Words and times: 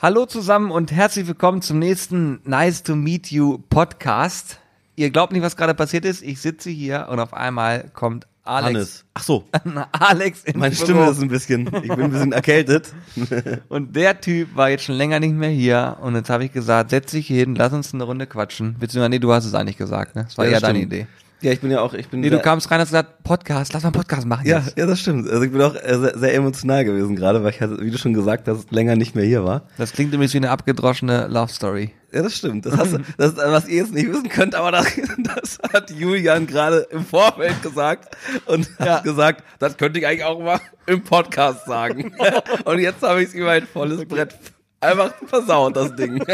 Hallo 0.00 0.26
zusammen 0.26 0.70
und 0.70 0.92
herzlich 0.92 1.26
willkommen 1.26 1.60
zum 1.60 1.80
nächsten 1.80 2.40
Nice 2.44 2.84
to 2.84 2.94
Meet 2.94 3.32
You 3.32 3.58
Podcast. 3.68 4.60
Ihr 4.94 5.10
glaubt 5.10 5.32
nicht, 5.32 5.42
was 5.42 5.56
gerade 5.56 5.74
passiert 5.74 6.04
ist. 6.04 6.22
Ich 6.22 6.40
sitze 6.40 6.70
hier 6.70 7.08
und 7.10 7.18
auf 7.18 7.34
einmal 7.34 7.90
kommt 7.94 8.26
Alex. 8.44 8.66
Hannes. 8.74 9.04
Ach 9.14 9.22
so. 9.24 9.44
Alex 9.92 10.44
ins 10.44 10.56
Meine 10.56 10.72
Büro. 10.74 10.84
Stimme 10.84 11.10
ist 11.10 11.20
ein 11.20 11.28
bisschen, 11.28 11.66
ich 11.66 11.88
bin 11.88 12.00
ein 12.00 12.10
bisschen 12.12 12.32
erkältet. 12.32 12.92
Und 13.68 13.94
der 13.96 14.20
Typ 14.20 14.54
war 14.54 14.70
jetzt 14.70 14.84
schon 14.84 14.94
länger 14.94 15.18
nicht 15.20 15.34
mehr 15.34 15.50
hier 15.50 15.98
und 16.00 16.14
jetzt 16.14 16.30
habe 16.30 16.44
ich 16.44 16.52
gesagt, 16.52 16.90
setz 16.90 17.10
dich 17.10 17.26
hier 17.26 17.38
hin, 17.38 17.54
lass 17.56 17.72
uns 17.72 17.92
eine 17.92 18.04
Runde 18.04 18.26
quatschen. 18.26 18.76
Beziehungsweise, 18.78 19.10
nee, 19.10 19.18
du 19.18 19.32
hast 19.32 19.44
es 19.44 19.54
eigentlich 19.54 19.76
gesagt, 19.76 20.14
ne? 20.16 20.24
Das 20.24 20.38
war 20.38 20.46
Ja, 20.46 20.52
das 20.52 20.62
deine. 20.62 20.78
Idee. 20.80 21.06
Ja, 21.40 21.52
ich 21.52 21.60
bin 21.60 21.70
ja 21.70 21.80
auch, 21.80 21.94
ich 21.94 22.08
bin 22.08 22.18
Nee, 22.20 22.30
du 22.30 22.40
kamst 22.40 22.68
rein 22.70 22.78
und 22.78 22.82
hast 22.82 22.88
gesagt, 22.88 23.22
Podcast, 23.22 23.72
lass 23.72 23.84
mal 23.84 23.88
einen 23.88 23.94
Podcast 23.94 24.26
machen 24.26 24.44
ja, 24.44 24.58
jetzt. 24.58 24.76
ja, 24.76 24.86
das 24.86 24.98
stimmt. 24.98 25.28
Also 25.28 25.42
ich 25.44 25.52
bin 25.52 25.62
auch 25.62 25.74
sehr, 25.74 26.18
sehr 26.18 26.34
emotional 26.34 26.84
gewesen 26.84 27.14
gerade, 27.14 27.44
weil 27.44 27.50
ich 27.50 27.60
hatte, 27.60 27.78
wie 27.80 27.90
du 27.92 27.98
schon 27.98 28.12
gesagt 28.12 28.48
hast, 28.48 28.72
länger 28.72 28.96
nicht 28.96 29.14
mehr 29.14 29.24
hier 29.24 29.44
war. 29.44 29.62
Das 29.76 29.92
klingt 29.92 30.12
übrigens 30.12 30.32
wie 30.34 30.38
eine 30.38 30.50
abgedroschene 30.50 31.28
Love 31.28 31.52
Story. 31.52 31.92
Ja, 32.12 32.22
das 32.22 32.34
stimmt. 32.36 32.66
Das, 32.66 32.76
hast, 32.76 32.98
das 33.18 33.32
ist, 33.32 33.36
was 33.38 33.68
ihr 33.68 33.76
jetzt 33.76 33.92
nicht 33.94 34.08
wissen 34.08 34.28
könnt, 34.28 34.56
aber 34.56 34.72
das, 34.72 34.86
das 35.18 35.58
hat 35.72 35.90
Julian 35.92 36.48
gerade 36.48 36.86
im 36.90 37.04
Vorfeld 37.04 37.62
gesagt 37.62 38.16
und 38.46 38.68
Ja. 38.80 38.96
hat 38.96 39.04
gesagt, 39.04 39.44
das 39.60 39.76
könnte 39.76 40.00
ich 40.00 40.06
eigentlich 40.08 40.24
auch 40.24 40.40
mal 40.42 40.58
im 40.86 41.04
Podcast 41.04 41.66
sagen. 41.66 42.14
und 42.64 42.80
jetzt 42.80 43.02
habe 43.02 43.22
ich 43.22 43.28
es 43.28 43.34
über 43.34 43.52
ein 43.52 43.66
volles 43.66 44.04
Brett 44.06 44.34
einfach 44.80 45.12
versaut, 45.26 45.76
das 45.76 45.94
Ding. 45.96 46.22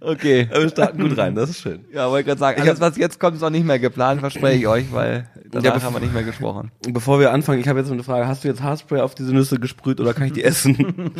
Okay. 0.00 0.48
Aber 0.50 0.62
wir 0.62 0.68
starten 0.70 0.98
gut 1.08 1.16
rein, 1.16 1.34
das 1.34 1.50
ist 1.50 1.60
schön. 1.60 1.84
Ja, 1.92 2.10
wollte 2.10 2.24
gerade 2.28 2.38
sagen, 2.40 2.60
alles, 2.60 2.80
was 2.80 2.96
jetzt 2.96 3.20
kommt, 3.20 3.36
ist 3.36 3.42
auch 3.42 3.50
nicht 3.50 3.64
mehr 3.66 3.78
geplant, 3.78 4.20
verspreche 4.20 4.58
ich 4.58 4.66
euch, 4.66 4.92
weil 4.92 5.28
danach 5.50 5.76
Ja, 5.76 5.82
haben 5.82 5.94
wir 5.94 6.00
nicht 6.00 6.12
mehr 6.12 6.22
gesprochen. 6.24 6.70
Bevor 6.88 7.20
wir 7.20 7.32
anfangen, 7.32 7.60
ich 7.60 7.68
habe 7.68 7.78
jetzt 7.78 7.88
noch 7.88 7.94
eine 7.94 8.02
Frage. 8.02 8.26
Hast 8.26 8.44
du 8.44 8.48
jetzt 8.48 8.62
Haarspray 8.62 9.00
auf 9.00 9.14
diese 9.14 9.32
Nüsse 9.32 9.58
gesprüht 9.58 10.00
oder 10.00 10.12
kann 10.12 10.26
ich 10.26 10.32
die 10.32 10.44
essen? 10.44 10.76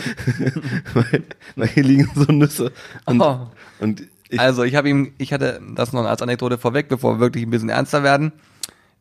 weil, 0.94 1.22
weil 1.56 1.68
hier 1.68 1.82
liegen 1.84 2.10
so 2.14 2.30
Nüsse. 2.32 2.72
Und, 3.06 3.20
Oh. 3.20 3.46
und 3.80 4.02
ich, 4.28 4.40
also 4.40 4.64
ich 4.64 4.74
habe 4.74 4.88
ihm, 4.88 5.12
ich 5.18 5.32
hatte 5.32 5.60
das 5.76 5.92
noch 5.92 6.04
als 6.04 6.20
Anekdote 6.22 6.58
vorweg, 6.58 6.88
bevor 6.88 7.14
wir 7.16 7.20
wirklich 7.20 7.44
ein 7.46 7.50
bisschen 7.50 7.68
ernster 7.68 8.02
werden. 8.02 8.32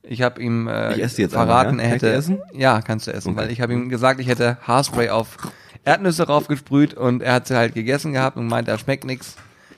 Ich 0.04 0.22
habe 0.22 0.42
ihm 0.42 0.68
äh, 0.68 0.96
Ich 1.00 1.30
verraten, 1.30 1.80
einfach, 1.80 1.84
ja? 1.84 1.84
er 1.84 1.90
Kann 1.90 1.90
hätte 1.92 2.06
die 2.10 2.12
essen? 2.18 2.42
ja 2.54 2.82
kannst 2.82 3.08
du 3.08 3.12
essen, 3.14 3.30
Okay. 3.30 3.38
weil 3.42 3.52
ich 3.52 3.62
habe 3.62 3.74
ihm 3.74 3.90
gesagt, 3.90 4.20
ich 4.20 4.28
hätte 4.28 4.58
Haarspray 4.62 5.10
auf 5.10 5.38
Erdnüsse 5.86 6.24
raufgesprüht 6.28 6.94
und 6.94 7.22
er 7.22 7.34
hat 7.34 7.48
sie 7.48 7.56
halt 7.56 7.74
gegessen 7.74 8.14
gehabt 8.14 8.38
und 8.38 8.48
meinte, 8.48 8.72
er 8.72 8.78
schmeckt 8.78 9.04
nix, 9.06 9.36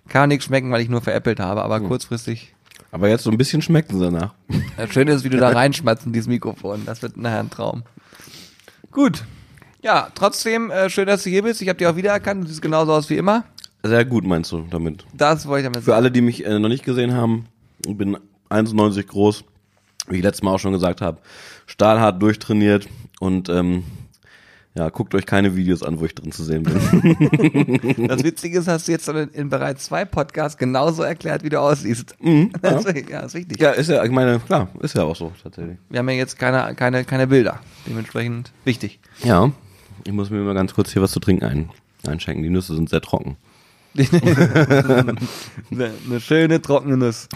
kann 0.08 0.30
nichts 0.30 0.46
schmecken, 0.46 0.72
weil 0.72 0.82
ich 0.82 0.90
nur 0.90 1.02
veräppelt 1.02 1.40
habe, 1.40 1.64
aber 1.64 1.78
Hm. 1.80 1.88
kurzfristig. 1.88 2.54
aber 2.92 3.10
jetzt 3.10 3.24
so 3.24 3.32
ein 3.32 3.38
bisschen 3.38 3.62
schmecken 3.62 3.98
sie 3.98 4.04
danach. 4.06 4.34
Das 4.78 4.92
Schöne 4.94 5.12
ist, 5.14 5.24
wie 5.24 5.30
du 5.30 5.38
da 5.38 5.50
reinschmatzt 5.54 6.06
in 6.06 6.14
dieses 6.14 6.28
Mikrofon. 6.28 6.84
Das 6.86 7.02
wird 7.02 7.18
nachher 7.18 7.40
ein 7.40 7.50
Traum. 7.50 7.84
Gut. 8.92 9.24
Ja, 9.82 10.10
trotzdem 10.16 10.72
äh, 10.72 10.90
schön, 10.90 11.06
dass 11.08 11.24
du 11.24 11.30
hier 11.30 11.44
bist. 11.44 11.62
Ich 11.62 11.70
habe 11.70 11.78
dich 11.78 11.88
auch 11.88 11.96
wiedererkannt. 11.96 12.44
Du 12.44 12.48
siehst 12.48 12.62
genauso 12.62 12.94
aus 12.94 13.10
wie 13.10 13.18
immer. 13.18 13.44
Sehr 13.84 14.04
gut 14.06 14.26
meinst 14.26 14.52
du 14.52 14.66
damit. 14.70 15.06
Das 15.14 15.46
wollte 15.48 15.62
ich 15.62 15.66
damit 15.66 15.80
Für 15.84 15.92
sagen. 15.92 15.98
alle, 15.98 16.12
die 16.12 16.22
mich 16.22 16.46
äh, 16.46 16.58
noch 16.58 16.70
nicht 16.70 16.84
gesehen 16.86 17.14
haben, 17.14 17.46
ich 17.86 17.96
bin 17.96 18.18
1,90 18.50 19.04
groß, 19.04 19.44
wie 20.08 20.18
ich 20.18 20.24
letztes 20.24 20.42
Mal 20.44 20.52
auch 20.54 20.60
schon 20.60 20.72
gesagt 20.74 21.02
habe, 21.02 21.20
stahlhart 21.68 22.20
durchtrainiert 22.22 22.88
und 23.20 23.50
ähm, 23.50 23.84
ja, 24.76 24.90
guckt 24.90 25.16
euch 25.16 25.26
keine 25.26 25.56
Videos 25.56 25.84
an, 25.84 26.00
wo 26.00 26.06
ich 26.06 26.14
drin 26.14 26.32
zu 26.34 26.44
sehen 26.44 26.64
bin. 26.64 26.76
Das 28.08 28.24
Witzige 28.24 28.60
ist, 28.60 28.68
hast 28.68 28.88
du 28.88 28.92
jetzt 28.92 29.08
in, 29.08 29.30
in 29.30 29.50
bereits 29.50 29.86
zwei 29.86 30.04
Podcasts 30.04 30.58
genauso 30.58 31.02
erklärt, 31.04 31.44
wie 31.44 31.50
du 31.50 31.60
aussiehst. 31.60 32.16
Mhm, 32.22 32.52
Das, 32.62 32.84
ja, 33.10 33.22
ist 33.22 33.36
richtig. 33.36 33.60
ja, 33.60 33.72
ist 33.72 33.90
ja, 33.90 34.04
ich 34.04 34.12
meine, 34.12 34.40
klar, 34.40 34.68
ist 34.82 34.96
ja 34.96 35.04
auch 35.04 35.16
so 35.16 35.32
tatsächlich. 35.42 35.78
Wir 35.90 36.00
haben 36.00 36.10
ja 36.10 36.16
jetzt 36.16 36.38
keine, 36.38 36.76
keine, 36.76 37.06
keine 37.06 37.28
Bilder. 37.28 37.60
Dementsprechend 37.88 38.52
wichtig. 38.66 39.00
Ja, 39.24 39.52
ich 40.06 40.12
muss 40.12 40.30
mir 40.30 40.42
mal 40.42 40.54
ganz 40.54 40.74
kurz 40.74 40.92
hier 40.92 41.02
was 41.02 41.12
zu 41.12 41.20
trinken 41.22 41.46
ein, 41.46 41.70
einschenken. 42.06 42.44
Die 42.44 42.50
Nüsse 42.50 42.76
sind 42.76 42.90
sehr 42.90 43.02
trocken. 43.02 43.38
eine, 43.98 45.16
eine 45.72 46.20
schöne 46.20 46.62
trockene 46.62 46.98
Nuss. 46.98 47.30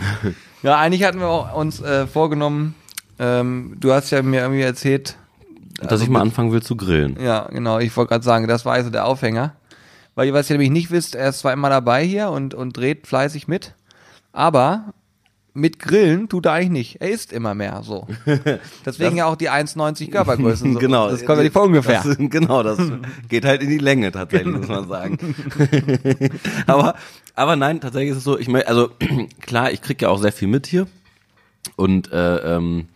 Ja, 0.61 0.77
eigentlich 0.77 1.03
hatten 1.03 1.19
wir 1.19 1.27
auch 1.27 1.55
uns 1.55 1.81
äh, 1.81 2.05
vorgenommen, 2.05 2.75
ähm, 3.17 3.77
du 3.80 3.93
hast 3.93 4.11
ja 4.11 4.21
mir 4.21 4.41
irgendwie 4.41 4.61
erzählt, 4.61 5.17
Dass 5.87 6.01
ich 6.01 6.09
mal 6.09 6.21
anfangen 6.21 6.51
will 6.51 6.61
zu 6.61 6.75
grillen. 6.75 7.17
Ja, 7.21 7.47
genau. 7.49 7.79
Ich 7.79 7.95
wollte 7.95 8.09
gerade 8.09 8.25
sagen, 8.25 8.47
das 8.47 8.65
war 8.65 8.73
also 8.73 8.89
der 8.89 9.05
Aufhänger. 9.05 9.55
Weil 10.15 10.27
ihr, 10.27 10.33
was 10.33 10.49
ihr 10.49 10.55
nämlich 10.55 10.71
nicht 10.71 10.91
wisst, 10.91 11.15
er 11.15 11.29
ist 11.29 11.39
zwar 11.39 11.53
immer 11.53 11.69
dabei 11.69 12.03
hier 12.03 12.29
und, 12.29 12.53
und 12.53 12.75
dreht 12.75 13.07
fleißig 13.07 13.47
mit, 13.47 13.75
aber 14.33 14.93
mit 15.53 15.79
Grillen 15.79 16.29
tut 16.29 16.45
er 16.45 16.53
eigentlich 16.53 16.69
nicht. 16.69 17.01
Er 17.01 17.09
isst 17.09 17.31
immer 17.31 17.55
mehr 17.55 17.81
so. 17.83 18.07
Deswegen 18.85 19.17
ja 19.17 19.25
auch 19.25 19.35
die 19.35 19.49
1,90 19.49 20.11
Körpergröße. 20.11 20.67
So. 20.73 20.79
genau. 20.79 21.09
Das 21.09 21.25
kommt 21.25 21.37
ja 21.37 21.43
nicht 21.43 21.53
von 21.53 21.67
ungefähr. 21.67 22.03
Das, 22.03 22.17
genau, 22.17 22.63
das 22.63 22.79
geht 23.29 23.45
halt 23.45 23.61
in 23.61 23.69
die 23.69 23.77
Länge 23.77 24.11
tatsächlich, 24.11 24.55
muss 24.55 24.67
man 24.67 24.87
sagen. 24.87 25.35
aber, 26.67 26.95
aber 27.35 27.55
nein, 27.55 27.81
tatsächlich 27.81 28.11
ist 28.11 28.17
es 28.17 28.23
so, 28.23 28.37
ich 28.37 28.47
meine, 28.47 28.67
also 28.67 28.89
klar, 29.41 29.71
ich 29.71 29.81
krieg 29.81 30.01
ja 30.01 30.09
auch 30.09 30.19
sehr 30.19 30.33
viel 30.33 30.47
mit 30.47 30.67
hier. 30.67 30.87
Und 31.75 32.11
äh, 32.11 32.55
ähm, 32.57 32.87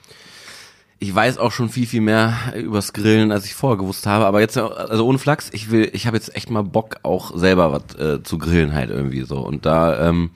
ich 1.03 1.13
weiß 1.13 1.37
auch 1.37 1.51
schon 1.51 1.69
viel, 1.69 1.85
viel 1.85 2.01
mehr 2.01 2.33
übers 2.55 2.93
Grillen, 2.93 3.31
als 3.31 3.45
ich 3.45 3.53
vorher 3.53 3.77
gewusst 3.77 4.05
habe. 4.07 4.25
Aber 4.25 4.39
jetzt, 4.39 4.57
also 4.57 5.05
ohne 5.05 5.17
Flachs, 5.19 5.49
ich 5.51 5.69
will, 5.69 5.89
ich 5.93 6.07
habe 6.07 6.15
jetzt 6.17 6.35
echt 6.35 6.49
mal 6.49 6.63
Bock, 6.63 6.95
auch 7.03 7.37
selber 7.37 7.71
was 7.73 7.95
äh, 7.99 8.23
zu 8.23 8.37
grillen 8.37 8.73
halt 8.73 8.89
irgendwie 8.89 9.21
so. 9.23 9.39
Und 9.39 9.65
da 9.65 10.07
ähm, 10.09 10.31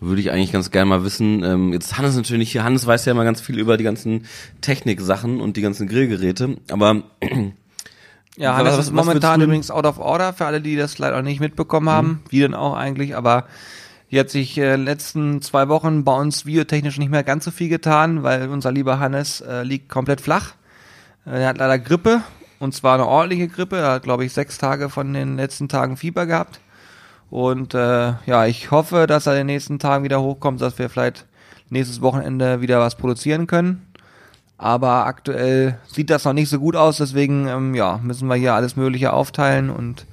würde 0.00 0.20
ich 0.20 0.30
eigentlich 0.32 0.52
ganz 0.52 0.70
gerne 0.70 0.86
mal 0.90 1.04
wissen, 1.04 1.42
ähm, 1.44 1.72
jetzt 1.72 1.86
ist 1.92 1.98
Hannes 1.98 2.16
natürlich 2.16 2.50
hier, 2.52 2.64
Hannes 2.64 2.86
weiß 2.86 3.04
ja 3.04 3.12
immer 3.12 3.24
ganz 3.24 3.40
viel 3.40 3.58
über 3.58 3.76
die 3.76 3.84
ganzen 3.84 4.26
Techniksachen 4.60 5.40
und 5.40 5.56
die 5.56 5.62
ganzen 5.62 5.86
Grillgeräte, 5.88 6.56
aber 6.70 7.02
Ja, 8.36 8.56
Hannes 8.56 8.72
was- 8.72 8.86
ist 8.88 8.96
was 8.96 9.06
momentan 9.06 9.34
du 9.34 9.46
denn- 9.46 9.50
übrigens 9.50 9.70
out 9.70 9.86
of 9.86 9.98
order, 10.00 10.32
für 10.32 10.44
alle, 10.46 10.60
die 10.60 10.74
das 10.76 10.98
leider 10.98 11.16
noch 11.16 11.22
nicht 11.22 11.38
mitbekommen 11.40 11.88
haben. 11.88 12.22
Wie 12.30 12.40
denn 12.40 12.54
auch 12.54 12.74
eigentlich, 12.74 13.14
aber 13.16 13.44
hier 14.14 14.20
hat 14.20 14.30
sich 14.30 14.56
äh, 14.58 14.76
letzten 14.76 15.42
zwei 15.42 15.66
Wochen 15.66 16.04
bei 16.04 16.14
uns 16.14 16.46
videotechnisch 16.46 16.98
nicht 16.98 17.10
mehr 17.10 17.24
ganz 17.24 17.46
so 17.46 17.50
viel 17.50 17.68
getan, 17.68 18.22
weil 18.22 18.48
unser 18.48 18.70
lieber 18.70 19.00
Hannes 19.00 19.40
äh, 19.40 19.64
liegt 19.64 19.88
komplett 19.88 20.20
flach. 20.20 20.54
Äh, 21.26 21.42
er 21.42 21.48
hat 21.48 21.58
leider 21.58 21.80
Grippe 21.80 22.22
und 22.60 22.72
zwar 22.72 22.94
eine 22.94 23.08
ordentliche 23.08 23.48
Grippe. 23.48 23.78
Er 23.78 23.90
hat, 23.90 24.04
glaube 24.04 24.24
ich, 24.24 24.32
sechs 24.32 24.56
Tage 24.56 24.88
von 24.88 25.12
den 25.12 25.36
letzten 25.36 25.68
Tagen 25.68 25.96
Fieber 25.96 26.26
gehabt. 26.26 26.60
Und 27.28 27.74
äh, 27.74 28.12
ja, 28.24 28.46
ich 28.46 28.70
hoffe, 28.70 29.08
dass 29.08 29.26
er 29.26 29.32
in 29.32 29.38
den 29.38 29.46
nächsten 29.48 29.80
Tagen 29.80 30.04
wieder 30.04 30.22
hochkommt, 30.22 30.60
dass 30.62 30.78
wir 30.78 30.88
vielleicht 30.88 31.26
nächstes 31.68 32.00
Wochenende 32.00 32.60
wieder 32.60 32.78
was 32.78 32.94
produzieren 32.94 33.48
können. 33.48 33.84
Aber 34.58 35.06
aktuell 35.06 35.80
sieht 35.88 36.10
das 36.10 36.24
noch 36.24 36.34
nicht 36.34 36.50
so 36.50 36.60
gut 36.60 36.76
aus, 36.76 36.98
deswegen 36.98 37.48
ähm, 37.48 37.74
ja, 37.74 37.98
müssen 38.00 38.28
wir 38.28 38.36
hier 38.36 38.54
alles 38.54 38.76
Mögliche 38.76 39.12
aufteilen 39.12 39.70
und 39.70 40.06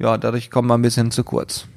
ja, 0.00 0.18
dadurch 0.18 0.50
kommen 0.50 0.66
wir 0.66 0.74
ein 0.74 0.82
bisschen 0.82 1.12
zu 1.12 1.22
kurz. 1.22 1.68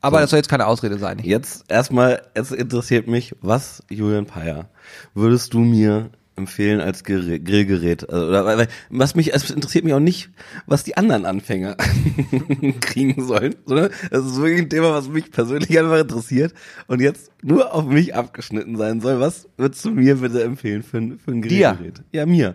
Aber 0.00 0.18
So. 0.18 0.20
das 0.22 0.30
soll 0.30 0.38
jetzt 0.38 0.48
keine 0.48 0.66
Ausrede 0.66 0.98
sein. 0.98 1.18
jetzt 1.22 1.64
erstmal, 1.68 2.22
jetzt 2.36 2.52
interessiert 2.52 3.08
mich, 3.08 3.34
was, 3.40 3.82
Julian 3.90 4.26
Peyer, 4.26 4.68
würdest 5.14 5.54
du 5.54 5.58
mir 5.60 6.10
empfehlen 6.36 6.80
als 6.80 7.04
Gerä- 7.04 7.40
Grillgerät? 7.42 8.08
Also, 8.08 8.28
oder, 8.28 8.44
weil, 8.44 8.68
was 8.90 9.16
mich, 9.16 9.34
es 9.34 9.50
interessiert 9.50 9.84
mich 9.84 9.94
auch 9.94 9.98
nicht, 10.00 10.30
was 10.66 10.84
die 10.84 10.96
anderen 10.96 11.26
Anfänger 11.26 11.74
kriegen 12.80 13.24
sollen, 13.26 13.56
sondern 13.66 13.90
das 14.10 14.24
ist 14.24 14.36
wirklich 14.36 14.62
ein 14.62 14.70
Thema, 14.70 14.92
was 14.92 15.08
mich 15.08 15.30
persönlich 15.32 15.76
einfach 15.78 15.98
interessiert 15.98 16.54
und 16.86 17.00
jetzt 17.00 17.32
nur 17.42 17.74
auf 17.74 17.84
mich 17.86 18.14
abgeschnitten 18.14 18.76
sein 18.76 19.00
soll. 19.00 19.18
Was 19.20 19.48
würdest 19.56 19.84
du 19.84 19.90
mir 19.90 20.16
bitte 20.16 20.42
empfehlen 20.44 20.82
für 20.84 20.98
ein, 20.98 21.18
für 21.18 21.32
ein 21.32 21.42
Dir? 21.42 21.72
Grillgerät? 21.74 22.02
Ja, 22.12 22.24
mir. 22.26 22.54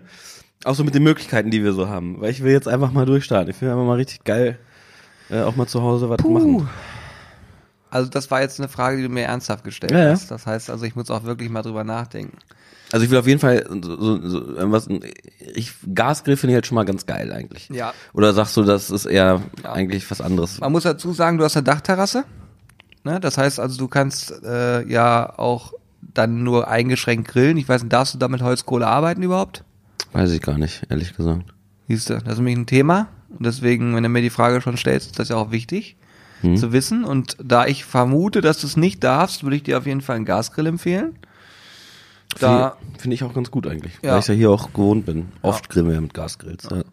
Auch 0.64 0.76
so 0.76 0.86
mit 0.86 0.96
den 0.96 1.04
Möglichkeiten, 1.04 1.52
die 1.52 1.62
wir 1.62 1.74
so 1.74 1.90
haben. 1.90 2.22
Weil 2.22 2.32
ich 2.32 2.42
will 2.42 2.54
jetzt 2.54 2.70
einfach 2.70 2.94
mal 2.94 3.06
durchstarten. 3.06 3.50
Ich 3.54 3.62
will 3.62 3.70
einfach 3.70 3.84
mal 3.86 3.96
richtig 3.98 4.24
geil 4.24 4.58
äh, 5.30 5.42
auch 5.42 5.56
mal 5.58 5.68
zu 5.68 5.82
Hause 5.82 6.10
was 6.10 6.20
machen. 6.22 6.70
Also 7.94 8.10
das 8.10 8.32
war 8.32 8.42
jetzt 8.42 8.60
eine 8.60 8.70
Frage, 8.70 8.98
die 8.98 9.04
du 9.04 9.10
mir 9.10 9.24
ernsthaft 9.26 9.64
gestellt 9.64 9.92
Ja, 9.92 10.10
hast. 10.10 10.32
Das 10.32 10.48
heißt 10.48 10.72
also, 10.72 10.84
ich 10.84 10.96
muss 10.96 11.12
auch 11.12 11.24
wirklich 11.26 11.50
mal 11.52 11.62
drüber 11.62 11.84
nachdenken. 11.84 12.38
Also 12.92 13.06
ich 13.06 13.12
will 13.12 13.20
auf 13.20 13.28
jeden 13.28 13.40
Fall 13.40 13.66
so, 13.70 14.00
so, 14.00 14.28
so 14.30 14.72
was 14.72 14.88
ich 15.54 15.74
Gasgrill 15.94 16.36
finde 16.38 16.54
ich 16.54 16.56
halt 16.56 16.66
schon 16.68 16.76
mal 16.76 16.86
ganz 16.86 17.06
geil 17.06 17.32
eigentlich. 17.32 17.70
Ja. 17.70 17.94
Oder 18.14 18.34
sagst 18.34 18.58
du, 18.58 18.64
das 18.64 18.90
ist 18.90 19.06
eher 19.06 19.42
Ja. 19.64 19.74
eigentlich 19.74 20.10
was 20.10 20.22
anderes? 20.22 20.60
Man 20.60 20.72
muss 20.72 20.84
dazu 20.84 21.14
sagen, 21.14 21.38
du 21.38 21.44
hast 21.44 21.56
eine 21.56 21.64
Dachterrasse. 21.64 22.24
Ne? 23.04 23.20
Das 23.20 23.38
heißt 23.38 23.60
also, 23.60 23.78
du 23.78 23.88
kannst 23.88 24.32
äh, 24.44 24.88
ja 24.88 25.38
auch 25.38 25.74
dann 26.02 26.44
nur 26.44 26.68
eingeschränkt 26.68 27.28
grillen. 27.28 27.58
Ich 27.58 27.70
weiß 27.70 27.84
nicht, 27.84 27.94
darfst 27.94 28.16
du 28.16 28.18
da 28.18 28.28
mit 28.28 28.42
Holzkohle 28.42 28.88
arbeiten 28.88 29.22
überhaupt? 29.22 29.64
Weiß 30.14 30.32
ich 30.32 30.42
gar 30.42 30.58
nicht, 30.58 30.84
ehrlich 30.90 31.16
gesagt. 31.16 31.54
Siehst 31.88 32.10
du, 32.10 32.14
das 32.16 32.24
ist 32.24 32.38
nämlich 32.38 32.58
ein 32.58 32.66
Thema. 32.66 33.08
Und 33.30 33.46
deswegen, 33.46 33.96
wenn 33.96 34.04
du 34.04 34.10
mir 34.10 34.22
die 34.22 34.30
Frage 34.32 34.62
schon 34.62 34.78
stellst, 34.78 35.08
ist 35.12 35.20
das 35.20 35.30
ja 35.30 35.36
auch 35.36 35.52
wichtig 35.52 35.96
Hm. 36.44 36.58
zu 36.58 36.72
wissen. 36.74 37.04
Und 37.04 37.38
da 37.44 37.66
ich 37.66 37.86
vermute, 37.86 38.42
dass 38.42 38.60
du 38.60 38.68
es 38.68 38.78
nicht 38.78 39.04
darfst, 39.04 39.44
würde 39.44 39.56
ich 39.56 39.64
dir 39.64 39.78
auf 39.78 39.86
jeden 39.86 40.02
Fall 40.02 40.18
einen 40.18 40.26
Gasgrill 40.26 40.68
empfehlen. 40.68 41.16
Da, 42.40 42.78
Finde 42.98 43.16
ich 43.16 43.24
auch 43.24 43.34
ganz 43.34 43.52
gut 43.52 43.68
eigentlich, 43.68 43.94
Ja. 44.02 44.14
weil 44.14 44.20
ich 44.20 44.28
ja 44.28 44.34
hier 44.34 44.52
auch 44.52 44.74
gewohnt 44.74 45.06
bin. 45.06 45.28
Oft 45.42 45.70
grillen 45.70 45.88
wir 45.88 45.94
ja 45.96 46.02
mit 46.02 46.14
Gasgrills. 46.14 46.68
Ja. 46.70 46.84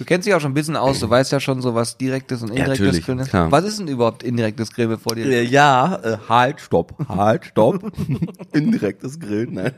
Du 0.00 0.06
kennst 0.06 0.26
dich 0.26 0.32
auch 0.32 0.40
schon 0.40 0.52
ein 0.52 0.54
bisschen 0.54 0.76
aus, 0.76 0.98
du 0.98 1.10
weißt 1.10 1.30
ja 1.30 1.40
schon 1.40 1.60
so, 1.60 1.74
was 1.74 1.98
direktes 1.98 2.40
und 2.40 2.48
indirektes 2.48 2.80
natürlich, 2.80 3.04
Grillen 3.04 3.18
ist. 3.18 3.28
klar. 3.28 3.52
Was 3.52 3.64
ist 3.66 3.80
denn 3.80 3.86
überhaupt 3.86 4.22
indirektes 4.22 4.72
Grillen, 4.72 4.88
bevor 4.88 5.14
dir 5.14 5.26
Äh, 5.26 5.42
Ja, 5.44 6.00
äh, 6.02 6.16
halt, 6.26 6.58
stopp, 6.62 6.94
halt, 7.06 7.44
stopp. 7.44 7.92
indirektes 8.54 9.20
Grillen, 9.20 9.52
nein. 9.52 9.72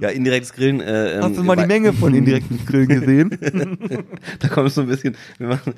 Ja, 0.00 0.10
indirektes 0.10 0.52
Grillen. 0.52 0.80
Äh, 0.80 1.14
ähm, 1.16 1.24
Hast 1.24 1.38
du 1.38 1.42
mal 1.42 1.56
die 1.56 1.66
Menge 1.66 1.92
von 1.92 2.14
indirekten 2.14 2.64
Grillen 2.66 2.88
gesehen? 2.88 3.38
Da 4.38 4.46
kommt 4.48 4.70
so 4.70 4.82
ein 4.82 4.86
bisschen, 4.86 5.16
wir, 5.38 5.48
machen, 5.48 5.74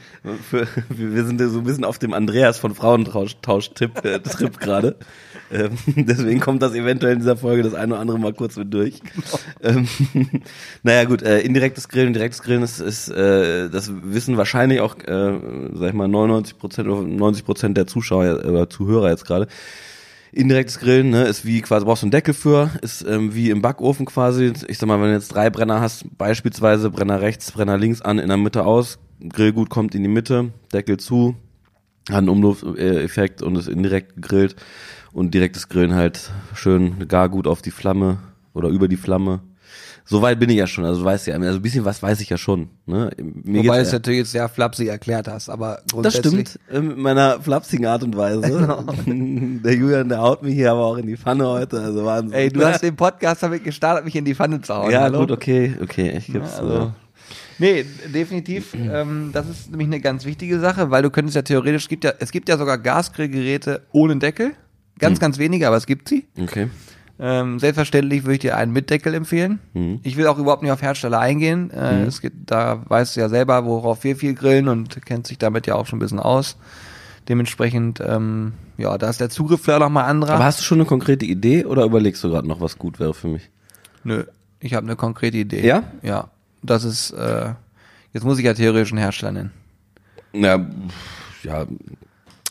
für, 0.50 0.67
wir 0.91 1.25
sind 1.25 1.41
ja 1.41 1.49
so 1.49 1.61
ein 1.61 1.65
bisschen 1.65 1.85
auf 1.85 1.99
dem 1.99 2.12
Andreas 2.12 2.59
von 2.59 2.75
Frauentausch-Tipp 2.75 4.05
äh, 4.05 4.21
gerade. 4.61 4.97
Ähm, 5.52 5.70
deswegen 5.87 6.41
kommt 6.41 6.62
das 6.62 6.75
eventuell 6.75 7.14
in 7.14 7.19
dieser 7.19 7.37
Folge 7.37 7.62
das 7.62 7.75
eine 7.75 7.94
oder 7.94 8.00
andere 8.00 8.19
mal 8.19 8.32
kurz 8.32 8.56
mit 8.56 8.73
durch. 8.73 9.00
Ähm, 9.62 9.88
naja 10.82 11.05
gut, 11.05 11.23
äh, 11.23 11.41
indirektes 11.41 11.88
Grillen, 11.88 12.12
direktes 12.12 12.43
Grillen 12.43 12.62
ist, 12.62 12.81
ist 12.81 13.08
äh, 13.08 13.69
das 13.69 13.93
wissen 14.02 14.37
wahrscheinlich 14.37 14.81
auch, 14.81 14.97
äh, 14.99 15.38
sag 15.75 15.88
ich 15.88 15.94
mal, 15.94 16.08
99 16.08 16.58
Prozent 16.58 16.88
oder 16.88 17.02
90 17.02 17.44
Prozent 17.44 17.76
der 17.76 17.87
Zuschauer 17.87 18.44
oder 18.44 18.70
Zuhörer 18.70 19.11
jetzt 19.11 19.26
gerade. 19.26 19.49
Indirektes 20.32 20.79
Grillen 20.79 21.11
ne, 21.11 21.25
ist 21.25 21.44
wie 21.44 21.61
quasi 21.61 21.85
brauchst 21.85 22.03
du 22.03 22.06
einen 22.06 22.12
Deckel 22.12 22.35
für, 22.35 22.70
ist 22.82 23.03
ähm, 23.03 23.35
wie 23.35 23.50
im 23.50 23.62
Backofen 23.62 24.06
quasi. 24.06 24.53
Ich 24.69 24.79
sag 24.79 24.87
mal, 24.87 25.00
wenn 25.00 25.08
du 25.08 25.14
jetzt 25.14 25.35
drei 25.35 25.50
Brenner 25.50 25.81
hast, 25.81 26.05
beispielsweise 26.17 26.91
Brenner 26.91 27.20
rechts, 27.20 27.50
Brenner 27.50 27.76
links 27.76 28.00
an, 28.00 28.20
in 28.20 28.29
der 28.29 28.37
Mitte 28.37 28.64
aus, 28.64 29.00
Grillgut 29.29 29.70
kommt 29.70 29.96
in 29.96 30.03
die 30.03 30.08
Mitte, 30.08 30.53
Deckel 30.73 30.99
zu, 30.99 31.35
hat 32.10 32.18
einen 32.18 32.28
Umlufteffekt 32.28 33.42
und 33.42 33.56
ist 33.56 33.68
indirekt 33.68 34.14
gegrillt 34.16 34.56
und 35.12 35.32
direktes 35.34 35.68
Grillen 35.68 35.94
halt 35.94 36.30
schön 36.54 37.08
gar 37.08 37.28
gut 37.28 37.46
auf 37.46 37.62
die 37.62 37.70
Flamme 37.70 38.18
oder 38.54 38.68
über 38.68 38.88
die 38.88 38.96
Flamme. 38.96 39.40
Soweit 40.06 40.40
bin 40.40 40.50
ich 40.50 40.56
ja 40.56 40.66
schon, 40.66 40.84
also 40.84 41.00
du 41.00 41.04
weißt 41.06 41.28
ja, 41.28 41.36
also 41.36 41.58
ein 41.58 41.62
bisschen 41.62 41.84
was 41.84 42.02
weiß 42.02 42.20
ich 42.20 42.30
ja 42.30 42.36
schon. 42.36 42.68
Ne? 42.84 43.10
Mir 43.44 43.60
Wobei 43.62 43.76
geht's 43.76 43.86
es 43.88 43.92
ja- 43.92 43.98
natürlich 43.98 44.18
jetzt 44.20 44.32
sehr 44.32 44.48
flapsig 44.48 44.88
erklärt 44.88 45.28
hast, 45.28 45.48
aber 45.48 45.76
das 45.84 45.92
grundsätzlich. 45.92 46.48
stimmt, 46.48 46.58
äh, 46.72 46.80
mit 46.80 46.98
meiner 46.98 47.40
flapsigen 47.40 47.86
Art 47.86 48.02
und 48.02 48.16
Weise. 48.16 48.40
der 49.06 49.74
Julian, 49.76 50.08
der 50.08 50.18
haut 50.20 50.42
mich 50.42 50.54
hier 50.54 50.72
aber 50.72 50.84
auch 50.84 50.96
in 50.96 51.06
die 51.06 51.16
Pfanne 51.16 51.46
heute, 51.46 51.80
also 51.80 52.04
Wahnsinn. 52.04 52.32
Ey, 52.32 52.48
du 52.48 52.64
hast 52.64 52.82
den 52.82 52.96
Podcast 52.96 53.44
damit 53.44 53.62
gestartet, 53.62 54.04
mich 54.04 54.16
in 54.16 54.24
die 54.24 54.34
Pfanne 54.34 54.60
zu 54.60 54.74
hauen. 54.74 54.90
Ja, 54.90 55.02
hallo? 55.02 55.20
gut, 55.20 55.30
okay, 55.30 55.76
okay, 55.80 56.14
ich 56.18 56.26
geb's 56.26 56.56
Also, 56.56 56.68
so. 56.68 56.92
Nee, 57.60 57.84
definitiv. 58.12 58.74
Ähm, 58.74 59.30
das 59.32 59.48
ist 59.48 59.70
nämlich 59.70 59.86
eine 59.86 60.00
ganz 60.00 60.24
wichtige 60.24 60.58
Sache, 60.58 60.90
weil 60.90 61.02
du 61.02 61.10
könntest 61.10 61.36
ja 61.36 61.42
theoretisch, 61.42 61.84
es 61.84 61.88
gibt 61.88 62.02
ja, 62.04 62.12
es 62.18 62.32
gibt 62.32 62.48
ja 62.48 62.58
sogar 62.58 62.78
Gasgrillgeräte 62.78 63.82
ohne 63.92 64.16
Deckel. 64.16 64.52
Ganz, 64.98 65.18
Hm. 65.18 65.20
ganz 65.20 65.38
wenige, 65.38 65.66
aber 65.68 65.76
es 65.76 65.86
gibt 65.86 66.08
sie. 66.08 66.26
Okay. 66.38 66.68
Ähm, 67.22 67.58
selbstverständlich 67.58 68.24
würde 68.24 68.34
ich 68.34 68.38
dir 68.40 68.56
einen 68.56 68.72
mit 68.72 68.88
Deckel 68.90 69.12
empfehlen. 69.14 69.58
Mhm. 69.74 70.00
Ich 70.02 70.16
will 70.16 70.26
auch 70.26 70.38
überhaupt 70.38 70.62
nicht 70.62 70.72
auf 70.72 70.80
Hersteller 70.82 71.18
eingehen. 71.20 71.70
Äh, 71.70 72.04
es 72.04 72.20
gibt, 72.22 72.50
da 72.50 72.82
weißt 72.88 73.14
du 73.16 73.20
ja 73.20 73.28
selber, 73.28 73.64
worauf 73.66 74.04
wir 74.04 74.16
viel 74.16 74.34
grillen 74.34 74.68
und 74.68 75.04
kennt 75.04 75.26
sich 75.26 75.36
damit 75.38 75.66
ja 75.66 75.74
auch 75.74 75.86
schon 75.86 75.98
ein 75.98 76.00
bisschen 76.00 76.18
aus. 76.18 76.56
Dementsprechend, 77.28 78.00
ähm, 78.04 78.54
ja, 78.78 78.96
da 78.96 79.10
ist 79.10 79.20
der 79.20 79.28
Zugriff 79.30 79.60
vielleicht 79.62 79.80
noch 79.80 79.90
mal 79.90 80.04
anderer. 80.04 80.32
Aber 80.34 80.44
hast 80.44 80.60
du 80.60 80.64
schon 80.64 80.78
eine 80.78 80.86
konkrete 80.86 81.26
Idee 81.26 81.64
oder 81.66 81.84
überlegst 81.84 82.24
du 82.24 82.30
gerade 82.30 82.48
noch, 82.48 82.60
was 82.60 82.78
gut 82.78 82.98
wäre 82.98 83.12
für 83.14 83.28
mich? 83.28 83.50
Nö, 84.02 84.24
ich 84.58 84.72
habe 84.74 84.86
eine 84.86 84.96
konkrete 84.96 85.36
Idee. 85.36 85.64
Ja? 85.66 85.84
Ja. 86.02 86.30
Das 86.62 86.84
ist, 86.84 87.10
äh, 87.12 87.54
jetzt 88.12 88.24
muss 88.24 88.38
ich 88.38 88.44
ja 88.44 88.54
theoretisch 88.54 88.92
einen 88.92 88.98
Hersteller 89.00 89.32
nennen. 89.32 89.50
Ja, 90.32 90.58
pff, 90.58 91.44
ja. 91.44 91.66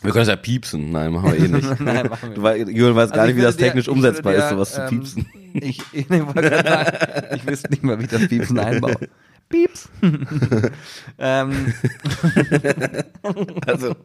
Wir 0.02 0.12
können 0.12 0.22
es 0.22 0.28
ja 0.28 0.36
piepsen. 0.36 0.90
Nein, 0.90 1.12
machen 1.12 1.32
wir 1.32 1.38
eh 1.38 1.48
nicht. 1.48 1.80
Nein, 1.80 2.08
machen 2.08 2.30
wir 2.30 2.34
Du 2.36 2.42
wei- 2.42 2.58
Julian 2.58 2.96
weiß 2.96 3.10
gar 3.10 3.20
Also 3.20 3.26
nicht, 3.26 3.30
ich 3.30 3.36
wie 3.36 3.42
das 3.42 3.56
dir- 3.56 3.64
technisch 3.66 3.84
ich 3.86 3.90
umsetzbar 3.90 4.32
würde 4.32 4.42
ist, 4.44 4.50
dir, 4.50 4.54
sowas 4.54 4.74
zu 4.74 4.80
ähm, 4.80 4.88
piepsen. 4.88 5.26
Ich, 5.52 5.82
ich, 5.92 6.08
nee, 6.08 6.18
sagen, 6.18 7.36
ich 7.36 7.46
wüsste 7.46 7.70
nicht 7.70 7.82
mal, 7.82 7.98
wie 7.98 8.04
ich 8.04 8.08
das 8.10 8.26
Piepsen 8.28 8.58
einbaue. 8.58 8.96
Pieps. 9.48 9.88
ähm, 11.18 11.72
Also, 13.66 13.96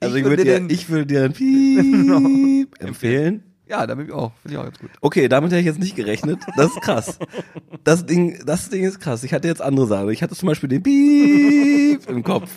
also 0.00 0.16
Ich 0.16 0.22
ich, 0.22 0.28
würde 0.28 0.44
dir, 0.44 0.66
ich 0.68 0.88
würde 0.88 1.06
dir 1.06 1.24
ein 1.24 1.32
Piep 1.32 2.74
empfehlen. 2.82 3.44
Ja, 3.70 3.86
da 3.86 3.94
bin 3.94 4.06
ich 4.06 4.12
auch. 4.12 4.32
Finde 4.42 4.54
ich 4.54 4.58
auch 4.58 4.64
ganz 4.64 4.78
gut. 4.78 4.90
Okay, 5.00 5.28
damit 5.28 5.52
hätte 5.52 5.60
ich 5.60 5.66
jetzt 5.66 5.78
nicht 5.78 5.94
gerechnet. 5.94 6.40
Das 6.56 6.72
ist 6.72 6.82
krass. 6.82 7.18
Das 7.84 8.04
Ding, 8.04 8.42
das 8.44 8.68
Ding 8.68 8.84
ist 8.84 9.00
krass. 9.00 9.22
Ich 9.22 9.32
hatte 9.32 9.46
jetzt 9.46 9.62
andere 9.62 9.86
Sachen. 9.86 10.10
Ich 10.10 10.22
hatte 10.22 10.34
zum 10.34 10.48
Beispiel 10.48 10.68
den 10.68 10.82
Piep 10.82 12.08
im 12.08 12.22
Kopf. 12.22 12.50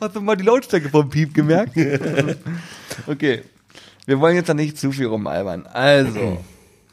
Hast 0.00 0.14
du 0.14 0.20
mal 0.20 0.36
die 0.36 0.44
Lautstärke 0.44 0.90
vom 0.90 1.08
Piep 1.08 1.34
gemerkt? 1.34 1.76
okay. 3.06 3.42
Wir 4.04 4.20
wollen 4.20 4.36
jetzt 4.36 4.48
da 4.48 4.54
nicht 4.54 4.78
zu 4.78 4.92
viel 4.92 5.06
rumalbern. 5.06 5.66
Also, 5.66 6.38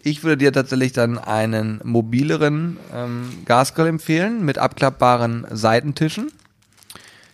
ich 0.01 0.23
würde 0.23 0.37
dir 0.37 0.53
tatsächlich 0.53 0.93
dann 0.93 1.17
einen 1.17 1.81
mobileren 1.83 2.77
ähm, 2.93 3.29
Gasgrill 3.45 3.87
empfehlen 3.87 4.45
mit 4.45 4.57
abklappbaren 4.57 5.45
Seitentischen. 5.51 6.31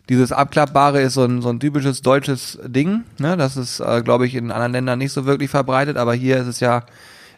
Dieses 0.10 0.32
Abklappbare 0.32 1.02
ist 1.02 1.16
so 1.16 1.24
ein, 1.24 1.42
so 1.42 1.50
ein 1.50 1.60
typisches 1.60 2.02
deutsches 2.02 2.60
Ding. 2.64 3.04
Ne? 3.18 3.38
Das 3.38 3.58
ist, 3.58 3.80
äh, 3.80 4.02
glaube 4.04 4.28
ich, 4.28 4.36
in 4.36 4.52
anderen 4.52 4.74
Ländern 4.74 5.00
nicht 5.00 5.12
so 5.12 5.26
wirklich 5.26 5.50
verbreitet, 5.50 5.98
aber 5.98 6.14
hier 6.14 6.38
ist 6.38 6.48
es 6.48 6.60
ja 6.60 6.84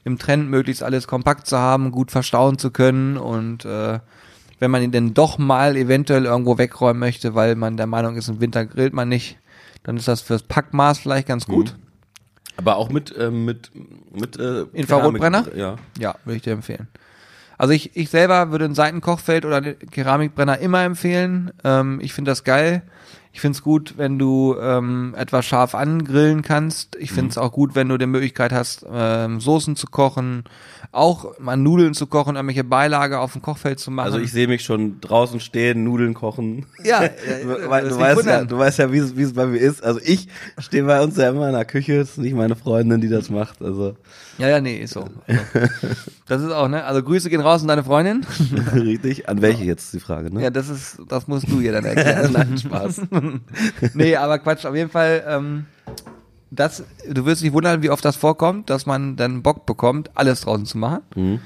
im 0.03 0.17
Trend, 0.17 0.49
möglichst 0.49 0.83
alles 0.83 1.07
kompakt 1.07 1.47
zu 1.47 1.57
haben, 1.57 1.91
gut 1.91 2.11
verstauen 2.11 2.57
zu 2.57 2.71
können 2.71 3.17
und 3.17 3.65
äh, 3.65 3.99
wenn 4.59 4.71
man 4.71 4.81
ihn 4.81 4.91
denn 4.91 5.13
doch 5.13 5.37
mal 5.37 5.75
eventuell 5.75 6.25
irgendwo 6.25 6.57
wegräumen 6.57 6.99
möchte, 6.99 7.35
weil 7.35 7.55
man 7.55 7.77
der 7.77 7.87
Meinung 7.87 8.15
ist, 8.15 8.27
im 8.27 8.39
Winter 8.41 8.65
grillt 8.65 8.93
man 8.93 9.09
nicht, 9.09 9.37
dann 9.83 9.97
ist 9.97 10.07
das 10.07 10.21
fürs 10.21 10.43
Packmaß 10.43 10.99
vielleicht 10.99 11.27
ganz 11.27 11.45
gut. 11.45 11.75
Aber 12.57 12.77
auch 12.77 12.89
mit, 12.89 13.13
ähm, 13.17 13.45
mit, 13.45 13.71
mit, 14.11 14.37
äh, 14.37 14.63
Infrarotbrenner? 14.73 15.45
Ja. 15.55 15.75
Ja, 15.99 16.15
würde 16.25 16.37
ich 16.37 16.41
dir 16.41 16.53
empfehlen. 16.53 16.87
Also 17.57 17.73
ich, 17.73 17.95
ich 17.95 18.09
selber 18.09 18.51
würde 18.51 18.65
ein 18.65 18.75
Seitenkochfeld 18.75 19.45
oder 19.45 19.57
einen 19.57 19.79
Keramikbrenner 19.91 20.59
immer 20.59 20.83
empfehlen. 20.83 21.51
Ähm, 21.63 21.99
ich 22.01 22.13
finde 22.13 22.31
das 22.31 22.43
geil. 22.43 22.83
Ich 23.37 23.41
finde 23.41 23.55
es 23.55 23.61
gut, 23.61 23.95
wenn 23.97 24.17
du 24.17 24.55
ähm, 24.59 25.13
etwas 25.15 25.45
scharf 25.45 25.75
angrillen 25.75 26.41
kannst. 26.41 26.95
Ich 26.95 27.11
finde 27.11 27.29
es 27.29 27.37
auch 27.37 27.51
gut, 27.51 27.75
wenn 27.75 27.87
du 27.87 27.99
die 27.99 28.07
Möglichkeit 28.07 28.51
hast, 28.51 28.83
ähm, 28.91 29.39
Soßen 29.39 29.75
zu 29.75 29.85
kochen, 29.85 30.45
auch 30.91 31.37
mal 31.37 31.55
Nudeln 31.55 31.93
zu 31.93 32.07
kochen, 32.07 32.35
irgendwelche 32.35 32.63
Beilage 32.63 33.19
auf 33.19 33.33
dem 33.33 33.43
Kochfeld 33.43 33.79
zu 33.79 33.91
machen. 33.91 34.07
Also 34.07 34.17
ich 34.17 34.31
sehe 34.31 34.47
mich 34.47 34.63
schon 34.63 35.01
draußen 35.01 35.39
stehen, 35.39 35.83
Nudeln 35.83 36.15
kochen. 36.15 36.65
ja, 36.83 37.01
Weil, 37.67 37.89
du, 37.89 37.99
weißt 37.99 38.25
ja, 38.25 38.43
du 38.43 38.57
weißt 38.57 38.79
ja, 38.79 38.91
wie 38.91 38.97
es, 38.97 39.15
wie 39.15 39.21
es 39.21 39.33
bei 39.33 39.45
mir 39.45 39.59
ist. 39.59 39.83
Also 39.83 39.99
ich 40.03 40.29
stehe 40.57 40.83
bei 40.83 41.03
uns 41.03 41.15
ja 41.17 41.29
immer 41.29 41.47
in 41.47 41.53
der 41.53 41.65
Küche, 41.65 41.93
es 41.99 42.11
ist 42.11 42.17
nicht 42.17 42.35
meine 42.35 42.55
Freundin, 42.55 43.01
die 43.01 43.09
das 43.09 43.29
macht. 43.29 43.61
Also 43.61 43.95
Ja, 44.37 44.47
ja, 44.49 44.61
nee, 44.61 44.77
ist 44.77 44.93
so. 44.93 45.01
Also, 45.27 45.67
das 46.27 46.41
ist 46.43 46.51
auch, 46.51 46.67
ne? 46.67 46.83
Also 46.83 47.01
Grüße 47.01 47.29
gehen 47.29 47.41
raus 47.41 47.61
an 47.61 47.67
deine 47.67 47.83
Freundin. 47.83 48.25
richtig. 48.73 49.27
An 49.27 49.41
welche 49.41 49.63
jetzt 49.63 49.93
die 49.93 49.99
Frage, 49.99 50.33
ne? 50.33 50.43
Ja, 50.43 50.49
das 50.49 50.69
ist, 50.69 50.99
das 51.07 51.27
musst 51.27 51.49
du 51.49 51.59
ihr 51.59 51.71
dann 51.71 51.85
erklären. 51.85 52.31
Nein, 52.33 52.57
Spaß. 52.57 53.01
nee, 53.93 54.15
aber 54.15 54.39
Quatsch, 54.39 54.65
auf 54.65 54.75
jeden 54.75 54.91
Fall, 54.91 55.23
ähm, 55.27 55.65
das, 56.51 56.83
du 57.09 57.25
wirst 57.25 57.41
dich 57.41 57.53
wundern, 57.53 57.81
wie 57.81 57.89
oft 57.89 58.05
das 58.05 58.15
vorkommt, 58.15 58.69
dass 58.69 58.85
man 58.85 59.15
dann 59.15 59.41
Bock 59.41 59.65
bekommt, 59.65 60.11
alles 60.15 60.41
draußen 60.41 60.65
zu 60.65 60.77
machen. 60.77 61.01
Mhm. 61.15 61.39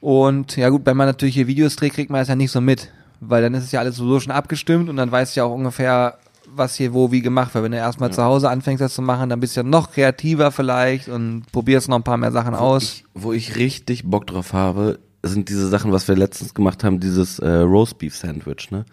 Und 0.00 0.56
ja 0.56 0.68
gut, 0.68 0.82
wenn 0.84 0.96
man 0.96 1.06
natürlich 1.06 1.34
hier 1.34 1.46
Videos 1.46 1.76
dreht, 1.76 1.94
kriegt 1.94 2.10
man 2.10 2.20
das 2.20 2.28
ja 2.28 2.36
nicht 2.36 2.50
so 2.50 2.60
mit, 2.60 2.90
weil 3.20 3.42
dann 3.42 3.54
ist 3.54 3.64
es 3.64 3.72
ja 3.72 3.80
alles 3.80 3.96
sowieso 3.96 4.20
schon 4.20 4.32
abgestimmt 4.32 4.88
und 4.88 4.96
dann 4.96 5.10
weißt 5.10 5.34
du 5.34 5.40
ja 5.40 5.44
auch 5.44 5.54
ungefähr, 5.54 6.18
was 6.48 6.74
hier 6.74 6.92
wo 6.92 7.10
wie 7.12 7.20
gemacht 7.22 7.54
wird. 7.54 7.64
Wenn 7.64 7.72
du 7.72 7.78
erstmal 7.78 8.12
zu 8.12 8.22
Hause 8.22 8.50
anfängst, 8.50 8.80
das 8.80 8.94
zu 8.94 9.02
machen, 9.02 9.28
dann 9.30 9.40
bist 9.40 9.56
du 9.56 9.60
ja 9.60 9.64
noch 9.64 9.92
kreativer 9.92 10.50
vielleicht 10.50 11.08
und 11.08 11.44
probierst 11.52 11.88
noch 11.88 11.96
ein 11.96 12.02
paar 12.04 12.16
mehr 12.16 12.32
Sachen 12.32 12.54
aus. 12.54 12.82
Ich, 12.82 13.04
wo 13.14 13.32
ich 13.32 13.56
richtig 13.56 14.04
Bock 14.04 14.26
drauf 14.26 14.52
habe, 14.52 14.98
sind 15.22 15.48
diese 15.48 15.68
Sachen, 15.68 15.92
was 15.92 16.06
wir 16.08 16.16
letztens 16.16 16.54
gemacht 16.54 16.84
haben, 16.84 17.00
dieses 17.00 17.38
äh, 17.38 17.48
Roast 17.48 17.98
Beef 17.98 18.16
Sandwich, 18.16 18.70
ne? 18.70 18.84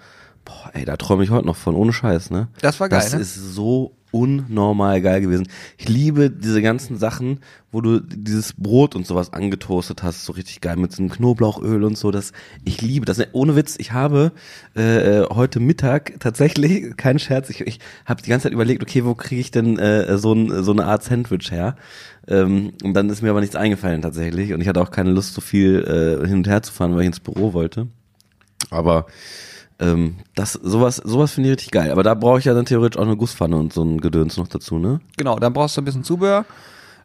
Boah, 0.46 0.72
ey, 0.74 0.86
da 0.86 0.98
träume 0.98 1.24
ich 1.24 1.30
heute 1.30 1.46
noch 1.46 1.56
von, 1.56 1.76
ohne 1.76 1.94
Scheiß, 1.94 2.32
ne? 2.32 2.48
Das 2.62 2.80
war 2.80 2.90
geil, 2.90 3.00
Das 3.02 3.14
ne? 3.14 3.20
ist 3.20 3.36
so 3.36 3.96
unnormal 4.12 5.02
geil 5.02 5.22
gewesen. 5.22 5.48
Ich 5.78 5.90
liebe 5.90 6.30
diese 6.30 6.62
ganzen 6.62 6.98
Sachen, 6.98 7.40
wo 7.72 7.82
du 7.82 8.00
dieses 8.02 8.54
Brot 8.54 8.96
und 8.96 9.08
sowas 9.08 9.34
angetoastet 9.34 10.04
hast, 10.04 10.26
so 10.26 10.34
richtig 10.34 10.62
geil 10.62 10.76
mit 10.76 10.92
so 10.92 11.02
einem 11.02 11.10
Knoblauchöl 11.10 11.84
und 11.84 11.98
so. 11.98 12.12
Das, 12.12 12.34
ich 12.66 12.82
liebe 12.82 13.06
das. 13.06 13.22
Ohne 13.32 13.56
Witz, 13.56 13.76
ich 13.78 13.94
habe 13.94 14.34
äh, 14.76 15.24
heute 15.30 15.60
Mittag 15.60 16.20
tatsächlich, 16.20 16.96
kein 16.98 17.20
Scherz, 17.20 17.50
ich, 17.50 17.62
ich 17.62 17.80
habe 18.06 18.22
die 18.22 18.30
ganze 18.30 18.44
Zeit 18.44 18.54
überlegt, 18.54 18.84
okay, 18.84 19.06
wo 19.06 19.16
kriege 19.16 19.42
ich 19.42 19.52
denn 19.52 19.80
äh, 19.80 20.18
so, 20.18 20.34
ein, 20.34 20.64
so 20.64 20.72
eine 20.72 20.86
Art 20.86 21.04
Sandwich 21.04 21.52
her? 21.52 21.76
Ähm, 22.28 22.74
und 22.84 22.94
dann 22.94 23.10
ist 23.10 23.22
mir 23.22 23.30
aber 23.30 23.42
nichts 23.42 23.56
eingefallen 23.56 24.02
tatsächlich. 24.02 24.54
Und 24.54 24.62
ich 24.62 24.68
hatte 24.68 24.82
auch 24.82 24.92
keine 24.92 25.12
Lust, 25.12 25.34
so 25.34 25.42
viel 25.42 25.84
äh, 26.24 26.28
hin 26.28 26.38
und 26.38 26.48
her 26.48 26.62
zu 26.62 26.74
fahren, 26.74 26.94
weil 26.94 27.02
ich 27.02 27.08
ins 27.08 27.20
Büro 27.20 27.54
wollte. 27.54 27.88
Aber 28.70 29.08
ähm, 29.82 30.16
das, 30.36 30.54
sowas, 30.54 30.96
sowas 30.98 31.34
finde 31.34 31.50
ich 31.50 31.56
richtig 31.58 31.72
geil. 31.72 31.92
Aber 31.92 32.04
da 32.04 32.14
brauche 32.14 32.40
ich 32.40 32.46
ja 32.46 32.54
dann 32.54 32.66
theoretisch 32.66 32.98
auch 33.00 33.06
eine 33.06 33.18
Gusspfanne 33.18 33.58
und 33.58 33.74
so 33.74 33.84
ein 33.84 34.00
Gedöns 34.00 34.38
noch 34.38 34.48
dazu, 34.48 34.78
ne? 34.78 35.02
Genau, 35.18 35.38
dann 35.40 35.52
brauchst 35.52 35.76
du 35.76 35.82
ein 35.82 35.86
bisschen 35.86 36.04
Zubehör. 36.04 36.46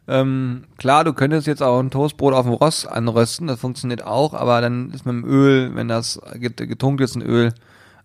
Ähm, 0.07 0.63
klar, 0.77 1.03
du 1.03 1.11
könntest 1.11 1.47
jetzt 1.47 1.61
auch 1.61 1.79
ein 1.79 1.89
Toastbrot 1.91 2.33
auf 2.33 2.45
dem 2.45 2.53
Ross 2.53 2.85
anrösten, 2.85 3.47
das 3.47 3.59
funktioniert 3.59 4.05
auch, 4.05 4.33
aber 4.33 4.61
dann 4.61 4.91
ist 4.91 5.05
mit 5.05 5.13
dem 5.15 5.25
Öl, 5.25 5.75
wenn 5.75 5.89
das 5.89 6.21
get- 6.35 6.55
getunkt 6.55 7.01
ist 7.01 7.17
in 7.17 7.21
Öl, 7.21 7.53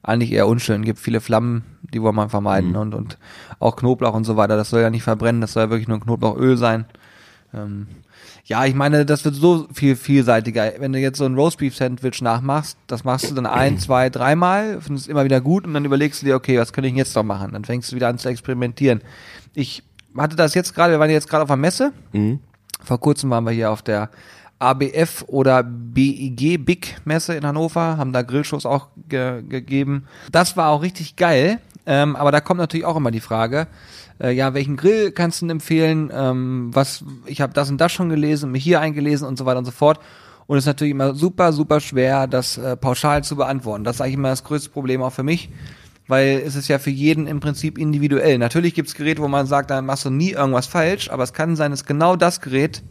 eigentlich 0.02 0.32
eher 0.32 0.48
unschön. 0.48 0.82
Gibt 0.84 0.98
viele 0.98 1.20
Flammen, 1.20 1.62
die 1.94 2.02
wollen 2.02 2.16
man 2.16 2.28
vermeiden 2.28 2.74
und, 2.74 2.92
und 2.92 3.18
auch 3.60 3.76
Knoblauch 3.76 4.14
und 4.14 4.24
so 4.24 4.36
weiter. 4.36 4.56
Das 4.56 4.70
soll 4.70 4.80
ja 4.80 4.90
nicht 4.90 5.04
verbrennen, 5.04 5.40
das 5.40 5.52
soll 5.52 5.62
ja 5.62 5.70
wirklich 5.70 5.86
nur 5.86 6.00
Knoblauchöl 6.00 6.56
sein. 6.56 6.86
Ähm, 7.54 7.86
ja, 8.44 8.64
ich 8.64 8.74
meine, 8.74 9.04
das 9.04 9.24
wird 9.24 9.34
so 9.34 9.68
viel 9.72 9.96
vielseitiger. 9.96 10.72
Wenn 10.78 10.92
du 10.92 10.98
jetzt 10.98 11.18
so 11.18 11.24
ein 11.24 11.34
Roastbeef-Sandwich 11.34 12.22
nachmachst, 12.22 12.78
das 12.86 13.04
machst 13.04 13.30
du 13.30 13.34
dann 13.34 13.46
ein, 13.46 13.78
zwei, 13.78 14.10
dreimal, 14.10 14.80
findest 14.80 15.06
es 15.06 15.10
immer 15.10 15.24
wieder 15.24 15.40
gut 15.40 15.66
und 15.66 15.74
dann 15.74 15.84
überlegst 15.84 16.22
du 16.22 16.26
dir, 16.26 16.36
okay, 16.36 16.58
was 16.58 16.72
könnte 16.72 16.88
ich 16.88 16.94
jetzt 16.94 17.14
noch 17.14 17.24
machen? 17.24 17.52
Dann 17.52 17.64
fängst 17.64 17.92
du 17.92 17.96
wieder 17.96 18.08
an 18.08 18.18
zu 18.18 18.28
experimentieren. 18.28 19.02
Ich 19.54 19.82
hatte 20.16 20.36
das 20.36 20.54
jetzt 20.54 20.74
gerade, 20.74 20.92
wir 20.92 21.00
waren 21.00 21.10
jetzt 21.10 21.28
gerade 21.28 21.42
auf 21.42 21.48
der 21.48 21.56
Messe. 21.56 21.92
Mhm. 22.12 22.40
Vor 22.82 22.98
kurzem 22.98 23.30
waren 23.30 23.44
wir 23.44 23.52
hier 23.52 23.70
auf 23.70 23.82
der 23.82 24.10
ABF 24.58 25.24
oder 25.26 25.62
BIG 25.62 26.64
Big 26.64 26.96
Messe 27.04 27.34
in 27.34 27.44
Hannover, 27.44 27.96
haben 27.96 28.12
da 28.12 28.22
Grillshows 28.22 28.64
auch 28.64 28.88
ge 29.08 29.42
gegeben. 29.42 30.04
Das 30.30 30.56
war 30.56 30.70
auch 30.70 30.82
richtig 30.82 31.16
geil, 31.16 31.58
ähm, 31.86 32.16
aber 32.16 32.32
da 32.32 32.40
kommt 32.40 32.58
natürlich 32.58 32.86
auch 32.86 32.96
immer 32.96 33.10
die 33.10 33.20
Frage, 33.20 33.66
äh, 34.20 34.30
ja, 34.30 34.54
welchen 34.54 34.76
Grill 34.76 35.12
kannst 35.12 35.40
du 35.40 35.46
denn 35.46 35.56
empfehlen? 35.56 36.10
Ähm, 36.12 36.70
was, 36.72 37.04
ich 37.26 37.40
habe 37.40 37.52
das 37.52 37.70
und 37.70 37.80
das 37.80 37.92
schon 37.92 38.08
gelesen, 38.08 38.52
mich 38.52 38.64
hier 38.64 38.80
eingelesen 38.80 39.26
und 39.26 39.36
so 39.38 39.46
weiter 39.46 39.58
und 39.58 39.64
so 39.64 39.72
fort. 39.72 39.98
Und 40.46 40.58
es 40.58 40.64
ist 40.64 40.68
natürlich 40.68 40.92
immer 40.92 41.14
super, 41.14 41.52
super 41.52 41.80
schwer, 41.80 42.26
das 42.26 42.58
äh, 42.58 42.76
pauschal 42.76 43.24
zu 43.24 43.36
beantworten. 43.36 43.84
Das 43.84 43.96
ist 43.96 44.00
eigentlich 44.00 44.14
immer 44.14 44.28
das 44.28 44.44
größte 44.44 44.70
Problem 44.70 45.02
auch 45.02 45.12
für 45.12 45.22
mich, 45.22 45.50
weil 46.08 46.42
es 46.44 46.56
ist 46.56 46.68
ja 46.68 46.78
für 46.78 46.90
jeden 46.90 47.26
im 47.26 47.40
Prinzip 47.40 47.78
individuell. 47.78 48.38
Natürlich 48.38 48.74
gibt's 48.74 48.94
Geräte, 48.94 49.22
wo 49.22 49.28
man 49.28 49.46
sagt, 49.46 49.70
da 49.70 49.80
machst 49.82 50.04
du 50.04 50.10
nie 50.10 50.32
irgendwas 50.32 50.66
falsch, 50.66 51.10
aber 51.10 51.22
es 51.22 51.32
kann 51.32 51.56
sein, 51.56 51.70
dass 51.70 51.84
genau 51.84 52.16
das 52.16 52.40
Gerät 52.40 52.82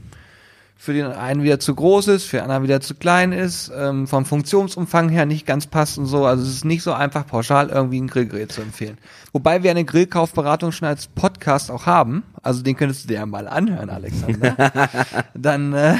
für 0.82 0.94
den 0.94 1.06
einen 1.06 1.44
wieder 1.44 1.60
zu 1.60 1.76
groß 1.76 2.08
ist, 2.08 2.24
für 2.24 2.38
den 2.38 2.46
anderen 2.46 2.64
wieder 2.64 2.82
zu 2.82 2.96
klein 2.96 3.34
ist, 3.34 3.72
ähm, 3.78 4.08
vom 4.08 4.26
Funktionsumfang 4.26 5.10
her 5.10 5.28
nicht 5.28 5.46
ganz 5.46 5.68
passt 5.68 6.00
und 6.00 6.08
so. 6.08 6.26
Also 6.26 6.42
es 6.42 6.50
ist 6.50 6.66
nicht 6.66 6.82
so 6.82 6.92
einfach 6.92 7.28
pauschal 7.28 7.70
irgendwie 7.70 8.02
ein 8.02 8.08
Grillgerät 8.08 8.52
zu 8.52 8.62
empfehlen. 8.62 8.98
Wobei 9.32 9.62
wir 9.62 9.70
eine 9.70 9.86
Grillkaufberatung 9.86 10.72
schon 10.72 10.88
als 10.88 11.06
Podcast 11.06 11.70
auch 11.70 11.86
haben. 11.86 12.24
Also 12.42 12.64
den 12.64 12.76
könntest 12.76 13.04
du 13.04 13.10
dir 13.10 13.14
ja 13.14 13.26
mal 13.28 13.48
anhören, 13.48 13.92
Alexander. 13.92 14.56
Dann 15.36 15.74
äh, 15.74 15.98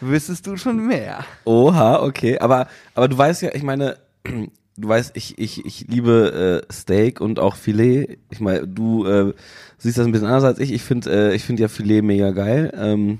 wüsstest 0.00 0.46
du 0.46 0.56
schon 0.56 0.86
mehr. 0.86 1.26
Oha, 1.44 2.00
okay. 2.00 2.38
Aber, 2.38 2.68
aber 2.94 3.08
du 3.08 3.18
weißt 3.18 3.42
ja, 3.42 3.50
ich 3.54 3.62
meine, 3.62 3.98
du 4.24 4.88
weißt, 4.88 5.14
ich, 5.14 5.36
ich, 5.36 5.62
ich 5.66 5.88
liebe 5.88 6.64
äh, 6.66 6.72
Steak 6.72 7.20
und 7.20 7.38
auch 7.38 7.56
Filet. 7.56 8.16
Ich 8.30 8.40
meine, 8.40 8.66
du 8.66 9.04
äh, 9.04 9.34
siehst 9.76 9.98
das 9.98 10.06
ein 10.06 10.12
bisschen 10.12 10.28
anders 10.28 10.44
als 10.44 10.58
ich. 10.58 10.72
Ich 10.72 10.82
finde 10.82 11.32
äh, 11.32 11.34
ich 11.34 11.44
finde 11.44 11.60
ja 11.60 11.68
Filet 11.68 12.00
mega 12.00 12.30
geil. 12.30 12.72
Ähm, 12.74 13.18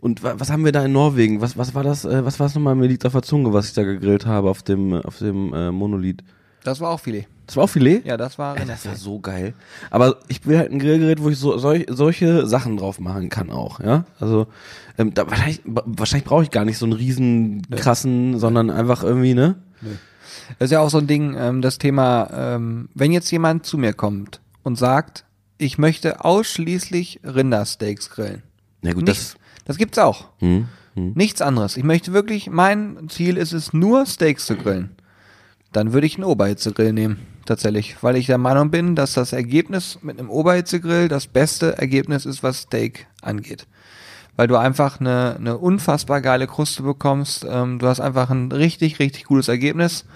und 0.00 0.22
wa 0.22 0.34
was 0.38 0.50
haben 0.50 0.64
wir 0.64 0.72
da 0.72 0.84
in 0.84 0.92
Norwegen? 0.92 1.40
Was, 1.40 1.56
was 1.56 1.74
war 1.74 1.82
das, 1.82 2.04
äh, 2.04 2.24
was 2.24 2.40
war 2.40 2.46
es 2.46 2.54
nochmal? 2.54 2.74
Mir 2.74 2.86
liegt 2.86 3.04
auf 3.06 3.12
der 3.12 3.22
Zunge, 3.22 3.52
was 3.52 3.68
ich 3.68 3.74
da 3.74 3.82
gegrillt 3.84 4.26
habe 4.26 4.50
auf 4.50 4.62
dem, 4.62 4.94
auf 4.94 5.18
dem 5.18 5.52
äh, 5.52 5.70
Monolith. 5.70 6.22
Das 6.64 6.80
war 6.80 6.90
auch 6.90 7.00
Filet. 7.00 7.26
Das 7.46 7.56
war 7.56 7.64
auch 7.64 7.70
Filet? 7.70 8.02
Ja, 8.04 8.16
das 8.16 8.38
war 8.38 8.58
Ja, 8.58 8.64
das 8.64 8.86
war 8.86 8.94
so 8.96 9.18
geil. 9.18 9.54
Aber 9.90 10.18
ich 10.28 10.46
will 10.46 10.58
halt 10.58 10.70
ein 10.70 10.78
Grillgerät, 10.78 11.22
wo 11.22 11.30
ich 11.30 11.38
so 11.38 11.58
solch, 11.58 11.86
solche 11.88 12.46
Sachen 12.46 12.76
drauf 12.76 13.00
machen 13.00 13.28
kann 13.28 13.50
auch, 13.50 13.80
ja. 13.80 14.04
Also 14.20 14.46
ähm, 14.98 15.14
da, 15.14 15.28
wahrscheinlich, 15.28 15.60
wahrscheinlich 15.64 16.28
brauche 16.28 16.42
ich 16.42 16.50
gar 16.50 16.64
nicht 16.64 16.78
so 16.78 16.86
einen 16.86 16.92
riesen 16.92 17.62
krassen, 17.70 18.38
sondern 18.38 18.70
einfach 18.70 19.02
irgendwie 19.02 19.34
ne. 19.34 19.56
Das 20.58 20.66
ist 20.66 20.72
ja 20.72 20.80
auch 20.80 20.90
so 20.90 20.98
ein 20.98 21.06
Ding, 21.06 21.34
ähm, 21.38 21.62
das 21.62 21.78
Thema, 21.78 22.28
ähm, 22.32 22.88
wenn 22.94 23.12
jetzt 23.12 23.30
jemand 23.30 23.66
zu 23.66 23.78
mir 23.78 23.94
kommt 23.94 24.40
und 24.62 24.76
sagt, 24.76 25.24
ich 25.58 25.78
möchte 25.78 26.24
ausschließlich 26.24 27.20
Rindersteaks 27.24 28.10
grillen. 28.10 28.42
Na 28.82 28.92
gut, 28.92 29.04
Nichts, 29.04 29.32
das 29.32 29.39
gibt's 29.78 29.98
auch. 29.98 30.28
das. 30.40 30.48
Hm, 30.48 30.68
hm. 30.94 31.12
Nichts 31.14 31.42
anderes. 31.42 31.76
Ich 31.76 31.84
möchte 31.84 32.12
wirklich, 32.12 32.50
mein 32.50 33.08
Ziel 33.08 33.36
ist 33.36 33.52
es, 33.52 33.72
nur 33.72 34.06
Steaks 34.06 34.46
zu 34.46 34.56
grillen. 34.56 34.90
Dann 35.72 35.92
würde 35.92 36.06
ich 36.06 36.16
einen 36.16 36.24
Oberhitzegrill 36.24 36.92
nehmen, 36.92 37.18
tatsächlich. 37.46 38.02
Weil 38.02 38.16
ich 38.16 38.26
der 38.26 38.38
Meinung 38.38 38.70
bin, 38.70 38.96
dass 38.96 39.14
das 39.14 39.32
Ergebnis 39.32 39.98
mit 40.02 40.18
einem 40.18 40.30
Oberhitzegrill 40.30 41.08
das 41.08 41.26
beste 41.26 41.78
Ergebnis 41.78 42.26
ist, 42.26 42.42
was 42.42 42.62
Steak 42.62 43.06
angeht. 43.22 43.66
Weil 44.36 44.48
du 44.48 44.56
einfach 44.56 45.00
eine, 45.00 45.36
eine 45.36 45.58
unfassbar 45.58 46.20
geile 46.20 46.46
Kruste 46.46 46.82
bekommst. 46.82 47.46
Ähm, 47.48 47.78
du 47.78 47.86
hast 47.86 48.00
einfach 48.00 48.30
ein 48.30 48.50
richtig, 48.50 48.98
richtig 48.98 49.24
gutes 49.24 49.48
Ergebnis. 49.48 50.06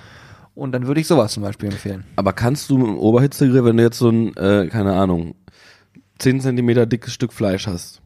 Und 0.54 0.72
dann 0.72 0.86
würde 0.86 1.00
ich 1.00 1.06
sowas 1.06 1.32
zum 1.32 1.42
Beispiel 1.42 1.68
empfehlen. 1.68 2.04
Aber 2.16 2.32
kannst 2.32 2.70
du 2.70 2.78
mit 2.78 2.86
dem 2.86 2.98
Oberhitzegrill, 2.98 3.64
wenn 3.64 3.76
du 3.76 3.82
jetzt 3.82 3.98
so 3.98 4.08
ein, 4.08 4.36
äh, 4.36 4.68
keine 4.68 4.94
Ahnung, 4.94 5.34
10 6.18 6.40
Zentimeter 6.40 6.86
dickes 6.86 7.12
Stück 7.12 7.32
Fleisch 7.32 7.66
hast, 7.66 8.00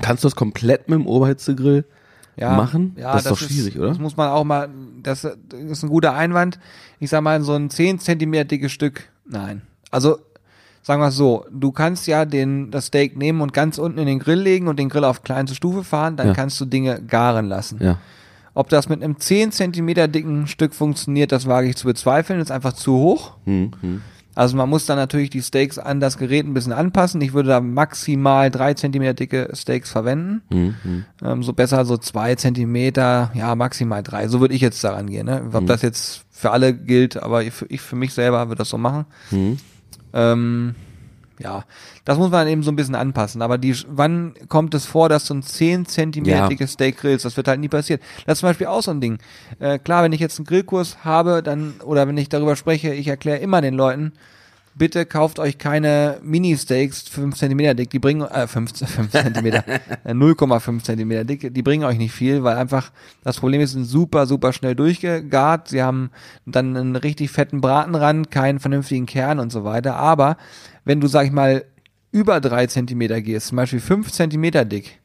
kannst 0.00 0.24
du 0.24 0.26
das 0.28 0.36
komplett 0.36 0.88
mit 0.88 0.98
dem 0.98 1.06
Oberhitzegrill 1.06 1.84
machen? 2.38 2.94
Ja, 2.98 3.12
das 3.12 3.24
ist 3.26 3.30
doch 3.30 3.38
schwierig, 3.38 3.78
oder? 3.78 3.88
Das 3.88 3.98
muss 3.98 4.16
man 4.16 4.28
auch 4.30 4.44
mal, 4.44 4.68
das 5.02 5.24
ist 5.24 5.82
ein 5.82 5.88
guter 5.88 6.14
Einwand. 6.14 6.58
Ich 6.98 7.10
sag 7.10 7.22
mal, 7.22 7.42
so 7.42 7.54
ein 7.54 7.70
10 7.70 7.98
Zentimeter 7.98 8.44
dickes 8.44 8.72
Stück, 8.72 9.08
nein. 9.26 9.62
Also, 9.90 10.18
sagen 10.82 11.00
wir 11.02 11.08
es 11.08 11.16
so, 11.16 11.44
du 11.50 11.70
kannst 11.72 12.06
ja 12.06 12.24
den, 12.24 12.70
das 12.70 12.86
Steak 12.86 13.16
nehmen 13.16 13.40
und 13.40 13.52
ganz 13.52 13.78
unten 13.78 13.98
in 13.98 14.06
den 14.06 14.18
Grill 14.18 14.40
legen 14.40 14.68
und 14.68 14.78
den 14.78 14.88
Grill 14.88 15.04
auf 15.04 15.22
kleinste 15.22 15.54
Stufe 15.54 15.84
fahren, 15.84 16.16
dann 16.16 16.28
Ja. 16.28 16.34
kannst 16.34 16.60
du 16.60 16.64
Dinge 16.64 17.02
garen 17.02 17.46
lassen. 17.46 17.78
Ja. 17.82 17.98
Ob 18.54 18.68
das 18.68 18.88
mit 18.88 19.02
einem 19.02 19.18
10 19.18 19.52
Zentimeter 19.52 20.08
dicken 20.08 20.46
Stück 20.46 20.74
funktioniert, 20.74 21.32
das 21.32 21.46
wage 21.46 21.68
ich 21.68 21.76
zu 21.76 21.86
bezweifeln, 21.86 22.40
ist 22.40 22.50
einfach 22.50 22.74
zu 22.74 22.94
hoch. 22.94 23.32
Hm, 23.44 23.70
hm. 23.80 24.02
Also 24.34 24.56
man 24.56 24.68
muss 24.68 24.86
dann 24.86 24.96
natürlich 24.96 25.30
die 25.30 25.42
Steaks 25.42 25.78
an 25.78 26.00
das 26.00 26.16
Gerät 26.16 26.46
ein 26.46 26.54
bisschen 26.54 26.72
anpassen. 26.72 27.20
Ich 27.20 27.32
würde 27.34 27.50
da 27.50 27.60
maximal 27.60 28.50
drei 28.50 28.74
Zentimeter 28.74 29.14
dicke 29.14 29.50
Steaks 29.52 29.90
verwenden. 29.90 30.42
Hm, 30.50 30.74
hm. 30.82 31.04
Ähm, 31.22 31.42
so 31.42 31.52
besser 31.52 31.84
so 31.84 31.96
zwei 31.98 32.34
Zentimeter, 32.34 33.30
ja, 33.34 33.54
maximal 33.54 34.02
drei. 34.02 34.28
So 34.28 34.40
würde 34.40 34.54
ich 34.54 34.60
jetzt 34.60 34.82
daran 34.82 35.08
gehen. 35.08 35.26
Ne? 35.26 35.50
Ob 35.52 35.66
das 35.66 35.82
jetzt 35.82 36.24
für 36.30 36.50
alle 36.50 36.74
gilt, 36.74 37.22
aber 37.22 37.44
ich, 37.44 37.52
ich 37.68 37.80
für 37.80 37.96
mich 37.96 38.14
selber 38.14 38.48
würde 38.48 38.58
das 38.58 38.70
so 38.70 38.78
machen. 38.78 39.04
Hm. 39.30 39.58
Ähm, 40.14 40.74
ja, 41.42 41.64
das 42.04 42.18
muss 42.18 42.30
man 42.30 42.46
eben 42.48 42.62
so 42.62 42.70
ein 42.70 42.76
bisschen 42.76 42.94
anpassen. 42.94 43.42
Aber 43.42 43.58
die, 43.58 43.74
wann 43.88 44.34
kommt 44.48 44.74
es 44.74 44.86
vor, 44.86 45.08
dass 45.08 45.26
du 45.26 45.34
ein 45.34 45.42
10 45.42 45.86
Zentimeter 45.86 46.36
Ja. 46.36 46.48
dickes 46.48 46.72
Steak 46.72 46.98
grillst? 46.98 47.24
Das 47.24 47.36
wird 47.36 47.48
halt 47.48 47.60
nie 47.60 47.68
passieren. 47.68 48.00
Das 48.26 48.34
ist 48.34 48.40
zum 48.40 48.48
Beispiel 48.48 48.66
auch 48.68 48.82
so 48.82 48.90
ein 48.90 49.00
Ding. 49.00 49.18
Äh, 49.58 49.78
klar, 49.78 50.02
wenn 50.04 50.12
ich 50.12 50.20
jetzt 50.20 50.38
einen 50.38 50.46
Grillkurs 50.46 51.04
habe, 51.04 51.42
dann, 51.42 51.74
oder 51.84 52.06
wenn 52.06 52.16
ich 52.16 52.28
darüber 52.28 52.56
spreche, 52.56 52.94
ich 52.94 53.08
erkläre 53.08 53.38
immer 53.38 53.60
den 53.60 53.74
Leuten, 53.74 54.12
bitte 54.74 55.06
kauft 55.06 55.38
euch 55.38 55.58
keine 55.58 56.18
Mini-Steaks 56.22 57.08
5 57.08 57.36
Zentimeter 57.36 57.74
dick, 57.74 57.90
die 57.90 57.98
bringen, 57.98 58.22
äh, 58.22 58.46
5, 58.46 58.72
5 58.78 59.10
Zentimeter, 59.12 59.64
äh, 60.04 60.12
0,5 60.12 60.82
Zentimeter 60.82 61.24
dick, 61.24 61.52
die 61.52 61.62
bringen 61.62 61.84
euch 61.84 61.98
nicht 61.98 62.12
viel, 62.12 62.42
weil 62.42 62.56
einfach 62.56 62.90
das 63.22 63.38
Problem 63.38 63.60
ist, 63.60 63.70
sie 63.70 63.78
sind 63.78 63.84
super, 63.84 64.26
super 64.26 64.52
schnell 64.52 64.74
durchgegart, 64.74 65.68
sie 65.68 65.82
haben 65.82 66.10
dann 66.46 66.76
einen 66.76 66.96
richtig 66.96 67.30
fetten 67.30 67.60
Bratenrand, 67.60 68.30
keinen 68.30 68.60
vernünftigen 68.60 69.06
Kern 69.06 69.38
und 69.38 69.52
so 69.52 69.64
weiter, 69.64 69.96
aber 69.96 70.36
wenn 70.84 71.00
du, 71.00 71.06
sag 71.06 71.26
ich 71.26 71.32
mal, 71.32 71.64
über 72.10 72.40
drei 72.40 72.66
Zentimeter 72.66 73.20
gehst, 73.20 73.48
zum 73.48 73.56
Beispiel 73.56 73.80
fünf 73.80 74.10
Zentimeter 74.12 74.64
dick, 74.64 75.00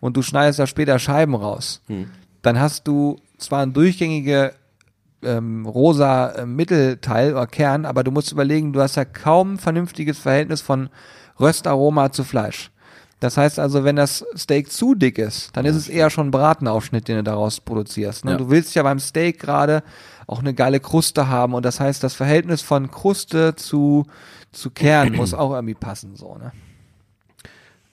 und 0.00 0.16
du 0.16 0.22
schneidest 0.22 0.58
da 0.58 0.66
später 0.66 0.98
Scheiben 0.98 1.34
raus, 1.34 1.82
dann 2.42 2.58
hast 2.58 2.88
du 2.88 3.18
zwar 3.38 3.62
ein 3.62 3.74
durchgängige 3.74 4.54
ähm, 5.22 5.66
rosa 5.66 6.30
äh, 6.30 6.46
Mittelteil 6.46 7.32
oder 7.32 7.46
Kern, 7.46 7.84
aber 7.84 8.04
du 8.04 8.10
musst 8.10 8.32
überlegen, 8.32 8.72
du 8.72 8.80
hast 8.80 8.96
ja 8.96 9.04
kaum 9.04 9.58
vernünftiges 9.58 10.18
Verhältnis 10.18 10.60
von 10.60 10.88
Röstaroma 11.38 12.12
zu 12.12 12.24
Fleisch. 12.24 12.70
Das 13.20 13.36
heißt 13.36 13.58
also, 13.58 13.84
wenn 13.84 13.96
das 13.96 14.24
Steak 14.36 14.72
zu 14.72 14.94
dick 14.94 15.18
ist, 15.18 15.54
dann 15.54 15.66
ist 15.66 15.76
es 15.76 15.88
eher 15.88 16.08
schon 16.08 16.28
ein 16.28 16.30
Bratenaufschnitt, 16.30 17.06
den 17.06 17.16
du 17.16 17.22
daraus 17.22 17.60
produzierst. 17.60 18.24
Ne? 18.24 18.32
Ja. 18.32 18.36
Du 18.38 18.48
willst 18.48 18.74
ja 18.74 18.82
beim 18.82 18.98
Steak 18.98 19.38
gerade 19.38 19.82
auch 20.26 20.38
eine 20.38 20.54
geile 20.54 20.80
Kruste 20.80 21.28
haben 21.28 21.52
und 21.54 21.64
das 21.64 21.80
heißt, 21.80 22.02
das 22.02 22.14
Verhältnis 22.14 22.62
von 22.62 22.90
Kruste 22.90 23.54
zu, 23.56 24.06
zu 24.52 24.70
Kern 24.70 25.12
muss 25.12 25.34
auch 25.34 25.52
irgendwie 25.52 25.74
passen, 25.74 26.16
so, 26.16 26.36
ne? 26.36 26.52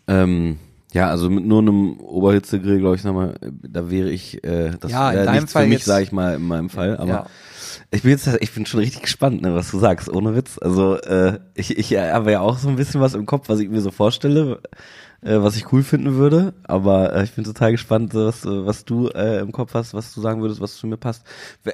Ähm, 0.10 0.60
ja, 0.94 1.10
also 1.10 1.30
mit 1.30 1.46
nur 1.46 1.60
einem 1.60 2.00
Oberhitzegrill, 2.00 2.80
glaube 2.80 2.96
ich, 2.96 3.02
sag 3.02 3.14
mal, 3.14 3.36
da 3.42 3.90
wäre 3.92 4.10
ich, 4.10 4.44
äh, 4.44 4.72
das 4.80 4.92
Ja, 4.92 5.12
wäre 5.14 5.32
nichts 5.32 5.52
Fall 5.52 5.64
für 5.64 5.70
mich, 5.70 5.84
sage 5.84 6.04
ich 6.04 6.12
mal, 6.12 6.36
in 6.36 6.44
meinem 6.48 6.70
Fall. 6.70 6.98
Aber 6.98 7.08
Ja. 7.10 7.26
ich 7.92 8.04
bin 8.04 8.12
jetzt, 8.12 8.28
ich 8.40 8.54
bin 8.54 8.66
schon 8.66 8.80
richtig 8.80 9.02
gespannt, 9.02 9.42
ne, 9.42 9.54
was 9.54 9.72
du 9.72 9.80
sagst, 9.80 10.10
ohne 10.10 10.36
Witz. 10.36 10.58
Also 10.60 10.96
äh, 10.96 11.40
ich, 11.56 11.78
ich 11.78 11.96
habe 11.98 12.32
ja 12.32 12.40
auch 12.40 12.58
so 12.58 12.70
ein 12.70 12.78
bisschen 12.78 13.02
was 13.02 13.14
im 13.16 13.26
Kopf, 13.26 13.50
was 13.50 13.60
ich 13.60 13.70
mir 13.70 13.82
so 13.82 13.92
vorstelle, 13.92 14.62
äh, 15.28 15.44
was 15.44 15.56
ich 15.58 15.72
cool 15.74 15.84
finden 15.84 16.16
würde. 16.16 16.54
Aber 16.64 17.14
äh, 17.14 17.24
ich 17.24 17.34
bin 17.34 17.44
total 17.44 17.72
gespannt, 17.72 18.14
äh, 18.14 18.26
was, 18.26 18.46
äh, 18.46 18.66
was 18.66 18.86
du 18.86 19.10
äh, 19.10 19.40
im 19.40 19.52
Kopf 19.52 19.74
hast, 19.74 19.94
was 19.94 20.14
du 20.14 20.22
sagen 20.22 20.42
würdest, 20.42 20.62
was 20.62 20.76
zu 20.78 20.88
mir 20.88 20.98
passt. 20.98 21.24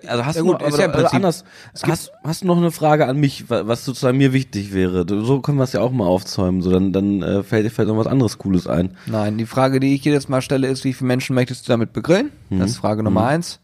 Also 0.07 0.25
hast 0.25 0.36
Ja 0.38 0.41
du 0.41 0.48
gut, 0.48 0.62
noch, 0.62 0.67
ist 0.67 0.74
aber, 0.74 0.83
ja 0.83 0.89
also 0.91 1.15
anders, 1.15 1.43
hast, 1.83 2.12
hast 2.24 2.41
du 2.43 2.48
noch 2.48 2.57
eine 2.57 2.72
Frage 2.72 3.07
an 3.07 3.17
mich, 3.17 3.50
wa- 3.50 3.67
was 3.67 3.86
sozusagen 3.86 4.17
mir 4.17 4.33
wichtig 4.33 4.74
wäre? 4.74 5.05
Du- 5.05 5.24
So 5.24 5.39
können 5.41 5.57
wir 5.57 5.63
es 5.65 5.74
ja 5.74 5.81
auch 5.81 5.91
mal 5.91 6.07
aufzäumen. 6.07 6.62
So 6.62 6.72
dann, 6.72 6.91
dann 6.91 7.22
äh, 7.22 7.43
fällt 7.43 7.65
dir 7.65 7.69
vielleicht 7.69 7.89
noch 7.89 7.98
was 7.98 8.07
anderes 8.07 8.38
Cooles 8.38 8.67
ein. 8.67 8.98
Nein, 9.05 9.38
die 9.38 9.45
Frage, 9.45 9.79
die 9.79 9.93
ich 9.95 10.03
jedes 10.03 10.27
Mal 10.29 10.41
stelle, 10.41 10.67
ist, 10.67 10.83
wie 10.83 10.93
viele 10.93 11.07
Menschen 11.07 11.36
möchtest 11.36 11.67
du 11.67 11.72
damit 11.72 11.93
begrillen? 11.93 12.31
Mhm. 12.50 12.60
Das 12.60 12.72
ist 12.72 12.77
Frage 12.77 13.03
Nummer 13.03 13.27
eins. 13.27 13.60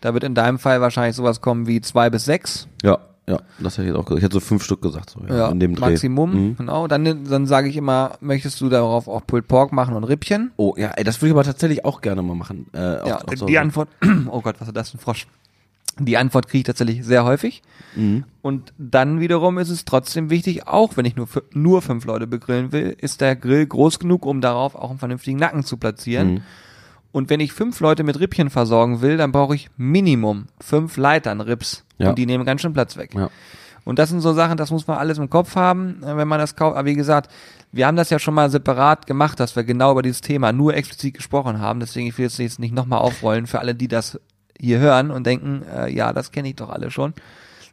Da 0.00 0.12
wird 0.12 0.22
in 0.24 0.34
deinem 0.34 0.58
Fall 0.58 0.80
wahrscheinlich 0.82 1.16
sowas 1.16 1.40
kommen 1.40 1.66
wie 1.66 1.80
zwei 1.80 2.10
bis 2.10 2.24
sechs. 2.26 2.68
Ja, 2.82 2.98
ja, 3.28 3.38
das 3.58 3.78
hätte 3.78 3.88
ich 3.88 3.94
jetzt 3.94 3.96
auch 3.98 4.04
gesagt. 4.04 4.18
Ich 4.18 4.24
hätte 4.24 4.34
so 4.34 4.40
fünf 4.40 4.62
Stück 4.64 4.82
gesagt, 4.82 5.10
so, 5.10 5.20
ja, 5.28 5.34
Ja, 5.36 5.48
in 5.50 5.60
dem 5.60 5.74
Dreh. 5.74 5.90
Maximum, 5.90 6.30
Mhm. 6.50 6.56
genau. 6.56 6.86
Dann, 6.88 7.24
dann 7.24 7.46
sage 7.46 7.68
ich 7.68 7.76
immer, 7.76 8.18
möchtest 8.20 8.60
du 8.60 8.68
darauf 8.68 9.08
auch 9.08 9.26
Pulled 9.26 9.48
Pork 9.48 9.72
machen 9.72 9.94
und 9.96 10.04
Rippchen? 10.04 10.50
Oh, 10.56 10.74
ja, 10.76 10.88
ey, 10.96 11.04
das 11.04 11.20
würde 11.20 11.28
ich 11.28 11.32
aber 11.34 11.44
tatsächlich 11.44 11.84
auch 11.84 12.00
gerne 12.00 12.22
mal 12.22 12.34
machen. 12.36 12.66
Äh, 12.74 13.08
ja, 13.08 13.16
auf, 13.18 13.24
auf 13.42 13.46
die 13.46 13.58
Antwort, 13.58 13.88
oh 14.30 14.40
Gott, 14.42 14.56
was 14.58 14.68
ist 14.68 14.76
das 14.76 14.94
ein 14.94 14.98
Frosch? 14.98 15.26
Die 16.00 16.16
Antwort 16.16 16.48
kriege 16.48 16.58
ich 16.58 16.64
tatsächlich 16.64 17.04
sehr 17.04 17.24
häufig. 17.24 17.62
Und 18.42 18.72
dann 18.78 19.20
wiederum 19.20 19.58
ist 19.58 19.70
es 19.70 19.84
trotzdem 19.84 20.28
wichtig, 20.28 20.66
auch 20.66 20.96
wenn 20.96 21.04
ich 21.04 21.14
nur, 21.14 21.28
nur 21.52 21.82
fünf 21.82 22.04
Leute 22.06 22.26
begrillen 22.26 22.72
will, 22.72 22.96
ist 23.00 23.20
der 23.20 23.36
Grill 23.36 23.64
groß 23.64 24.00
genug, 24.00 24.26
um 24.26 24.40
darauf 24.40 24.74
auch 24.74 24.90
einen 24.90 24.98
vernünftigen 24.98 25.38
Nacken 25.38 25.62
zu 25.62 25.76
platzieren. 25.76 26.42
Und 27.14 27.30
wenn 27.30 27.38
ich 27.38 27.52
fünf 27.52 27.78
Leute 27.78 28.02
mit 28.02 28.18
Rippchen 28.18 28.50
versorgen 28.50 29.00
will, 29.00 29.16
dann 29.16 29.30
brauche 29.30 29.54
ich 29.54 29.70
Minimum 29.76 30.46
fünf 30.58 30.96
Leitern 30.96 31.40
Rips. 31.40 31.84
Ja. 31.96 32.08
Und 32.08 32.18
die 32.18 32.26
nehmen 32.26 32.44
ganz 32.44 32.60
schön 32.60 32.72
Platz 32.72 32.96
weg. 32.96 33.14
Ja. 33.14 33.30
Und 33.84 34.00
das 34.00 34.08
sind 34.08 34.20
so 34.20 34.32
Sachen, 34.32 34.56
das 34.56 34.72
muss 34.72 34.88
man 34.88 34.98
alles 34.98 35.18
im 35.18 35.30
Kopf 35.30 35.54
haben, 35.54 36.02
äh, 36.02 36.16
wenn 36.16 36.26
man 36.26 36.40
das 36.40 36.56
kauft. 36.56 36.76
Aber 36.76 36.86
wie 36.86 36.94
gesagt, 36.94 37.30
wir 37.70 37.86
haben 37.86 37.94
das 37.94 38.10
ja 38.10 38.18
schon 38.18 38.34
mal 38.34 38.50
separat 38.50 39.06
gemacht, 39.06 39.38
dass 39.38 39.54
wir 39.54 39.62
genau 39.62 39.92
über 39.92 40.02
dieses 40.02 40.22
Thema 40.22 40.52
nur 40.52 40.74
explizit 40.74 41.14
gesprochen 41.14 41.60
haben. 41.60 41.78
Deswegen, 41.78 42.08
ich 42.08 42.18
will 42.18 42.24
jetzt 42.24 42.38
jetzt 42.38 42.58
nicht 42.58 42.74
nochmal 42.74 42.98
aufrollen 42.98 43.46
für 43.46 43.60
alle, 43.60 43.76
die 43.76 43.86
das 43.86 44.18
hier 44.58 44.80
hören 44.80 45.12
und 45.12 45.24
denken, 45.24 45.62
äh, 45.72 45.94
ja, 45.94 46.12
das 46.12 46.32
kenne 46.32 46.48
ich 46.48 46.56
doch 46.56 46.70
alle 46.70 46.90
schon. 46.90 47.14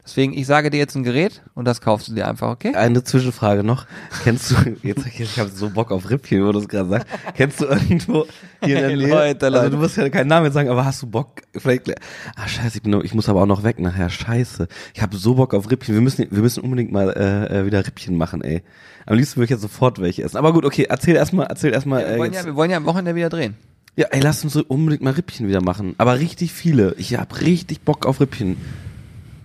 Deswegen, 0.03 0.33
ich 0.33 0.47
sage 0.47 0.71
dir 0.71 0.77
jetzt 0.77 0.95
ein 0.95 1.03
Gerät 1.03 1.43
und 1.53 1.65
das 1.65 1.79
kaufst 1.79 2.07
du 2.07 2.13
dir 2.15 2.27
einfach, 2.27 2.49
okay? 2.49 2.73
Eine 2.73 3.03
Zwischenfrage 3.03 3.63
noch. 3.63 3.85
Kennst 4.23 4.49
du, 4.49 4.55
jetzt 4.81 5.05
ich 5.05 5.39
habe 5.39 5.49
so 5.49 5.69
Bock 5.69 5.91
auf 5.91 6.09
Rippchen, 6.09 6.43
wo 6.45 6.51
du 6.51 6.57
es 6.59 6.67
gerade 6.67 6.89
sagst. 6.89 7.07
Kennst 7.35 7.61
du 7.61 7.65
irgendwo 7.65 8.25
hier 8.63 8.77
in 8.77 8.87
der 8.87 8.97
Nähe? 8.97 9.07
Leute, 9.09 9.45
Also 9.45 9.57
Leute. 9.59 9.69
du 9.69 9.77
musst 9.77 9.97
ja 9.97 10.09
keinen 10.09 10.27
Namen 10.27 10.45
jetzt 10.47 10.55
sagen, 10.55 10.69
aber 10.69 10.85
hast 10.85 11.03
du 11.03 11.07
Bock? 11.07 11.41
Vielleicht, 11.55 11.91
ah 12.35 12.47
scheiße, 12.47 12.77
ich, 12.77 12.81
bin, 12.81 12.91
nur- 12.91 13.05
ich 13.05 13.13
muss 13.13 13.29
aber 13.29 13.43
auch 13.43 13.45
noch 13.45 13.63
weg 13.63 13.79
nachher. 13.79 14.09
Scheiße. 14.09 14.67
Ich 14.95 15.01
habe 15.03 15.15
so 15.15 15.35
Bock 15.35 15.53
auf 15.53 15.69
Rippchen. 15.69 15.93
Wir 15.93 16.01
müssen, 16.01 16.25
wir 16.31 16.41
müssen 16.41 16.63
unbedingt 16.63 16.91
mal 16.91 17.09
äh, 17.11 17.59
äh, 17.59 17.65
wieder 17.67 17.85
Rippchen 17.85 18.17
machen, 18.17 18.41
ey. 18.41 18.63
Am 19.05 19.15
liebsten 19.17 19.37
würde 19.37 19.45
ich 19.45 19.49
jetzt 19.51 19.61
sofort 19.61 20.01
welche 20.01 20.23
essen. 20.23 20.37
Aber 20.37 20.51
gut, 20.51 20.65
okay, 20.65 20.87
erzähl 20.89 21.15
erstmal, 21.15 21.45
erzähl 21.45 21.73
erstmal. 21.73 22.01
wir, 22.05 22.07
Äh, 22.15 22.17
wollen 22.17 22.33
jetzt- 22.33 22.41
ja, 22.41 22.45
wir 22.47 22.55
wollen 22.55 22.71
ja 22.71 22.77
am 22.77 22.85
Wochenende 22.85 23.13
wieder 23.15 23.29
drehen. 23.29 23.53
ja, 23.95 24.07
ey, 24.09 24.19
lass 24.19 24.43
uns 24.43 24.53
so 24.53 24.63
unbedingt 24.67 25.03
mal 25.03 25.13
Rippchen 25.13 25.47
wieder 25.47 25.61
machen. 25.61 25.93
Aber 25.99 26.17
richtig 26.17 26.51
viele. 26.53 26.95
Ich 26.97 27.15
hab 27.15 27.39
richtig 27.41 27.81
Bock 27.81 28.07
auf 28.07 28.19
Rippchen. 28.19 28.57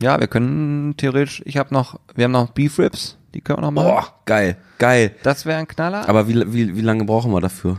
Ja, 0.00 0.20
wir 0.20 0.26
können 0.26 0.96
theoretisch, 0.96 1.42
ich 1.44 1.56
habe 1.56 1.72
noch, 1.72 1.98
wir 2.14 2.24
haben 2.24 2.32
noch 2.32 2.50
Beef 2.50 2.78
Ribs, 2.78 3.16
die 3.34 3.40
können 3.40 3.58
wir 3.58 3.62
noch 3.62 3.70
machen. 3.70 3.88
Boah, 3.88 4.14
geil, 4.24 4.56
geil. 4.78 5.14
Das 5.22 5.46
wäre 5.46 5.58
ein 5.58 5.68
Knaller. 5.68 6.08
Aber 6.08 6.28
wie, 6.28 6.52
wie, 6.52 6.76
wie 6.76 6.80
lange 6.82 7.04
brauchen 7.04 7.32
wir 7.32 7.40
dafür? 7.40 7.78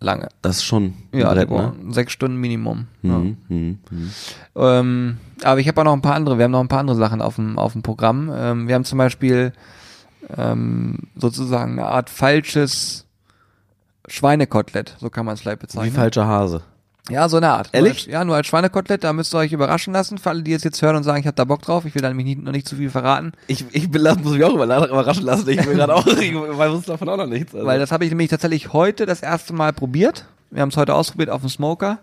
lange. 0.00 0.28
Das 0.42 0.56
ist 0.56 0.64
schon 0.64 0.94
Ja, 1.12 1.32
Brett, 1.32 1.48
brauchen 1.48 1.92
sechs 1.92 2.12
Stunden 2.12 2.36
Minimum. 2.38 2.86
Ja. 3.02 3.18
Mhm, 3.18 3.36
mhm, 3.48 3.78
mhm. 3.90 4.10
Ähm, 4.54 5.16
aber 5.42 5.60
ich 5.60 5.68
habe 5.68 5.80
auch 5.80 5.84
noch 5.84 5.92
ein 5.92 6.02
paar 6.02 6.14
andere, 6.14 6.38
wir 6.38 6.44
haben 6.44 6.52
noch 6.52 6.60
ein 6.60 6.68
paar 6.68 6.80
andere 6.80 6.96
Sachen 6.96 7.22
auf 7.22 7.36
dem, 7.36 7.58
auf 7.58 7.72
dem 7.72 7.82
Programm. 7.82 8.30
Ähm, 8.34 8.68
wir 8.68 8.74
haben 8.74 8.84
zum 8.84 8.98
Beispiel 8.98 9.52
ähm, 10.36 10.98
sozusagen 11.16 11.72
eine 11.72 11.86
Art 11.88 12.10
falsches 12.10 13.06
Schweinekotelett, 14.08 14.96
so 14.98 15.10
kann 15.10 15.26
man 15.26 15.34
es 15.34 15.40
vielleicht 15.40 15.58
Wie 15.58 15.66
bezeichnen. 15.66 15.92
falscher 15.92 16.26
Hase. 16.26 16.62
Ja, 17.08 17.28
so 17.28 17.36
eine 17.36 17.50
Art. 17.50 17.66
Nur 17.68 17.74
Ehrlich? 17.74 18.04
Als, 18.04 18.06
ja, 18.06 18.24
nur 18.24 18.34
als 18.36 18.46
Schweinekotelett, 18.48 19.04
da 19.04 19.12
müsst 19.12 19.32
ihr 19.34 19.38
euch 19.38 19.52
überraschen 19.52 19.92
lassen, 19.92 20.18
für 20.18 20.30
alle, 20.30 20.42
die 20.42 20.52
es 20.52 20.64
jetzt 20.64 20.82
hören 20.82 20.96
und 20.96 21.04
sagen, 21.04 21.20
ich 21.20 21.26
habe 21.26 21.36
da 21.36 21.44
Bock 21.44 21.62
drauf. 21.62 21.84
Ich 21.84 21.94
will 21.94 22.02
da 22.02 22.08
nämlich 22.08 22.26
nicht, 22.26 22.42
noch 22.42 22.52
nicht 22.52 22.68
zu 22.68 22.76
viel 22.76 22.90
verraten, 22.90 23.32
Ich, 23.46 23.64
ich 23.72 23.90
bin, 23.90 24.02
muss 24.02 24.32
mich 24.32 24.42
auch 24.44 24.54
über 24.54 24.64
überraschen 24.64 25.24
lassen. 25.24 25.48
Ich 25.48 25.64
bin 25.64 25.76
gerade 25.76 25.94
auch, 25.94 26.06
ich 26.06 26.34
weiß 26.34 26.82
davon 26.84 27.08
auch 27.08 27.16
noch 27.16 27.26
nichts. 27.26 27.54
Also. 27.54 27.66
weil 27.66 27.78
das 27.78 27.92
habe 27.92 28.04
ich 28.04 28.10
nämlich 28.10 28.30
tatsächlich 28.30 28.72
heute 28.72 29.06
das 29.06 29.20
erste 29.22 29.52
Mal 29.52 29.72
probiert. 29.72 30.26
Wir 30.50 30.62
haben 30.62 30.70
es 30.70 30.76
heute 30.76 30.94
ausprobiert 30.94 31.30
auf 31.30 31.40
dem 31.42 31.50
Smoker. 31.50 31.98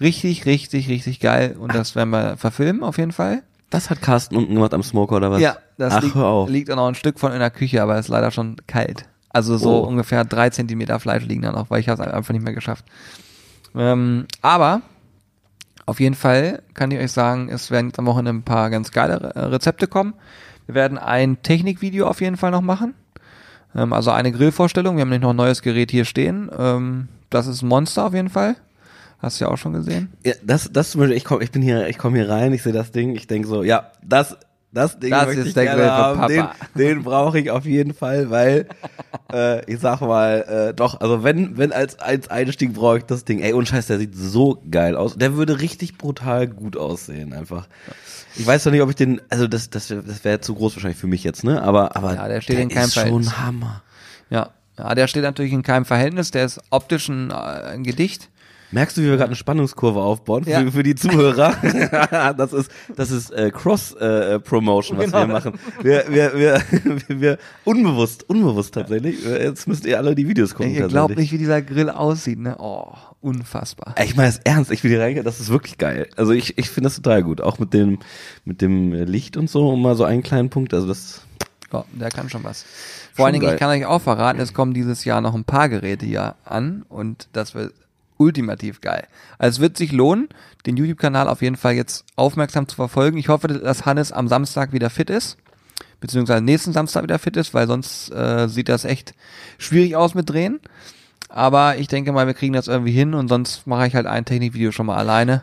Richtig, 0.00 0.46
richtig, 0.46 0.88
richtig 0.88 1.20
geil. 1.20 1.56
Und 1.58 1.74
das 1.74 1.94
werden 1.94 2.10
wir 2.10 2.36
verfilmen, 2.38 2.82
auf 2.82 2.96
jeden 2.96 3.12
Fall. 3.12 3.42
das 3.68 3.90
hat 3.90 4.00
Carsten 4.00 4.36
unten 4.36 4.54
gemacht 4.54 4.72
am 4.72 4.82
Smoker 4.82 5.16
oder 5.16 5.30
was? 5.30 5.40
Ja, 5.40 5.56
das 5.76 5.94
Ach, 5.94 6.02
liegt, 6.02 6.16
liegt 6.50 6.70
auch 6.70 6.76
noch 6.76 6.88
ein 6.88 6.94
Stück 6.94 7.20
von 7.20 7.32
in 7.32 7.38
der 7.40 7.50
Küche, 7.50 7.82
aber 7.82 7.98
ist 7.98 8.08
leider 8.08 8.30
schon 8.30 8.56
kalt. 8.66 9.04
Also 9.28 9.56
so 9.58 9.82
Oh. 9.84 9.86
ungefähr 9.86 10.24
drei 10.24 10.50
Zentimeter 10.50 10.98
Fleisch 10.98 11.24
liegen 11.24 11.42
da 11.42 11.52
noch, 11.52 11.70
weil 11.70 11.80
ich 11.80 11.88
habe 11.88 12.02
es 12.02 12.08
einfach 12.08 12.32
nicht 12.32 12.42
mehr 12.42 12.54
geschafft. 12.54 12.84
Ähm, 13.74 14.26
aber 14.42 14.82
auf 15.86 16.00
jeden 16.00 16.14
Fall 16.14 16.62
kann 16.74 16.90
ich 16.90 16.98
euch 16.98 17.12
sagen, 17.12 17.48
es 17.48 17.70
werden 17.70 17.88
jetzt 17.88 17.98
am 17.98 18.06
Wochenende 18.06 18.32
ein 18.40 18.44
paar 18.44 18.70
ganz 18.70 18.90
geile 18.90 19.20
Re- 19.20 19.52
Rezepte 19.52 19.86
kommen. 19.86 20.14
Wir 20.66 20.74
werden 20.74 20.98
ein 20.98 21.42
Technikvideo 21.42 22.06
auf 22.06 22.20
jeden 22.20 22.36
Fall 22.36 22.50
noch 22.50 22.60
machen. 22.60 22.94
Ähm, 23.74 23.92
also 23.92 24.10
eine 24.10 24.32
Grillvorstellung. 24.32 24.96
Wir 24.96 25.02
haben 25.02 25.08
nämlich 25.08 25.22
noch 25.22 25.30
ein 25.30 25.36
neues 25.36 25.62
Gerät 25.62 25.90
hier 25.90 26.04
stehen. 26.04 26.50
Ähm, 26.56 27.08
das 27.28 27.46
ist 27.46 27.62
ein 27.62 27.68
Monster 27.68 28.06
auf 28.06 28.14
jeden 28.14 28.28
Fall. 28.28 28.56
Hast 29.20 29.40
du 29.40 29.44
ja 29.44 29.50
auch 29.50 29.58
schon 29.58 29.72
gesehen. 29.72 30.12
Ja, 30.24 30.32
das, 30.42 30.70
das 30.72 30.92
zum 30.92 31.00
Beispiel, 31.00 31.16
ich 31.16 31.24
komm, 31.24 31.40
ich 31.42 31.50
bin 31.50 31.60
hier, 31.60 31.88
ich 31.88 31.98
komme 31.98 32.16
hier 32.18 32.28
rein, 32.30 32.52
ich 32.52 32.62
sehe 32.62 32.72
das 32.72 32.90
Ding, 32.90 33.14
ich 33.14 33.26
denke 33.26 33.46
so, 33.48 33.62
ja, 33.62 33.90
das, 34.02 34.36
das 34.72 34.98
Ding 34.98 35.10
Das 35.10 35.26
möchte 35.26 35.40
ist 35.42 35.46
ich 35.48 35.54
der 35.54 35.64
gerne 35.64 35.90
haben. 35.90 36.28
Den, 36.28 36.40
Papa. 36.42 36.54
den 36.76 37.02
brauche 37.02 37.38
ich 37.40 37.50
auf 37.50 37.64
jeden 37.64 37.92
Fall, 37.94 38.30
weil 38.30 38.66
äh, 39.32 39.64
ich 39.72 39.80
sag 39.80 40.00
mal, 40.00 40.68
äh, 40.70 40.74
doch, 40.74 41.00
also 41.00 41.24
wenn, 41.24 41.56
wenn 41.58 41.72
als, 41.72 41.98
als 41.98 42.28
Einstieg 42.28 42.72
brauche 42.74 42.98
ich 42.98 43.04
das 43.04 43.24
Ding. 43.24 43.40
Ey, 43.40 43.52
und 43.52 43.66
Scheiß, 43.68 43.86
der 43.88 43.98
sieht 43.98 44.14
so 44.14 44.62
geil 44.70 44.96
aus. 44.96 45.16
Der 45.16 45.34
würde 45.34 45.60
richtig 45.60 45.98
brutal 45.98 46.46
gut 46.48 46.76
aussehen, 46.76 47.32
einfach. 47.32 47.66
Ich 48.36 48.46
weiß 48.46 48.64
doch 48.64 48.70
nicht, 48.70 48.82
ob 48.82 48.88
ich 48.90 48.96
den, 48.96 49.20
also 49.28 49.48
das, 49.48 49.70
das, 49.70 49.90
wär- 49.90 50.02
das 50.02 50.22
wäre 50.24 50.40
zu 50.40 50.54
groß 50.54 50.76
wahrscheinlich 50.76 50.98
für 51.00 51.08
mich 51.08 51.24
jetzt, 51.24 51.42
ne? 51.44 51.60
Aber, 51.62 51.96
aber 51.96 52.14
Ja, 52.14 52.28
der 52.28 52.40
steht 52.40 52.58
in 52.58 52.68
keinem 52.68 52.84
ist 52.86 52.94
schon 52.94 53.02
Verhältnis. 53.02 53.38
Hammer. 53.38 53.82
Ja. 54.30 54.50
Ja, 54.78 54.94
der 54.94 55.08
steht 55.08 55.24
natürlich 55.24 55.52
in 55.52 55.62
keinem 55.62 55.84
Verhältnis. 55.84 56.30
Der 56.30 56.44
ist 56.44 56.60
optisch 56.70 57.08
ein, 57.08 57.30
äh, 57.30 57.34
ein 57.34 57.82
Gedicht. 57.82 58.30
Merkst 58.72 58.96
du, 58.96 59.00
wie 59.02 59.06
wir 59.06 59.16
gerade 59.16 59.26
eine 59.30 59.36
Spannungskurve 59.36 60.00
aufbauen 60.00 60.44
Ja. 60.46 60.60
für, 60.60 60.72
für 60.72 60.82
die 60.82 60.94
Zuhörer? 60.94 61.54
das 62.36 62.52
ist 62.52 62.70
das 62.96 63.10
ist 63.10 63.30
äh, 63.30 63.50
Cross 63.50 63.94
äh, 63.94 64.38
Promotion, 64.38 64.96
was 64.98 65.06
Genau. 65.06 65.18
wir 65.20 65.26
machen. 65.26 65.58
Wir, 65.82 66.04
wir, 66.08 66.32
wir, 66.38 66.62
wir, 67.08 67.38
unbewusst, 67.64 68.28
unbewusst 68.28 68.74
tatsächlich. 68.74 69.24
Jetzt 69.24 69.66
müsst 69.66 69.84
ihr 69.86 69.98
alle 69.98 70.14
die 70.14 70.28
Videos 70.28 70.54
gucken. 70.54 70.72
Ihr 70.72 70.86
glaubt 70.88 71.16
nicht, 71.16 71.32
wie 71.32 71.38
dieser 71.38 71.62
Grill 71.62 71.90
aussieht, 71.90 72.38
ne? 72.38 72.56
Oh, 72.58 72.92
unfassbar. 73.20 73.94
Ich 74.02 74.16
meine 74.16 74.28
das 74.28 74.38
ernst, 74.44 74.70
ich 74.70 74.84
will 74.84 74.90
hier 74.90 75.00
reingehen, 75.00 75.24
das 75.24 75.40
ist 75.40 75.48
wirklich 75.50 75.76
geil. 75.78 76.08
Also 76.16 76.32
ich, 76.32 76.56
ich 76.58 76.70
finde 76.70 76.86
das 76.88 76.96
total 76.96 77.22
gut. 77.22 77.40
Auch 77.40 77.58
mit 77.58 77.72
dem, 77.74 77.98
mit 78.44 78.60
dem 78.60 78.92
Licht 78.92 79.36
und 79.36 79.50
so, 79.50 79.68
um 79.68 79.82
mal 79.82 79.96
so 79.96 80.04
einen 80.04 80.22
kleinen 80.22 80.48
Punkt. 80.50 80.72
Also 80.74 80.86
das 80.86 81.22
Ja, 81.72 81.84
der 81.92 82.10
kann 82.10 82.30
schon 82.30 82.44
was. 82.44 82.64
Vor 83.14 83.26
allen 83.26 83.32
Dingen, 83.34 83.44
geil. 83.46 83.54
ich 83.54 83.60
kann 83.60 83.70
euch 83.70 83.84
auch 83.84 84.00
verraten, 84.00 84.40
es 84.40 84.54
kommen 84.54 84.72
dieses 84.74 85.04
Jahr 85.04 85.20
noch 85.20 85.34
ein 85.34 85.44
paar 85.44 85.68
Geräte 85.68 86.06
hier 86.06 86.36
an 86.44 86.84
und 86.88 87.28
das 87.32 87.54
wird 87.54 87.74
ultimativ 88.20 88.80
geil. 88.82 89.08
Also 89.38 89.56
es 89.56 89.60
wird 89.60 89.76
sich 89.78 89.92
lohnen, 89.92 90.28
den 90.66 90.76
YouTube-Kanal 90.76 91.26
auf 91.26 91.40
jeden 91.40 91.56
Fall 91.56 91.72
jetzt 91.72 92.04
aufmerksam 92.16 92.68
zu 92.68 92.76
verfolgen. 92.76 93.16
Ich 93.16 93.28
hoffe, 93.28 93.48
dass 93.48 93.86
Hannes 93.86 94.12
am 94.12 94.28
Samstag 94.28 94.72
wieder 94.72 94.90
fit 94.90 95.08
ist, 95.08 95.38
beziehungsweise 96.00 96.44
nächsten 96.44 96.72
Samstag 96.72 97.02
wieder 97.02 97.18
fit 97.18 97.36
ist, 97.38 97.54
weil 97.54 97.66
sonst 97.66 98.10
äh, 98.10 98.46
sieht 98.48 98.68
das 98.68 98.84
echt 98.84 99.14
schwierig 99.58 99.96
aus 99.96 100.14
mit 100.14 100.28
Drehen. 100.28 100.60
Aber 101.30 101.78
ich 101.78 101.88
denke 101.88 102.12
mal, 102.12 102.26
wir 102.26 102.34
kriegen 102.34 102.52
das 102.52 102.68
irgendwie 102.68 102.92
hin 102.92 103.14
und 103.14 103.28
sonst 103.28 103.66
mache 103.66 103.86
ich 103.86 103.94
halt 103.94 104.06
ein 104.06 104.24
Technikvideo 104.24 104.70
schon 104.70 104.86
mal 104.86 104.96
alleine. 104.96 105.42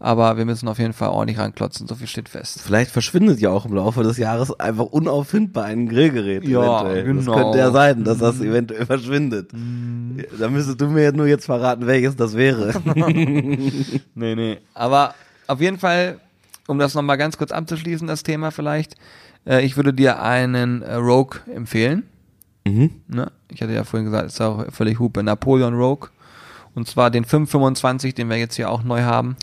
Aber 0.00 0.36
wir 0.36 0.44
müssen 0.44 0.68
auf 0.68 0.78
jeden 0.78 0.92
Fall 0.92 1.08
ordentlich 1.08 1.38
ranklotzen, 1.38 1.88
so 1.88 1.96
viel 1.96 2.06
steht 2.06 2.28
fest. 2.28 2.60
vielleicht 2.62 2.92
verschwindet 2.92 3.40
ja 3.40 3.50
auch 3.50 3.66
im 3.66 3.74
Laufe 3.74 4.04
des 4.04 4.16
Jahres 4.16 4.58
einfach 4.60 4.84
unauffindbar 4.84 5.64
ein 5.64 5.88
Grillgerät. 5.88 6.44
Ja, 6.44 6.82
eventuell. 6.82 7.14
Das 7.14 7.24
genau. 7.24 7.36
könnte 7.36 7.58
ja 7.58 7.70
sein, 7.72 8.04
dass 8.04 8.18
das 8.18 8.40
eventuell 8.40 8.86
verschwindet. 8.86 9.52
Mhm. 9.52 10.24
Da 10.38 10.48
müsstest 10.48 10.80
du 10.80 10.86
mir 10.86 11.10
nur 11.10 11.26
jetzt 11.26 11.46
verraten, 11.46 11.86
welches 11.86 12.14
das 12.16 12.36
wäre. 12.36 12.74
Nee, 14.14 14.34
nee. 14.34 14.58
Aber 14.74 15.14
auf 15.46 15.60
jeden 15.60 15.78
Fall, 15.78 16.20
um 16.66 16.78
das 16.78 16.94
nochmal 16.94 17.16
ganz 17.18 17.36
kurz 17.36 17.52
abzuschließen, 17.52 18.06
das 18.06 18.22
Thema 18.22 18.50
vielleicht, 18.50 18.94
äh, 19.46 19.64
ich 19.64 19.76
würde 19.76 19.92
dir 19.92 20.22
einen 20.22 20.82
äh, 20.82 20.94
Rogue 20.94 21.40
empfehlen. 21.52 22.04
mhm. 22.64 22.90
Ne? 23.08 23.30
Ich 23.50 23.62
hatte 23.62 23.72
ja 23.72 23.84
vorhin 23.84 24.06
gesagt, 24.06 24.26
ist 24.26 24.40
auch 24.40 24.70
völlig 24.72 24.98
Hupe. 24.98 25.22
Napoleon 25.22 25.74
Rogue. 25.74 26.10
Und 26.74 26.86
zwar 26.86 27.10
den 27.10 27.24
525, 27.24 28.14
den 28.14 28.28
wir 28.28 28.36
jetzt 28.36 28.56
hier 28.56 28.70
auch 28.70 28.82
neu 28.82 29.02
haben. 29.02 29.36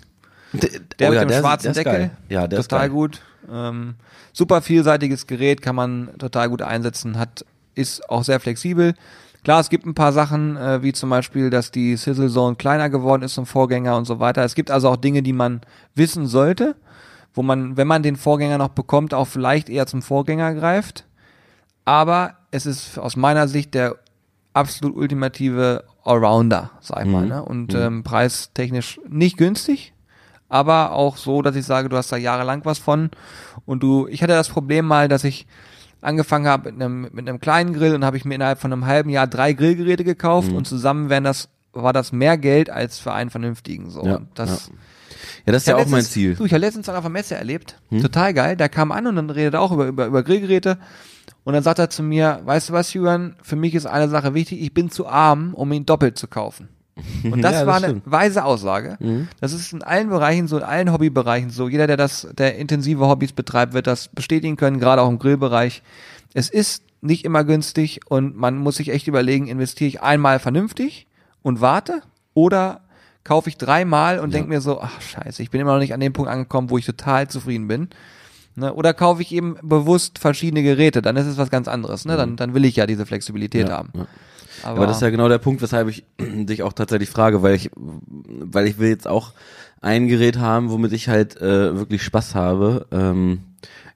Der 0.63 0.69
Oh 1.09 1.11
mit 1.11 1.15
ja, 1.15 1.25
dem 1.25 1.27
der 1.27 1.37
ist- 1.37 1.43
schwarzen 1.43 1.63
der 1.63 1.71
ist 1.71 1.77
Deckel. 1.77 1.93
geil. 1.93 2.11
Ja, 2.29 2.47
der 2.47 2.59
ist 2.59 2.67
total 2.69 2.87
geil. 2.87 2.95
gut. 2.95 3.21
Ähm, 3.51 3.95
super 4.33 4.61
vielseitiges 4.61 5.27
Gerät, 5.27 5.61
kann 5.61 5.75
man 5.75 6.09
total 6.17 6.49
gut 6.49 6.61
einsetzen, 6.61 7.17
hat, 7.19 7.45
ist 7.75 8.09
auch 8.09 8.23
sehr 8.23 8.39
flexibel. 8.39 8.93
Klar, 9.43 9.59
es 9.59 9.69
gibt 9.69 9.85
ein 9.85 9.93
paar 9.93 10.11
Sachen, 10.11 10.57
äh, 10.57 10.81
wie 10.81 10.91
zum 10.93 11.11
Beispiel, 11.11 11.51
dass 11.51 11.69
die 11.69 11.95
Sizzle 11.97 12.29
Zone 12.29 12.55
kleiner 12.55 12.89
geworden 12.89 13.21
ist 13.21 13.35
zum 13.35 13.45
Vorgänger 13.45 13.95
und 13.97 14.05
so 14.05 14.19
weiter. 14.19 14.43
Es 14.43 14.55
gibt 14.55 14.71
also 14.71 14.89
auch 14.89 14.95
Dinge, 14.95 15.21
die 15.21 15.33
man 15.33 15.61
wissen 15.93 16.25
sollte, 16.25 16.75
wo 17.35 17.43
man, 17.43 17.77
wenn 17.77 17.87
man 17.87 18.01
den 18.01 18.15
Vorgänger 18.15 18.57
noch 18.57 18.69
bekommt, 18.69 19.13
auch 19.13 19.27
vielleicht 19.27 19.69
eher 19.69 19.85
zum 19.85 20.01
Vorgänger 20.01 20.55
greift. 20.55 21.05
Aber 21.83 22.33
es 22.49 22.65
ist 22.65 22.97
aus 22.97 23.15
meiner 23.15 23.47
Sicht 23.47 23.73
der 23.75 23.97
absolut 24.53 24.95
ultimative 24.95 25.83
Allrounder, 26.03 26.71
sag 26.81 27.05
ich 27.05 27.11
mal. 27.11 27.25
Ne? 27.27 27.43
Und 27.43 27.75
ähm, 27.75 28.03
preistechnisch 28.03 28.99
nicht 29.07 29.37
günstig, 29.37 29.93
aber 30.49 30.91
auch 30.91 31.17
so, 31.17 31.41
dass 31.41 31.55
ich 31.55 31.65
sage, 31.65 31.89
du 31.89 31.97
hast 31.97 32.11
da 32.11 32.17
jahrelang 32.17 32.63
was 32.65 32.77
von. 32.79 33.09
Und 33.65 33.81
du, 33.83 34.07
ich 34.07 34.21
hatte 34.23 34.33
das 34.33 34.49
Problem 34.49 34.85
mal, 34.85 35.07
dass 35.07 35.23
ich 35.23 35.47
angefangen 36.01 36.47
habe 36.47 36.71
mit 36.71 36.81
einem, 36.81 37.01
mit 37.11 37.27
einem 37.27 37.39
kleinen 37.39 37.73
Grill 37.73 37.95
und 37.95 38.05
habe 38.05 38.17
ich 38.17 38.25
mir 38.25 38.35
innerhalb 38.35 38.59
von 38.59 38.71
einem 38.71 38.85
halben 38.85 39.09
Jahr 39.09 39.25
drei 39.27 39.53
Grillgeräte 39.53 40.03
gekauft 40.03 40.51
und 40.51 40.65
zusammen 40.67 41.09
wären 41.09 41.23
das, 41.23 41.49
war 41.73 41.93
das 41.93 42.11
mehr 42.11 42.37
Geld 42.37 42.69
als 42.69 42.99
für 42.99 43.11
einen 43.11 43.31
vernünftigen. 43.31 43.89
So. 43.89 44.05
Ja, 44.05 44.21
das, 44.35 44.69
Ja, 45.47 45.53
das 45.53 45.63
ist 45.63 45.67
ja 45.67 45.75
auch 45.75 45.79
mein 45.79 45.85
letztens- 46.01 46.11
Ziel. 46.11 46.29
Hm? 46.31 46.37
Du, 46.37 46.45
ich 46.45 46.51
habe 46.53 46.61
letztens 46.61 46.87
einen 46.89 46.97
auf 46.97 47.03
der 47.03 47.11
Messe 47.11 47.35
erlebt. 47.35 47.79
Total 48.01 48.33
geil. 48.35 48.55
Der 48.55 48.69
kam 48.69 48.91
an 48.91 49.07
und 49.07 49.15
dann 49.15 49.29
redet 49.31 49.55
er 49.55 49.61
auch 49.61 49.71
über, 49.71 49.87
über, 49.87 50.05
über 50.05 50.21
Grillgeräte. 50.23 50.77
Und 51.43 51.53
dann 51.53 51.63
sagt 51.63 51.79
er 51.79 51.89
zu 51.89 52.03
mir, 52.03 52.41
weißt 52.43 52.69
du 52.69 52.73
was, 52.73 52.93
Jürgen, 52.93 53.35
für 53.41 53.55
mich 53.55 53.73
ist 53.73 53.85
eine 53.87 54.07
Sache 54.09 54.33
wichtig, 54.35 54.61
ich 54.61 54.73
bin 54.73 54.91
zu 54.91 55.07
arm, 55.07 55.53
um 55.55 55.71
ihn 55.71 55.85
doppelt 55.85 56.17
zu 56.19 56.27
kaufen. 56.27 56.69
Und 57.23 57.41
das 57.41 57.51
Ja, 57.53 57.59
das 57.59 57.67
war 57.67 57.75
eine 57.75 57.85
stimmt. 57.87 58.07
Mhm. 58.07 58.11
weise 58.11 58.43
Aussage. 58.45 58.97
Das 59.41 59.51
ist 59.53 59.73
in 59.73 59.83
allen 59.83 60.09
Bereichen 60.09 60.47
so, 60.47 60.57
in 60.57 60.63
allen 60.63 60.91
Hobbybereichen 60.93 61.49
so. 61.49 61.67
Jeder, 61.67 61.87
der 61.87 61.97
das, 61.97 62.27
der 62.37 62.55
intensive 62.57 63.07
Hobbys 63.07 63.33
betreibt, 63.33 63.73
wird 63.73 63.87
das 63.87 64.07
bestätigen 64.07 64.55
können, 64.55 64.79
gerade 64.79 65.01
auch 65.01 65.09
im 65.09 65.19
Grillbereich. 65.19 65.83
Es 66.33 66.49
ist 66.49 66.83
nicht 67.01 67.25
immer 67.25 67.43
günstig 67.43 67.99
und 68.07 68.35
man 68.37 68.57
muss 68.57 68.77
sich 68.77 68.89
echt 68.89 69.07
überlegen, 69.07 69.47
investiere 69.47 69.87
ich 69.89 70.01
einmal 70.01 70.39
vernünftig 70.39 71.05
und 71.43 71.61
warte 71.61 72.01
oder 72.33 72.81
kaufe 73.23 73.49
ich 73.49 73.57
dreimal 73.57 74.19
und 74.19 74.33
denk 74.33 74.47
mir 74.47 74.61
so, 74.61 74.79
ach 74.81 75.01
scheiße, 75.01 75.41
ich 75.43 75.49
bin 75.51 75.59
immer 75.61 75.73
noch 75.73 75.79
nicht 75.79 75.93
an 75.93 75.99
dem 75.99 76.13
Punkt 76.13 76.29
angekommen, 76.31 76.69
wo 76.69 76.77
ich 76.77 76.85
total 76.85 77.27
zufrieden 77.27 77.67
bin. 77.67 77.89
Ne? 78.55 78.73
Oder 78.73 78.93
kaufe 78.93 79.21
ich 79.21 79.33
eben 79.33 79.57
bewusst 79.61 80.17
verschiedene 80.19 80.63
Geräte, 80.63 81.01
dann 81.01 81.17
ist 81.17 81.25
es 81.25 81.37
was 81.37 81.49
ganz 81.49 81.67
anderes. 81.67 82.05
Ne? 82.05 82.15
Dann, 82.17 82.37
dann 82.37 82.53
will 82.53 82.63
ich 82.65 82.75
ja 82.77 82.87
diese 82.87 83.05
Flexibilität 83.05 83.65
Mhm. 83.65 83.69
Ja, 83.71 83.77
haben. 83.77 83.89
ja. 83.95 84.05
Aber, 84.65 84.77
Aber 84.77 84.87
das 84.87 84.97
ist 84.97 85.01
ja 85.01 85.09
genau 85.11 85.29
der 85.29 85.37
Punkt, 85.37 85.61
weshalb 85.61 85.87
ich 85.89 86.03
dich 86.19 86.63
auch 86.63 86.73
tatsächlich 86.73 87.09
frage, 87.09 87.41
weil 87.41 87.55
ich, 87.55 87.69
weil 87.75 88.67
ich 88.67 88.77
will 88.79 88.89
jetzt 88.89 89.07
auch 89.07 89.31
ein 89.81 90.07
Gerät 90.07 90.39
haben, 90.39 90.71
womit 90.71 90.91
ich 90.93 91.07
halt 91.07 91.39
äh, 91.41 91.77
wirklich 91.77 92.03
Spaß 92.03 92.33
habe. 92.35 92.87
Ähm, 92.91 93.41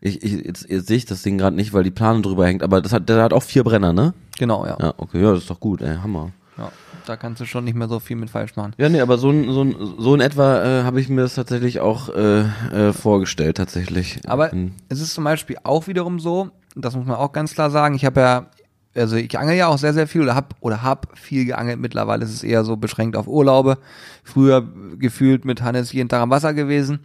ich, 0.02 0.24
ich, 0.24 0.46
jetzt, 0.46 0.70
jetzt 0.70 0.88
sehe 0.88 0.98
ich 0.98 1.06
das 1.06 1.24
Ding 1.24 1.38
gerade 1.38 1.56
nicht, 1.56 1.74
weil 1.74 1.84
die 1.84 1.92
Planung 1.92 2.22
drüber 2.24 2.46
hängt, 2.46 2.64
aber 2.64 2.82
das 2.82 2.94
hat, 2.94 3.10
der 3.10 3.22
hat 3.24 3.34
auch 3.34 3.44
vier 3.44 3.64
Brenner, 3.64 3.92
ne? 3.94 4.14
genau, 4.38 4.66
ja. 4.66 4.78
Ja, 4.80 4.94
okay, 4.98 5.22
ja, 5.22 5.32
das 5.34 5.42
ist 5.42 5.50
doch 5.50 5.60
gut, 5.60 5.82
ey, 5.82 5.98
Hammer. 5.98 6.32
ja. 6.58 6.70
Da 7.06 7.18
kannst 7.18 7.42
du 7.42 7.46
schon 7.46 7.64
nicht 7.64 7.76
mehr 7.76 7.88
so 7.90 8.00
viel 8.00 8.16
mit 8.16 8.30
falsch 8.30 8.56
machen. 8.56 8.74
Ja, 8.78 8.88
nee, 8.88 9.02
aber 9.02 9.18
so, 9.18 9.32
ein- 9.32 9.52
so, 9.52 9.64
ein- 9.64 9.76
so 9.98 10.14
in 10.14 10.22
etwa 10.22 10.64
äh, 10.64 10.84
habe 10.84 11.02
ich 11.02 11.10
mir 11.10 11.22
das 11.22 11.34
tatsächlich 11.34 11.80
auch 11.80 12.10
äh, 12.10 12.42
äh, 12.42 12.94
vorgestellt, 12.94 13.58
tatsächlich. 13.58 14.20
Aber 14.28 14.54
Ähm, 14.54 14.74
es 14.90 15.02
ist 15.02 15.16
zum 15.16 15.24
Beispiel 15.24 15.58
auch 15.64 15.88
wiederum 15.88 16.20
so, 16.20 16.50
das 16.76 16.96
muss 16.96 17.08
man 17.08 17.16
auch 17.18 17.32
ganz 17.32 17.54
klar 17.56 17.72
sagen, 17.72 17.96
ich 17.96 18.06
habe 18.06 18.22
ja, 18.22 18.46
also 18.95 19.15
ich 19.15 19.38
angel 19.38 19.56
ja 19.56 19.67
auch 19.67 19.78
sehr, 19.78 19.93
sehr 19.93 20.08
viel 20.08 20.21
oder 20.21 20.36
hab 20.36 20.56
oder 20.62 20.82
hab 20.82 21.17
viel 21.17 21.45
geangelt. 21.45 21.80
Mittlerweile 21.80 22.23
ist 22.23 22.34
es 22.34 22.43
eher 22.43 22.63
so 22.63 22.75
beschränkt 22.75 23.15
auf 23.15 23.28
Urlaube. 23.28 23.78
Früher 24.23 24.67
gefühlt 24.97 25.45
mit 25.45 25.62
Hannes 25.62 25.93
jeden 25.93 26.10
Tag 26.10 26.21
am 26.21 26.30
Wasser 26.30 26.54
gewesen. 26.54 26.99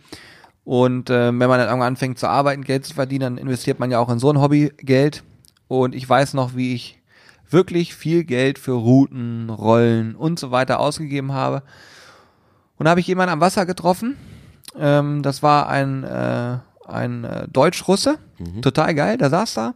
Und 0.64 1.10
äh, 1.10 1.26
wenn 1.26 1.36
man 1.36 1.58
dann 1.58 1.68
irgendwann 1.68 1.88
anfängt 1.88 2.18
zu 2.18 2.26
arbeiten, 2.26 2.64
Geld 2.64 2.86
zu 2.86 2.94
verdienen, 2.94 3.36
dann 3.36 3.38
investiert 3.38 3.78
man 3.78 3.90
ja 3.90 3.98
auch 3.98 4.08
in 4.08 4.18
so 4.18 4.30
ein 4.30 4.40
Hobby 4.40 4.72
Geld. 4.78 5.22
Und 5.68 5.94
ich 5.94 6.08
weiß 6.08 6.34
noch, 6.34 6.56
wie 6.56 6.74
ich 6.74 7.02
wirklich 7.50 7.94
viel 7.94 8.24
Geld 8.24 8.58
für 8.58 8.72
Routen, 8.72 9.50
Rollen 9.50 10.14
und 10.14 10.38
so 10.38 10.50
weiter 10.50 10.80
ausgegeben 10.80 11.32
habe. 11.32 11.62
Und 12.78 12.84
da 12.84 12.90
habe 12.90 13.00
ich 13.00 13.06
jemanden 13.06 13.32
am 13.32 13.40
Wasser 13.40 13.66
getroffen. 13.66 14.16
Ähm, 14.78 15.22
das 15.22 15.42
war 15.42 15.68
ein, 15.68 16.02
äh, 16.02 16.58
ein 16.88 17.24
äh, 17.24 17.46
Deutsch-Russe. 17.48 18.18
Total 18.62 18.94
geil, 18.94 19.18
der 19.18 19.30
saß 19.30 19.54
da. 19.54 19.74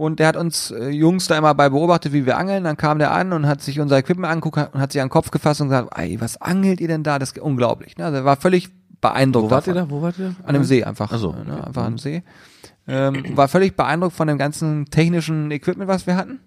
Und 0.00 0.18
der 0.18 0.28
hat 0.28 0.36
uns 0.38 0.70
äh, 0.70 0.88
Jungs 0.88 1.26
da 1.26 1.36
immer 1.36 1.54
bei 1.54 1.68
beobachtet, 1.68 2.14
wie 2.14 2.24
wir 2.24 2.38
angeln. 2.38 2.64
Dann 2.64 2.78
kam 2.78 2.98
der 2.98 3.12
an 3.12 3.34
und 3.34 3.46
hat 3.46 3.60
sich 3.60 3.80
unser 3.80 3.98
Equipment 3.98 4.32
angeguckt 4.32 4.72
und 4.72 4.80
hat 4.80 4.92
sich 4.92 5.02
an 5.02 5.08
den 5.08 5.12
Kopf 5.12 5.30
gefasst 5.30 5.60
und 5.60 5.68
gesagt, 5.68 5.90
ey, 5.94 6.18
was 6.18 6.40
angelt 6.40 6.80
ihr 6.80 6.88
denn 6.88 7.02
da? 7.02 7.18
Das 7.18 7.32
ist 7.32 7.38
unglaublich. 7.38 7.98
Ne? 7.98 8.06
Also 8.06 8.16
er 8.16 8.24
war 8.24 8.36
völlig 8.36 8.70
beeindruckt. 9.02 9.50
wo 9.50 9.50
wart 9.50 9.66
ihr 9.66 9.74
davon. 9.74 9.90
da? 9.90 9.94
Wo 9.94 10.00
wart 10.00 10.18
ihr? 10.18 10.34
An 10.42 10.54
dem 10.54 10.64
See 10.64 10.82
einfach. 10.84 11.10
Ach 11.12 11.18
so, 11.18 11.32
ne? 11.32 11.52
okay. 11.52 11.66
Einfach 11.66 11.84
am 11.84 11.98
See. 11.98 12.22
Ähm, 12.88 13.36
war 13.36 13.48
völlig 13.48 13.76
beeindruckt 13.76 14.16
von 14.16 14.26
dem 14.26 14.38
ganzen 14.38 14.86
technischen 14.86 15.50
Equipment, 15.50 15.86
was 15.86 16.06
wir 16.06 16.16
hatten. 16.16 16.40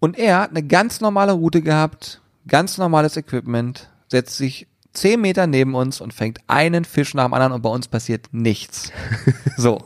Und 0.00 0.18
er 0.18 0.38
hat 0.38 0.48
eine 0.48 0.62
ganz 0.62 1.02
normale 1.02 1.32
Route 1.32 1.60
gehabt, 1.60 2.22
ganz 2.46 2.78
normales 2.78 3.18
Equipment, 3.18 3.90
setzt 4.06 4.38
sich 4.38 4.68
zehn 4.92 5.20
Meter 5.20 5.46
neben 5.46 5.74
uns 5.74 6.00
und 6.00 6.12
fängt 6.12 6.40
einen 6.46 6.84
Fisch 6.84 7.14
nach 7.14 7.24
dem 7.24 7.34
anderen 7.34 7.52
und 7.52 7.62
bei 7.62 7.70
uns 7.70 7.88
passiert 7.88 8.26
nichts. 8.32 8.92
so. 9.56 9.84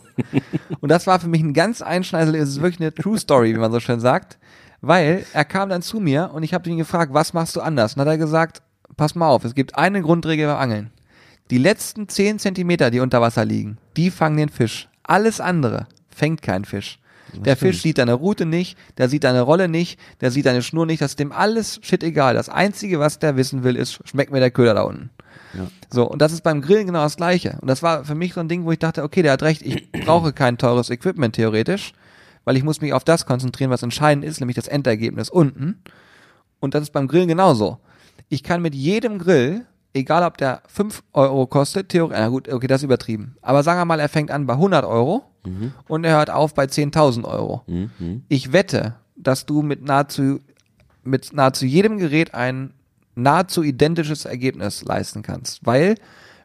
Und 0.80 0.88
das 0.88 1.06
war 1.06 1.20
für 1.20 1.28
mich 1.28 1.42
ein 1.42 1.54
ganz 1.54 1.82
einschneidendes, 1.82 2.42
es 2.42 2.48
ist 2.56 2.62
wirklich 2.62 2.80
eine 2.80 2.94
True 2.94 3.18
Story, 3.18 3.54
wie 3.54 3.58
man 3.58 3.72
so 3.72 3.80
schön 3.80 4.00
sagt, 4.00 4.38
weil 4.80 5.24
er 5.32 5.44
kam 5.44 5.68
dann 5.68 5.82
zu 5.82 6.00
mir 6.00 6.30
und 6.32 6.42
ich 6.42 6.54
habe 6.54 6.68
ihn 6.68 6.78
gefragt, 6.78 7.12
was 7.14 7.32
machst 7.32 7.56
du 7.56 7.60
anders? 7.60 7.94
Und 7.94 8.00
hat 8.00 8.08
er 8.08 8.18
gesagt, 8.18 8.62
pass 8.96 9.14
mal 9.14 9.28
auf, 9.28 9.44
es 9.44 9.54
gibt 9.54 9.76
eine 9.76 10.02
Grundregel 10.02 10.46
beim 10.46 10.58
Angeln. 10.58 10.90
Die 11.50 11.58
letzten 11.58 12.08
10 12.08 12.38
Zentimeter, 12.38 12.90
die 12.90 13.00
unter 13.00 13.20
Wasser 13.20 13.44
liegen, 13.44 13.78
die 13.96 14.10
fangen 14.10 14.36
den 14.36 14.48
Fisch. 14.48 14.88
Alles 15.02 15.40
andere 15.40 15.86
fängt 16.08 16.42
kein 16.42 16.64
Fisch. 16.64 16.98
Der 17.34 17.56
Fisch 17.56 17.82
sieht 17.82 17.98
deine 17.98 18.14
Route 18.14 18.44
nicht, 18.44 18.76
der 18.98 19.08
sieht 19.08 19.24
deine 19.24 19.42
Rolle 19.42 19.68
nicht, 19.68 19.98
der 20.20 20.30
sieht 20.30 20.46
deine 20.46 20.62
Schnur 20.62 20.86
nicht, 20.86 21.00
das 21.00 21.12
ist 21.12 21.18
dem 21.18 21.32
alles 21.32 21.80
shit 21.82 22.02
egal. 22.02 22.34
Das 22.34 22.48
Einzige, 22.48 23.00
was 23.00 23.18
der 23.18 23.36
wissen 23.36 23.64
will, 23.64 23.76
ist, 23.76 24.00
schmeckt 24.06 24.32
mir 24.32 24.40
der 24.40 24.50
Köder 24.50 24.74
da 24.74 24.82
unten. 24.82 25.10
Ja. 25.54 25.66
So, 25.90 26.08
und 26.08 26.20
das 26.20 26.32
ist 26.32 26.42
beim 26.42 26.62
Grillen 26.62 26.86
genau 26.86 27.02
das 27.02 27.16
Gleiche. 27.16 27.58
Und 27.60 27.68
das 27.68 27.82
war 27.82 28.04
für 28.04 28.14
mich 28.14 28.34
so 28.34 28.40
ein 28.40 28.48
Ding, 28.48 28.64
wo 28.64 28.72
ich 28.72 28.78
dachte, 28.78 29.02
okay, 29.02 29.22
der 29.22 29.32
hat 29.32 29.42
recht, 29.42 29.62
ich 29.62 29.90
brauche 30.04 30.32
kein 30.32 30.58
teures 30.58 30.90
Equipment 30.90 31.34
theoretisch, 31.34 31.92
weil 32.44 32.56
ich 32.56 32.64
muss 32.64 32.80
mich 32.80 32.92
auf 32.92 33.04
das 33.04 33.26
konzentrieren, 33.26 33.70
was 33.70 33.82
entscheidend 33.82 34.24
ist, 34.24 34.40
nämlich 34.40 34.56
das 34.56 34.68
Endergebnis 34.68 35.30
unten. 35.30 35.82
Und 36.60 36.74
das 36.74 36.82
ist 36.82 36.92
beim 36.92 37.08
Grillen 37.08 37.28
genauso. 37.28 37.78
Ich 38.28 38.42
kann 38.42 38.62
mit 38.62 38.74
jedem 38.74 39.18
Grill, 39.18 39.66
egal 39.94 40.22
ob 40.22 40.38
der 40.38 40.62
5 40.66 41.02
Euro 41.12 41.46
kostet, 41.46 41.88
theoretisch, 41.88 42.18
na 42.20 42.28
gut, 42.28 42.48
okay, 42.48 42.66
das 42.66 42.80
ist 42.80 42.84
übertrieben. 42.84 43.36
Aber 43.42 43.62
sagen 43.62 43.80
wir 43.80 43.84
mal, 43.84 44.00
er 44.00 44.08
fängt 44.08 44.30
an 44.30 44.46
bei 44.46 44.54
100 44.54 44.84
Euro 44.84 45.24
und 45.88 46.04
er 46.04 46.16
hört 46.16 46.30
auf 46.30 46.54
bei 46.54 46.64
10.000 46.64 47.24
Euro. 47.24 47.62
Mhm. 47.66 48.22
Ich 48.28 48.52
wette, 48.52 48.94
dass 49.16 49.46
du 49.46 49.62
mit 49.62 49.82
nahezu, 49.82 50.40
mit 51.02 51.32
nahezu 51.32 51.66
jedem 51.66 51.98
Gerät 51.98 52.34
ein 52.34 52.74
nahezu 53.14 53.62
identisches 53.62 54.24
Ergebnis 54.24 54.84
leisten 54.84 55.22
kannst. 55.22 55.66
Weil, 55.66 55.96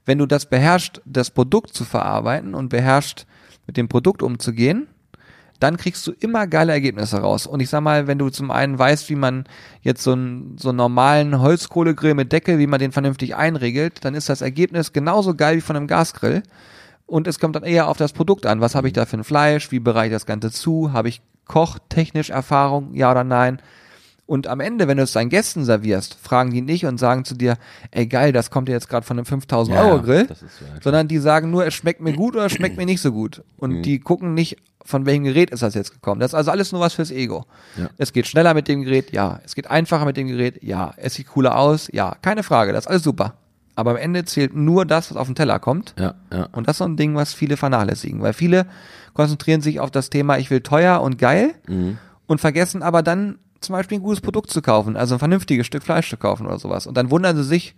wenn 0.05 0.17
du 0.17 0.25
das 0.25 0.47
beherrschst, 0.47 1.01
das 1.05 1.29
Produkt 1.31 1.73
zu 1.73 1.85
verarbeiten 1.85 2.53
und 2.53 2.69
beherrschst, 2.69 3.25
mit 3.65 3.77
dem 3.77 3.89
Produkt 3.89 4.23
umzugehen, 4.23 4.87
dann 5.59 5.77
kriegst 5.77 6.05
du 6.05 6.11
immer 6.11 6.47
geile 6.47 6.71
Ergebnisse 6.71 7.17
raus. 7.17 7.47
Und 7.47 7.59
ich 7.61 7.69
sag 7.69 7.81
mal, 7.81 8.07
wenn 8.07 8.19
du 8.19 8.29
zum 8.29 8.51
einen 8.51 8.77
weißt, 8.77 9.09
wie 9.09 9.15
man 9.15 9.45
jetzt 9.81 10.03
so 10.03 10.13
einen, 10.13 10.57
so 10.57 10.69
einen 10.69 10.77
normalen 10.77 11.39
Holzkohlegrill 11.39 12.13
mit 12.13 12.31
Deckel, 12.31 12.59
wie 12.59 12.67
man 12.67 12.79
den 12.79 12.91
vernünftig 12.91 13.35
einregelt, 13.35 14.05
dann 14.05 14.13
ist 14.13 14.29
das 14.29 14.41
Ergebnis 14.41 14.93
genauso 14.93 15.35
geil 15.35 15.57
wie 15.57 15.61
von 15.61 15.75
einem 15.75 15.87
Gasgrill. 15.87 16.43
Und 17.07 17.25
es 17.27 17.39
kommt 17.39 17.55
dann 17.55 17.63
eher 17.63 17.87
auf 17.87 17.97
das 17.97 18.13
Produkt 18.13 18.45
an. 18.45 18.61
Was 18.61 18.75
habe 18.75 18.87
ich 18.87 18.93
da 18.93 19.05
für 19.05 19.17
ein 19.17 19.23
Fleisch? 19.23 19.71
Wie 19.71 19.79
bereite 19.79 20.07
ich 20.07 20.13
das 20.13 20.25
Ganze 20.25 20.51
zu? 20.51 20.91
Habe 20.93 21.09
ich 21.09 21.21
kochtechnisch 21.47 22.29
Erfahrung? 22.29 22.93
Ja 22.93 23.09
oder 23.11 23.23
nein? 23.23 23.61
Und 24.25 24.47
am 24.47 24.59
Ende, 24.59 24.89
wenn 24.89 24.97
du 24.97 25.03
es 25.03 25.13
deinen 25.13 25.29
Gästen 25.29 25.63
servierst, 25.63 26.15
fragen 26.21 26.51
die 26.51 26.59
nicht 26.61 26.85
und 26.85 26.97
sagen 26.97 27.23
zu 27.23 27.33
dir, 27.33 27.57
ey 27.91 28.07
geil, 28.07 28.33
das 28.33 28.51
kommt 28.51 28.67
dir 28.67 28.73
jetzt 28.73 28.89
gerade 28.89 29.05
von 29.05 29.17
einem 29.17 29.25
5000 29.25 29.73
Ja, 29.73 29.85
Euro 29.85 30.01
Grill, 30.01 30.27
ja, 30.29 30.81
sondern 30.83 31.07
die 31.07 31.17
sagen 31.19 31.49
nur, 31.49 31.65
es 31.65 31.73
schmeckt 31.73 32.01
mir 32.01 32.11
gut 32.11 32.35
oder 32.35 32.47
es 32.47 32.51
schmeckt 32.51 32.75
mir 32.75 32.85
nicht 32.85 32.99
so 33.01 33.13
gut. 33.13 33.41
Und 33.55 33.71
Mhm. 33.77 33.81
die 33.83 33.99
gucken 34.01 34.33
nicht, 34.33 34.57
von 34.83 35.05
welchem 35.05 35.23
Gerät 35.23 35.49
ist 35.51 35.63
das 35.63 35.75
jetzt 35.75 35.93
gekommen. 35.93 36.19
Das 36.19 36.31
ist 36.31 36.35
also 36.35 36.51
alles 36.51 36.73
nur 36.73 36.81
was 36.81 36.93
fürs 36.93 37.09
Ego. 37.11 37.45
Ja. 37.77 37.89
Es 37.97 38.11
geht 38.11 38.27
schneller 38.27 38.53
mit 38.53 38.67
dem 38.67 38.83
Gerät, 38.83 39.13
ja. 39.13 39.39
Es 39.45 39.55
geht 39.55 39.67
einfacher 39.69 40.03
mit 40.03 40.17
dem 40.17 40.27
Gerät, 40.27 40.61
ja. 40.61 40.93
Es 40.97 41.13
sieht 41.13 41.27
cooler 41.27 41.57
aus, 41.57 41.87
ja. 41.93 42.17
Keine 42.21 42.43
Frage, 42.43 42.73
das 42.73 42.83
ist 42.83 42.89
alles 42.89 43.03
super. 43.03 43.35
Aber 43.77 43.91
am 43.91 43.97
Ende 43.97 44.25
zählt 44.25 44.55
nur 44.55 44.85
das, 44.85 45.11
was 45.11 45.17
auf 45.17 45.27
den 45.27 45.35
Teller 45.35 45.59
kommt. 45.59 45.93
Ja, 45.99 46.15
ja. 46.33 46.49
Und 46.51 46.67
das 46.67 46.73
ist 46.75 46.77
so 46.79 46.85
ein 46.85 46.97
Ding, 46.97 47.13
was 47.15 47.33
viele 47.33 47.57
vernachlässigen, 47.57 48.21
weil 48.23 48.33
viele 48.33 48.65
konzentrieren 49.13 49.61
sich 49.61 49.79
auf 49.79 49.91
das 49.91 50.09
Thema, 50.09 50.37
ich 50.39 50.49
will 50.49 50.61
teuer 50.61 50.99
und 51.01 51.17
geil 51.19 51.53
Mhm. 51.67 51.97
und 52.25 52.41
vergessen 52.41 52.81
aber 52.81 53.03
dann 53.03 53.37
zum 53.61 53.73
Beispiel 53.73 53.99
ein 53.99 54.01
gutes 54.03 54.21
Produkt 54.21 54.49
zu 54.49 54.61
kaufen, 54.61 54.97
also 54.97 55.15
ein 55.15 55.19
vernünftiges 55.19 55.65
Stück 55.67 55.83
Fleisch 55.83 56.09
zu 56.09 56.17
kaufen 56.17 56.47
oder 56.47 56.57
sowas. 56.59 56.87
Und 56.87 56.97
dann 56.97 57.11
wundern 57.11 57.35
sie 57.37 57.43
sich, 57.43 57.75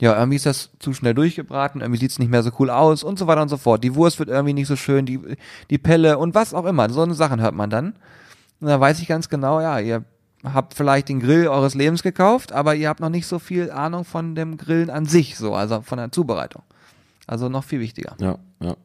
ja, 0.00 0.16
irgendwie 0.16 0.36
ist 0.36 0.46
das 0.46 0.70
zu 0.78 0.92
schnell 0.94 1.12
durchgebraten, 1.14 1.80
irgendwie 1.82 2.00
sieht's 2.00 2.18
nicht 2.18 2.30
mehr 2.30 2.42
so 2.42 2.50
cool 2.58 2.70
aus 2.70 3.02
und 3.02 3.18
so 3.18 3.26
weiter 3.26 3.42
und 3.42 3.48
so 3.48 3.56
fort. 3.58 3.84
Die 3.84 3.94
Wurst 3.94 4.18
wird 4.18 4.28
irgendwie 4.30 4.54
nicht 4.54 4.66
so 4.68 4.76
schön, 4.76 5.04
die, 5.06 5.20
die 5.70 5.78
Pelle 5.78 6.16
und 6.18 6.34
was 6.34 6.54
auch 6.54 6.64
immer. 6.66 6.88
So 6.90 7.02
eine 7.02 7.14
Sachen 7.14 7.40
hört 7.40 7.54
man 7.54 7.68
dann. 7.68 7.96
Und 8.60 8.68
da 8.68 8.80
weiß 8.80 9.00
ich 9.00 9.08
ganz 9.08 9.28
genau, 9.28 9.60
ja, 9.60 9.78
ihr 9.78 10.04
habt 10.44 10.74
vielleicht 10.74 11.08
den 11.08 11.20
Grill 11.20 11.48
eures 11.48 11.74
Lebens 11.74 12.02
gekauft, 12.02 12.52
aber 12.52 12.74
ihr 12.74 12.88
habt 12.88 13.00
noch 13.00 13.08
nicht 13.08 13.26
so 13.26 13.38
viel 13.38 13.70
Ahnung 13.70 14.04
von 14.04 14.34
dem 14.34 14.56
Grillen 14.56 14.90
an 14.90 15.06
sich, 15.06 15.36
so, 15.36 15.54
also 15.54 15.82
von 15.82 15.98
der 15.98 16.12
Zubereitung. 16.12 16.62
Also 17.26 17.48
noch 17.48 17.64
viel 17.64 17.80
wichtiger. 17.80 18.16
Ja, 18.20 18.38
ja. 18.60 18.76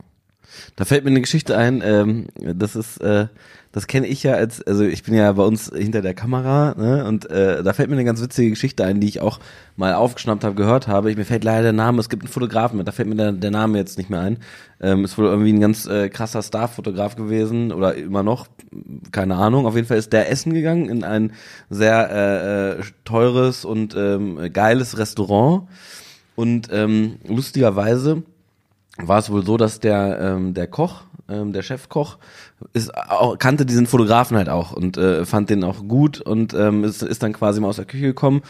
Da 0.75 0.85
fällt 0.85 1.03
mir 1.03 1.11
eine 1.11 1.21
Geschichte 1.21 1.57
ein, 1.57 1.81
ähm, 1.83 2.27
das 2.35 2.75
ist, 2.75 2.97
äh, 3.01 3.27
das 3.73 3.87
kenne 3.87 4.05
ich 4.05 4.21
ja 4.21 4.33
als, 4.33 4.61
also 4.61 4.83
ich 4.83 5.01
bin 5.01 5.15
ja 5.15 5.31
bei 5.31 5.43
uns 5.43 5.71
hinter 5.75 6.03
der 6.03 6.13
Kamera, 6.13 6.75
ne, 6.77 7.05
und 7.05 7.29
äh, 7.31 7.63
da 7.63 7.73
fällt 7.73 7.89
mir 7.89 7.95
eine 7.95 8.05
ganz 8.05 8.21
witzige 8.21 8.51
Geschichte 8.51 8.85
ein, 8.85 8.99
die 8.99 9.07
ich 9.07 9.19
auch 9.19 9.39
mal 9.75 9.95
aufgeschnappt 9.95 10.43
habe, 10.43 10.53
gehört 10.53 10.87
habe. 10.87 11.09
Ich, 11.09 11.17
mir 11.17 11.25
fällt 11.25 11.43
leider 11.43 11.63
der 11.63 11.73
Name, 11.73 11.99
es 11.99 12.09
gibt 12.09 12.21
einen 12.21 12.31
Fotografen, 12.31 12.83
da 12.85 12.91
fällt 12.91 13.09
mir 13.09 13.15
der, 13.15 13.31
der 13.31 13.49
Name 13.49 13.79
jetzt 13.79 13.97
nicht 13.97 14.11
mehr 14.11 14.19
ein. 14.19 14.37
Ähm, 14.79 15.03
ist 15.03 15.17
wohl 15.17 15.25
irgendwie 15.25 15.51
ein 15.51 15.59
ganz 15.59 15.87
äh, 15.87 16.09
krasser 16.09 16.43
Star-Fotograf 16.43 17.15
gewesen 17.15 17.71
oder 17.71 17.95
immer 17.95 18.21
noch, 18.21 18.47
keine 19.11 19.35
Ahnung. 19.37 19.65
Auf 19.65 19.75
jeden 19.75 19.87
Fall 19.87 19.97
ist 19.97 20.13
der 20.13 20.29
essen 20.29 20.53
gegangen 20.53 20.89
in 20.89 21.03
ein 21.03 21.33
sehr 21.71 22.11
äh, 22.11 22.79
äh, 22.79 22.83
teures 23.05 23.65
und 23.65 23.95
ähm, 23.95 24.51
geiles 24.53 24.99
Restaurant. 24.99 25.67
Und 26.35 26.69
ähm, 26.71 27.17
lustigerweise 27.27 28.23
war 28.97 29.19
es 29.19 29.29
wohl 29.29 29.45
so, 29.45 29.57
dass 29.57 29.79
der 29.79 30.19
ähm, 30.21 30.53
der 30.53 30.67
Koch, 30.67 31.01
ähm, 31.27 31.51
der 31.51 31.63
Chefkoch, 31.63 32.17
ist 32.73 32.95
auch 32.95 33.37
kannte 33.39 33.65
diesen 33.65 33.87
Fotografen 33.87 34.37
halt 34.37 34.49
auch 34.49 34.71
und 34.71 34.97
äh, 34.97 35.25
fand 35.25 35.49
den 35.49 35.63
auch 35.63 35.87
gut 35.87 36.21
und 36.21 36.53
ähm, 36.53 36.83
ist, 36.83 37.01
ist 37.01 37.23
dann 37.23 37.33
quasi 37.33 37.59
mal 37.59 37.69
aus 37.69 37.77
der 37.77 37.85
Küche 37.85 38.05
gekommen, 38.05 38.43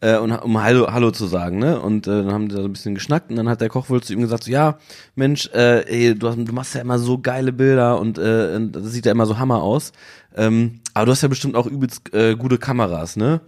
äh, 0.00 0.16
und, 0.16 0.32
um 0.32 0.62
Hallo, 0.62 0.90
Hallo 0.90 1.10
zu 1.10 1.26
sagen, 1.26 1.58
ne? 1.58 1.78
Und 1.78 2.06
äh, 2.06 2.22
dann 2.22 2.32
haben 2.32 2.48
die 2.48 2.54
da 2.54 2.62
so 2.62 2.68
ein 2.68 2.72
bisschen 2.72 2.94
geschnackt 2.94 3.30
und 3.30 3.36
dann 3.36 3.48
hat 3.48 3.60
der 3.60 3.68
Koch 3.68 3.90
wohl 3.90 4.02
zu 4.02 4.14
ihm 4.14 4.22
gesagt, 4.22 4.44
so, 4.44 4.50
ja, 4.50 4.78
Mensch, 5.16 5.50
äh, 5.52 5.84
ey, 5.86 6.14
du, 6.14 6.28
hast, 6.28 6.38
du 6.38 6.52
machst 6.52 6.74
ja 6.74 6.80
immer 6.80 6.98
so 6.98 7.18
geile 7.18 7.52
Bilder 7.52 8.00
und 8.00 8.16
äh, 8.18 8.58
das 8.70 8.84
sieht 8.92 9.04
ja 9.04 9.12
immer 9.12 9.26
so 9.26 9.38
Hammer 9.38 9.62
aus. 9.62 9.92
Ähm, 10.34 10.80
aber 10.94 11.06
du 11.06 11.12
hast 11.12 11.22
ja 11.22 11.28
bestimmt 11.28 11.56
auch 11.56 11.66
übelst 11.66 12.14
äh, 12.14 12.36
gute 12.36 12.58
Kameras, 12.58 13.16
ne? 13.16 13.42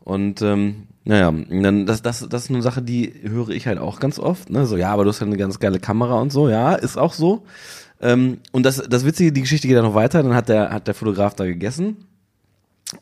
Und 0.00 0.40
ähm, 0.40 0.86
Naja, 1.08 1.32
dann 1.32 1.86
das, 1.86 2.02
das, 2.02 2.26
das 2.28 2.44
ist 2.44 2.50
eine 2.50 2.62
Sache, 2.62 2.82
die 2.82 3.14
höre 3.22 3.50
ich 3.50 3.68
halt 3.68 3.78
auch 3.78 4.00
ganz 4.00 4.18
oft. 4.18 4.50
Ne? 4.50 4.66
So, 4.66 4.76
ja, 4.76 4.92
aber 4.92 5.04
du 5.04 5.10
hast 5.10 5.20
halt 5.20 5.28
eine 5.28 5.38
ganz 5.38 5.60
geile 5.60 5.78
Kamera 5.78 6.20
und 6.20 6.32
so. 6.32 6.48
Ja, 6.48 6.74
ist 6.74 6.96
auch 6.98 7.12
so. 7.12 7.44
Ähm, 8.00 8.38
und 8.50 8.66
das, 8.66 8.82
das 8.88 9.04
Witzige, 9.04 9.30
die 9.30 9.42
Geschichte 9.42 9.68
geht 9.68 9.76
dann 9.76 9.84
noch 9.84 9.94
weiter. 9.94 10.24
Dann 10.24 10.34
hat 10.34 10.48
der, 10.48 10.70
hat 10.70 10.88
der 10.88 10.94
Fotograf 10.94 11.36
da 11.36 11.46
gegessen. 11.46 12.08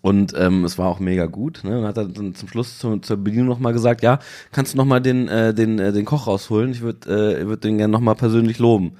Und 0.02 0.34
ähm, 0.36 0.64
es 0.64 0.76
war 0.76 0.88
auch 0.88 1.00
mega 1.00 1.24
gut. 1.24 1.62
Ne? 1.64 1.78
Und 1.78 1.86
hat 1.86 1.96
er 1.96 2.04
dann 2.04 2.34
zum 2.34 2.46
Schluss 2.46 2.78
zur, 2.78 3.00
zur 3.00 3.16
Bedienung 3.16 3.48
nochmal 3.48 3.72
gesagt, 3.72 4.02
ja, 4.02 4.18
kannst 4.52 4.74
du 4.74 4.76
nochmal 4.76 5.00
den, 5.00 5.26
äh, 5.28 5.54
den, 5.54 5.78
äh, 5.78 5.90
den 5.90 6.04
Koch 6.04 6.26
rausholen? 6.26 6.72
Ich 6.72 6.82
würde 6.82 7.40
äh, 7.40 7.46
würd 7.46 7.64
den 7.64 7.78
gerne 7.78 7.92
nochmal 7.92 8.16
persönlich 8.16 8.58
loben. 8.58 8.98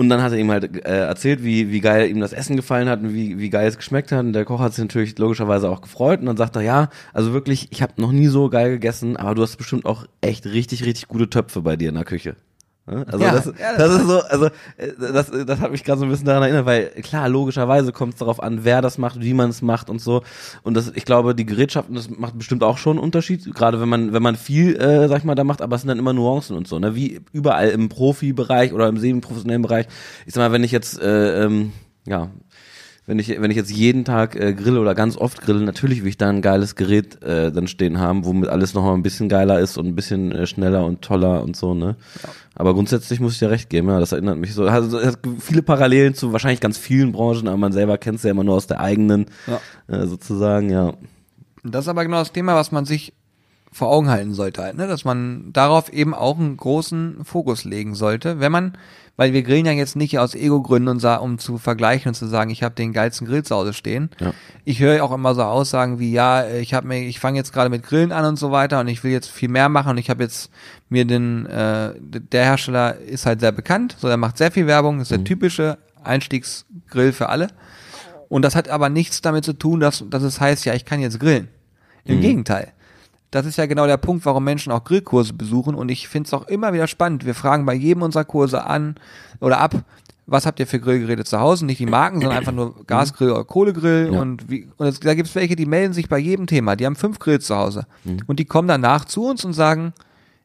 Und 0.00 0.08
dann 0.08 0.22
hat 0.22 0.32
er 0.32 0.38
ihm 0.38 0.50
halt 0.50 0.82
äh, 0.86 1.08
erzählt, 1.08 1.44
wie, 1.44 1.70
wie 1.70 1.80
geil 1.80 2.08
ihm 2.08 2.20
das 2.20 2.32
Essen 2.32 2.56
gefallen 2.56 2.88
hat 2.88 3.02
und 3.02 3.12
wie, 3.12 3.38
wie 3.38 3.50
geil 3.50 3.68
es 3.68 3.76
geschmeckt 3.76 4.12
hat. 4.12 4.24
Und 4.24 4.32
der 4.32 4.46
Koch 4.46 4.58
hat 4.58 4.72
sich 4.72 4.82
natürlich 4.82 5.18
logischerweise 5.18 5.68
auch 5.68 5.82
gefreut. 5.82 6.20
Und 6.20 6.24
dann 6.24 6.38
sagt 6.38 6.56
er, 6.56 6.62
ja, 6.62 6.88
also 7.12 7.34
wirklich, 7.34 7.68
ich 7.70 7.82
habe 7.82 8.00
noch 8.00 8.10
nie 8.10 8.28
so 8.28 8.48
geil 8.48 8.70
gegessen, 8.70 9.18
aber 9.18 9.34
du 9.34 9.42
hast 9.42 9.58
bestimmt 9.58 9.84
auch 9.84 10.06
echt 10.22 10.46
richtig, 10.46 10.86
richtig 10.86 11.08
gute 11.08 11.28
Töpfe 11.28 11.60
bei 11.60 11.76
dir 11.76 11.90
in 11.90 11.96
der 11.96 12.04
Küche. 12.04 12.36
Ne? 12.86 13.06
Also 13.06 13.24
Ja, 13.24 13.32
das, 13.32 13.46
ja, 13.46 13.52
das, 13.76 13.78
das 13.78 14.00
ist 14.00 14.06
so, 14.06 14.20
also 14.20 14.46
äh, 14.76 14.92
das, 14.98 15.30
das 15.46 15.60
hat 15.60 15.70
mich 15.70 15.84
gerade 15.84 15.98
so 15.98 16.04
ein 16.04 16.10
bisschen 16.10 16.26
daran 16.26 16.42
erinnert, 16.42 16.66
weil 16.66 16.86
klar, 17.02 17.28
logischerweise 17.28 17.92
kommt 17.92 18.14
es 18.14 18.18
darauf 18.18 18.42
an, 18.42 18.64
wer 18.64 18.82
das 18.82 18.98
macht, 18.98 19.20
wie 19.20 19.34
man 19.34 19.50
es 19.50 19.62
macht 19.62 19.90
und 19.90 20.00
so. 20.00 20.22
Und 20.62 20.74
das, 20.74 20.92
ich 20.94 21.04
glaube, 21.04 21.34
die 21.34 21.46
Gerätschaften, 21.46 21.94
das 21.94 22.10
macht 22.10 22.36
bestimmt 22.36 22.62
auch 22.62 22.78
schon 22.78 22.96
einen 22.96 23.04
Unterschied, 23.04 23.54
gerade 23.54 23.80
wenn 23.80 23.88
man, 23.88 24.12
wenn 24.12 24.22
man 24.22 24.36
viel, 24.36 24.76
äh, 24.76 25.08
sag 25.08 25.18
ich 25.18 25.24
mal, 25.24 25.34
da 25.34 25.44
macht, 25.44 25.62
aber 25.62 25.76
es 25.76 25.82
sind 25.82 25.88
dann 25.88 25.98
immer 25.98 26.12
Nuancen 26.12 26.56
und 26.56 26.66
so, 26.66 26.78
ne? 26.78 26.94
Wie 26.94 27.20
überall 27.32 27.68
im 27.68 27.88
Profibereich 27.88 28.72
oder 28.72 28.88
im 28.88 28.98
semi-professionellen 28.98 29.62
Bereich. 29.62 29.86
Ich 30.26 30.34
sag 30.34 30.40
mal, 30.42 30.52
wenn 30.52 30.64
ich 30.64 30.72
jetzt, 30.72 31.00
äh, 31.00 31.44
ähm, 31.44 31.72
ja, 32.06 32.30
wenn 33.10 33.18
ich, 33.18 33.28
wenn 33.40 33.50
ich 33.50 33.56
jetzt 33.56 33.72
jeden 33.72 34.04
Tag 34.04 34.36
äh, 34.36 34.54
grille 34.54 34.78
oder 34.80 34.94
ganz 34.94 35.16
oft 35.16 35.40
grille, 35.42 35.64
natürlich 35.64 36.02
will 36.02 36.10
ich 36.10 36.16
da 36.16 36.28
ein 36.28 36.42
geiles 36.42 36.76
Gerät 36.76 37.20
äh, 37.24 37.50
dann 37.50 37.66
stehen 37.66 37.98
haben, 37.98 38.24
womit 38.24 38.48
alles 38.48 38.72
nochmal 38.72 38.94
ein 38.94 39.02
bisschen 39.02 39.28
geiler 39.28 39.58
ist 39.58 39.76
und 39.78 39.86
ein 39.88 39.96
bisschen 39.96 40.30
äh, 40.30 40.46
schneller 40.46 40.84
und 40.86 41.02
toller 41.02 41.42
und 41.42 41.56
so, 41.56 41.74
ne? 41.74 41.96
Aber 42.54 42.72
grundsätzlich 42.72 43.18
muss 43.18 43.32
ich 43.32 43.40
dir 43.40 43.50
recht 43.50 43.68
geben, 43.68 43.88
ja, 43.88 43.98
das 43.98 44.12
erinnert 44.12 44.38
mich 44.38 44.54
so. 44.54 44.64
Also, 44.64 44.96
es 45.00 45.06
hat 45.08 45.18
viele 45.40 45.62
Parallelen 45.62 46.14
zu 46.14 46.32
wahrscheinlich 46.32 46.60
ganz 46.60 46.78
vielen 46.78 47.10
Branchen, 47.10 47.48
aber 47.48 47.56
man 47.56 47.72
selber 47.72 47.98
kennt 47.98 48.18
es 48.18 48.22
ja 48.22 48.30
immer 48.30 48.44
nur 48.44 48.54
aus 48.54 48.68
der 48.68 48.78
eigenen, 48.78 49.26
Ja. 49.48 49.60
äh, 49.88 50.06
sozusagen, 50.06 50.70
ja. 50.70 50.94
Das 51.64 51.86
ist 51.86 51.88
aber 51.88 52.04
genau 52.04 52.18
das 52.20 52.30
Thema, 52.30 52.54
was 52.54 52.70
man 52.70 52.84
sich 52.84 53.12
vor 53.72 53.88
Augen 53.88 54.08
halten 54.08 54.34
sollte, 54.34 54.62
halt, 54.62 54.76
ne? 54.76 54.88
dass 54.88 55.04
man 55.04 55.52
darauf 55.52 55.92
eben 55.92 56.12
auch 56.12 56.38
einen 56.38 56.56
großen 56.56 57.24
Fokus 57.24 57.64
legen 57.64 57.94
sollte, 57.94 58.40
wenn 58.40 58.50
man, 58.50 58.76
weil 59.16 59.32
wir 59.32 59.42
grillen 59.44 59.64
ja 59.66 59.70
jetzt 59.72 59.94
nicht 59.94 60.18
aus 60.18 60.34
Ego-Gründen, 60.34 60.88
und 60.88 60.98
sa- 60.98 61.16
um 61.16 61.38
zu 61.38 61.56
vergleichen 61.56 62.08
und 62.08 62.14
zu 62.14 62.26
sagen, 62.26 62.50
ich 62.50 62.64
habe 62.64 62.74
den 62.74 62.92
geilsten 62.92 63.28
Grill 63.28 63.44
zu 63.44 63.54
Hause 63.54 63.72
stehen. 63.72 64.10
Ja. 64.18 64.32
Ich 64.64 64.80
höre 64.80 64.96
ja 64.96 65.02
auch 65.04 65.12
immer 65.12 65.36
so 65.36 65.42
Aussagen 65.44 66.00
wie, 66.00 66.10
ja, 66.10 66.48
ich 66.48 66.74
habe 66.74 66.88
mir, 66.88 66.98
ich 67.02 67.20
fange 67.20 67.38
jetzt 67.38 67.52
gerade 67.52 67.70
mit 67.70 67.84
Grillen 67.84 68.10
an 68.10 68.24
und 68.24 68.38
so 68.40 68.50
weiter 68.50 68.80
und 68.80 68.88
ich 68.88 69.04
will 69.04 69.12
jetzt 69.12 69.30
viel 69.30 69.48
mehr 69.48 69.68
machen 69.68 69.90
und 69.90 69.98
ich 69.98 70.10
habe 70.10 70.22
jetzt 70.24 70.50
mir 70.88 71.04
den, 71.04 71.46
äh, 71.46 71.92
der 72.00 72.44
Hersteller 72.44 72.96
ist 72.96 73.24
halt 73.26 73.38
sehr 73.38 73.52
bekannt, 73.52 73.94
so 74.00 74.08
der 74.08 74.16
macht 74.16 74.36
sehr 74.36 74.50
viel 74.50 74.66
Werbung, 74.66 75.00
ist 75.00 75.12
der 75.12 75.22
typische 75.24 75.78
Einstiegsgrill 76.02 77.12
für 77.12 77.28
alle. 77.28 77.48
Und 78.28 78.42
das 78.42 78.54
hat 78.56 78.68
aber 78.68 78.88
nichts 78.88 79.22
damit 79.22 79.44
zu 79.44 79.52
tun, 79.52 79.80
dass, 79.80 80.04
dass 80.08 80.22
es 80.22 80.40
heißt, 80.40 80.64
ja, 80.64 80.74
ich 80.74 80.84
kann 80.84 81.00
jetzt 81.00 81.20
grillen. 81.20 81.48
Im 82.04 82.20
Gegenteil. 82.20 82.72
Das 83.30 83.46
ist 83.46 83.56
ja 83.56 83.66
genau 83.66 83.86
der 83.86 83.96
Punkt, 83.96 84.24
warum 84.24 84.44
Menschen 84.44 84.72
auch 84.72 84.82
Grillkurse 84.84 85.32
besuchen. 85.32 85.74
Und 85.74 85.90
ich 85.90 86.08
finde 86.08 86.26
es 86.26 86.34
auch 86.34 86.48
immer 86.48 86.72
wieder 86.72 86.86
spannend. 86.86 87.24
Wir 87.24 87.34
fragen 87.34 87.64
bei 87.64 87.74
jedem 87.74 88.02
unserer 88.02 88.24
Kurse 88.24 88.64
an 88.64 88.96
oder 89.40 89.60
ab, 89.60 89.84
was 90.26 90.46
habt 90.46 90.60
ihr 90.60 90.66
für 90.66 90.78
Grillgeräte 90.78 91.24
zu 91.24 91.40
Hause? 91.40 91.66
Nicht 91.66 91.80
die 91.80 91.86
Marken, 91.86 92.20
sondern 92.20 92.38
einfach 92.38 92.52
nur 92.52 92.74
Gasgrill 92.86 93.32
oder 93.32 93.44
Kohlegrill. 93.44 94.10
Ja. 94.12 94.20
Und, 94.20 94.48
wie, 94.48 94.68
und 94.76 94.86
es, 94.86 95.00
da 95.00 95.14
gibt 95.14 95.28
es 95.28 95.34
welche, 95.34 95.56
die 95.56 95.66
melden 95.66 95.92
sich 95.92 96.08
bei 96.08 96.18
jedem 96.18 96.46
Thema. 96.46 96.76
Die 96.76 96.86
haben 96.86 96.96
fünf 96.96 97.18
Grills 97.18 97.46
zu 97.46 97.56
Hause. 97.56 97.86
Und 98.26 98.38
die 98.38 98.44
kommen 98.44 98.68
danach 98.68 99.04
zu 99.04 99.26
uns 99.26 99.44
und 99.44 99.54
sagen, 99.54 99.92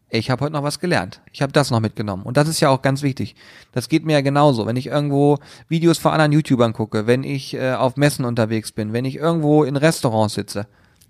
ey, 0.09 0.19
ich 0.19 0.31
habe 0.31 0.43
heute 0.43 0.53
noch 0.53 0.63
was 0.63 0.79
gelernt. 0.79 1.21
Ich 1.33 1.41
habe 1.41 1.53
das 1.53 1.69
noch 1.69 1.81
mitgenommen. 1.81 2.23
Und 2.23 2.37
das 2.37 2.47
ist 2.47 2.59
ja 2.61 2.69
auch 2.69 2.81
ganz 2.81 3.03
wichtig. 3.03 3.35
Das 3.73 3.89
geht 3.89 4.05
mir 4.05 4.13
ja 4.13 4.21
genauso. 4.21 4.65
Wenn 4.65 4.75
ich 4.75 4.87
irgendwo 4.87 5.37
Videos 5.67 5.97
von 5.99 6.11
anderen 6.11 6.31
YouTubern 6.31 6.73
gucke, 6.73 7.05
wenn 7.05 7.23
ich 7.23 7.53
äh, 7.53 7.73
auf 7.73 7.95
Messen 7.95 8.25
unterwegs 8.25 8.71
bin, 8.71 8.93
wenn 8.93 9.05
ich 9.05 9.17
irgendwo 9.17 9.63
in 9.63 9.75
Restaurants 9.75 10.33
sitze. 10.33 10.67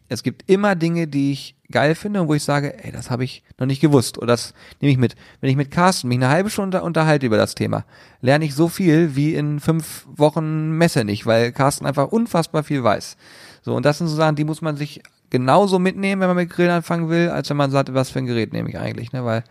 Es 0.08 0.24
gibt 0.24 0.50
immer 0.50 0.76
Dinge, 0.76 1.08
die 1.08 1.32
ich 1.32 1.56
geil 1.72 1.96
finde 1.96 2.22
und 2.22 2.28
wo 2.28 2.36
ich 2.36 2.44
sage, 2.44 2.84
ey, 2.84 2.92
das 2.92 3.10
habe 3.10 3.24
ich 3.24 3.44
noch 3.58 3.66
nicht 3.66 3.82
gewusst. 3.82 4.18
Oder 4.18 4.28
das 4.28 4.54
nehme 4.80 4.92
ich 4.92 4.98
mit. 4.98 5.16
Wenn 5.42 5.50
ich 5.50 5.56
mit 5.56 5.72
Carsten 5.72 6.08
mich 6.08 6.18
eine 6.18 6.30
halbe 6.30 6.50
Stunde 6.50 6.84
unterhalte 6.84 7.26
über 7.26 7.38
das 7.38 7.56
Thema, 7.56 7.86
lerne 8.22 8.46
ich 8.46 8.54
so 8.54 8.68
viel 8.68 9.16
wie 9.16 9.34
in 9.34 9.60
fünf 9.60 10.06
Wochen 10.16 10.78
Messe 10.78 11.04
nicht, 11.04 11.26
weil 11.26 11.52
Carsten 11.52 11.86
einfach 11.86 12.10
unfassbar 12.10 12.64
viel 12.64 12.84
weiß. 12.84 13.18
So, 13.64 13.76
und 13.76 13.86
das 13.86 13.98
sind 13.98 14.08
so 14.08 14.16
Sachen, 14.16 14.36
die 14.36 14.44
muss 14.44 14.62
man 14.62 14.78
sich 14.78 15.02
genauso 15.32 15.80
mitnehmen, 15.80 16.22
wenn 16.22 16.28
man 16.28 16.38
mit 16.38 16.52
Grillen 16.52 16.72
anfangen 16.72 17.10
will, 17.10 17.30
als 17.30 17.50
wenn 17.50 17.58
man 17.58 17.72
sagt, 17.72 17.94
was 17.94 18.12
für 18.12 18.20
ein 18.20 18.28
Gerät 18.28 18.54
nehme 18.54 18.70
ich 18.70 18.78
eigentlich, 18.78 19.12
ne? 19.12 19.26
Weil, 19.26 19.44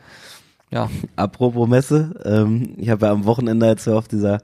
ja, 0.70 0.88
Apropos 1.16 1.68
Messe, 1.68 2.14
ähm, 2.24 2.74
ich 2.76 2.90
habe 2.90 3.06
ja 3.06 3.12
am 3.12 3.24
Wochenende, 3.24 3.66
als 3.66 3.86
wir 3.86 3.96
auf 3.96 4.06
dieser 4.06 4.40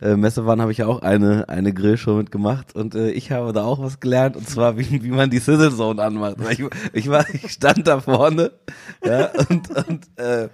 äh, 0.00 0.16
Messe 0.16 0.46
waren, 0.46 0.60
habe 0.60 0.72
ich 0.72 0.78
ja 0.78 0.86
auch 0.86 1.02
eine, 1.02 1.48
eine 1.48 1.72
Grillshow 1.72 2.14
mitgemacht 2.14 2.74
und 2.74 2.94
äh, 2.94 3.10
ich 3.10 3.30
habe 3.32 3.52
da 3.52 3.64
auch 3.64 3.80
was 3.80 4.00
gelernt 4.00 4.36
und 4.36 4.48
zwar, 4.48 4.78
wie, 4.78 5.02
wie 5.02 5.10
man 5.10 5.30
die 5.30 5.38
Sizzle 5.38 5.74
Zone 5.74 6.02
anmacht. 6.02 6.36
Ich, 6.50 6.64
ich, 6.92 7.08
war, 7.08 7.24
ich 7.32 7.50
stand 7.50 7.86
da 7.86 8.00
vorne 8.00 8.52
ja, 9.04 9.30
und, 9.48 9.70
und 9.70 10.18
äh, 10.18 10.48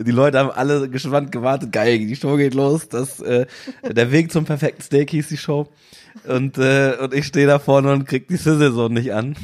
die 0.00 0.10
Leute 0.12 0.38
haben 0.38 0.50
alle 0.50 0.88
gespannt 0.88 1.32
gewartet. 1.32 1.72
Geil, 1.72 1.98
die 1.98 2.16
Show 2.16 2.36
geht 2.36 2.54
los. 2.54 2.88
Das, 2.88 3.20
äh, 3.20 3.46
der 3.82 4.12
Weg 4.12 4.30
zum 4.30 4.44
perfekten 4.44 4.82
Steak 4.82 5.10
hieß 5.10 5.28
die 5.28 5.36
Show. 5.36 5.68
Und, 6.26 6.58
äh, 6.58 6.96
und 7.00 7.14
ich 7.14 7.26
stehe 7.26 7.46
da 7.46 7.58
vorne 7.58 7.92
und 7.92 8.06
krieg 8.06 8.28
die 8.28 8.36
Sizzle 8.36 8.72
Zone 8.72 8.94
nicht 8.94 9.12
an. 9.12 9.36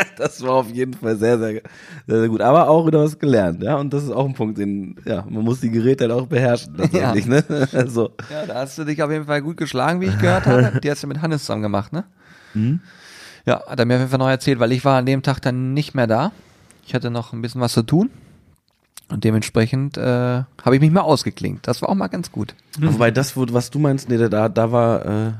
Das 0.16 0.42
war 0.42 0.52
auf 0.52 0.70
jeden 0.70 0.94
Fall 0.94 1.16
sehr, 1.16 1.38
sehr, 1.38 1.62
sehr, 2.06 2.18
sehr 2.20 2.28
gut. 2.28 2.40
Aber 2.40 2.68
auch 2.68 2.86
wieder 2.86 3.00
was 3.00 3.18
gelernt, 3.18 3.62
ja. 3.62 3.76
Und 3.76 3.92
das 3.92 4.04
ist 4.04 4.10
auch 4.10 4.26
ein 4.26 4.34
Punkt, 4.34 4.58
den, 4.58 4.96
ja, 5.04 5.24
man 5.28 5.44
muss 5.44 5.60
die 5.60 5.70
Geräte 5.70 6.04
halt 6.04 6.12
auch 6.12 6.26
beherrschen, 6.26 6.76
tatsächlich, 6.76 7.26
ne? 7.26 7.44
so. 7.86 8.10
Ja, 8.30 8.46
da 8.46 8.54
hast 8.54 8.78
du 8.78 8.84
dich 8.84 9.02
auf 9.02 9.10
jeden 9.10 9.26
Fall 9.26 9.42
gut 9.42 9.56
geschlagen, 9.56 10.00
wie 10.00 10.06
ich 10.06 10.18
gehört 10.18 10.46
habe. 10.46 10.80
Die 10.82 10.90
hast 10.90 11.02
du 11.02 11.06
mit 11.06 11.22
Hannes 11.22 11.42
zusammen 11.42 11.62
gemacht, 11.62 11.92
ne? 11.92 12.04
Ja, 13.46 13.62
hat 13.66 13.78
er 13.78 13.86
mir 13.86 13.94
auf 13.94 14.00
jeden 14.00 14.10
Fall 14.10 14.18
noch 14.18 14.28
erzählt, 14.28 14.60
weil 14.60 14.72
ich 14.72 14.84
war 14.84 14.98
an 14.98 15.06
dem 15.06 15.22
Tag 15.22 15.40
dann 15.40 15.74
nicht 15.74 15.94
mehr 15.94 16.06
da. 16.06 16.32
Ich 16.86 16.94
hatte 16.94 17.10
noch 17.10 17.32
ein 17.32 17.42
bisschen 17.42 17.60
was 17.60 17.72
zu 17.72 17.82
tun. 17.82 18.10
Und 19.08 19.24
dementsprechend 19.24 19.98
äh, 19.98 20.02
habe 20.64 20.74
ich 20.74 20.80
mich 20.80 20.90
mal 20.90 21.02
ausgeklinkt. 21.02 21.66
Das 21.68 21.82
war 21.82 21.90
auch 21.90 21.94
mal 21.94 22.08
ganz 22.08 22.32
gut. 22.32 22.54
Wobei 22.80 23.10
das, 23.10 23.36
was 23.36 23.70
du 23.70 23.78
meinst, 23.78 24.08
nee, 24.08 24.16
da, 24.16 24.48
da 24.48 24.72
war, 24.72 25.04
äh, 25.04 25.32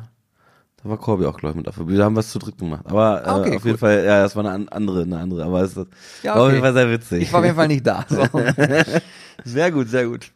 da 0.83 0.89
war 0.91 0.97
Corby 0.99 1.27
auch, 1.27 1.39
glaube 1.39 1.51
ich, 1.53 1.57
mit 1.57 1.67
dafür. 1.67 1.89
Wir 1.89 2.05
haben 2.05 2.17
was 2.17 2.31
zu 2.31 2.39
dritt 2.39 2.59
gemacht. 2.59 2.83
Aber 2.87 3.23
äh, 3.23 3.27
Ah, 3.29 3.39
okay, 3.41 3.57
auf 3.57 3.65
jeden 3.65 3.71
cool. 3.75 3.79
Fall, 3.79 4.05
ja, 4.05 4.23
das 4.23 4.35
war 4.37 4.45
eine 4.45 4.55
an- 4.55 4.69
andere, 4.69 5.03
eine 5.03 5.19
andere. 5.19 5.45
Aber 5.45 5.61
es 5.63 5.77
ist, 5.77 5.87
Ja, 6.23 6.35
war 6.35 6.41
auf 6.41 6.47
okay. 6.47 6.53
jeden 6.55 6.65
Fall 6.65 6.73
sehr 6.75 6.91
witzig. 6.91 7.23
Ich 7.23 7.33
war 7.33 7.39
auf 7.41 7.45
jeden 7.45 7.57
Fall 7.57 7.69
nicht 7.69 7.87
da. 7.87 8.05
So. 8.09 8.23
Sehr 9.45 9.73
gut, 9.73 9.89
sehr 9.89 10.07
gut. 10.07 10.31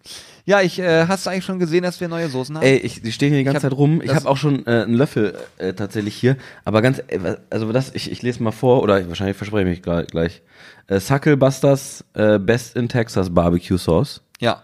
Ja, 0.46 0.62
ich 0.62 0.78
äh, 0.78 1.06
hast 1.06 1.26
du 1.26 1.30
eigentlich 1.30 1.44
schon 1.44 1.59
gesehen, 1.59 1.82
dass 1.82 2.00
wir 2.00 2.09
neue 2.09 2.28
Soßen 2.28 2.56
haben? 2.56 2.64
Ey, 2.64 2.78
ich, 2.78 3.02
die 3.02 3.12
stehen 3.12 3.28
hier 3.30 3.38
die 3.38 3.44
ganze 3.44 3.59
Ich 3.59 3.64
hab 3.64 3.70
Zeit 3.70 3.78
rum. 3.78 4.00
Ich 4.02 4.12
habe 4.14 4.28
auch 4.28 4.37
schon 4.37 4.66
äh, 4.66 4.82
einen 4.82 4.94
Löffel 4.94 5.37
äh, 5.59 5.74
tatsächlich 5.74 6.14
hier. 6.16 6.37
Aber 6.64 6.82
ganz, 6.82 6.98
äh, 7.09 7.37
also 7.50 7.70
das, 7.72 7.94
ich, 7.94 8.11
ich 8.11 8.22
lese 8.22 8.42
mal 8.42 8.52
vor, 8.52 8.82
oder 8.82 9.06
wahrscheinlich 9.09 9.37
verspreche 9.37 9.68
ich 9.70 9.85
mich 9.85 10.06
gleich. 10.11 10.42
Äh, 10.88 10.98
Sucklebusters 10.98 12.04
äh, 12.14 12.38
Best 12.38 12.74
in 12.74 12.88
Texas 12.88 13.32
Barbecue 13.32 13.76
Sauce. 13.78 14.22
Ja. 14.40 14.62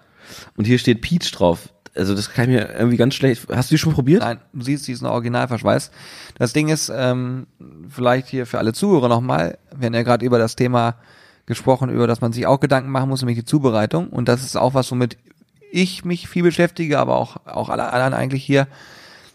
Und 0.56 0.64
hier 0.66 0.78
steht 0.78 1.02
Peach 1.02 1.30
drauf. 1.32 1.68
Also 1.94 2.14
das 2.14 2.32
kann 2.32 2.44
ich 2.44 2.56
mir 2.56 2.74
irgendwie 2.74 2.96
ganz 2.96 3.14
schlecht. 3.14 3.46
Hast 3.50 3.70
du 3.70 3.74
die 3.74 3.78
schon 3.78 3.92
probiert? 3.92 4.22
Nein, 4.22 4.40
du 4.52 4.62
siehst, 4.64 4.88
die 4.88 4.92
ist 4.92 5.02
ein 5.02 5.06
Originalverschweiß. 5.06 5.90
Das 6.38 6.52
Ding 6.52 6.68
ist, 6.68 6.90
ähm, 6.94 7.46
vielleicht 7.88 8.28
hier 8.28 8.46
für 8.46 8.58
alle 8.58 8.72
Zuhörer 8.72 9.08
nochmal, 9.08 9.58
wir 9.76 9.86
haben 9.86 9.94
ja 9.94 10.02
gerade 10.02 10.24
über 10.24 10.38
das 10.38 10.56
Thema 10.56 10.94
gesprochen, 11.44 11.90
über 11.90 12.06
das 12.06 12.20
man 12.20 12.32
sich 12.32 12.46
auch 12.46 12.60
Gedanken 12.60 12.90
machen 12.90 13.10
muss, 13.10 13.20
nämlich 13.20 13.38
die 13.38 13.44
Zubereitung. 13.44 14.08
Und 14.08 14.28
das 14.28 14.42
ist 14.42 14.56
auch 14.56 14.72
was, 14.72 14.90
womit 14.90 15.18
ich 15.70 16.04
mich 16.04 16.28
viel 16.28 16.42
beschäftige, 16.42 16.98
aber 16.98 17.16
auch, 17.16 17.36
auch 17.46 17.68
alle 17.68 17.92
anderen 17.92 18.14
eigentlich 18.14 18.44
hier. 18.44 18.68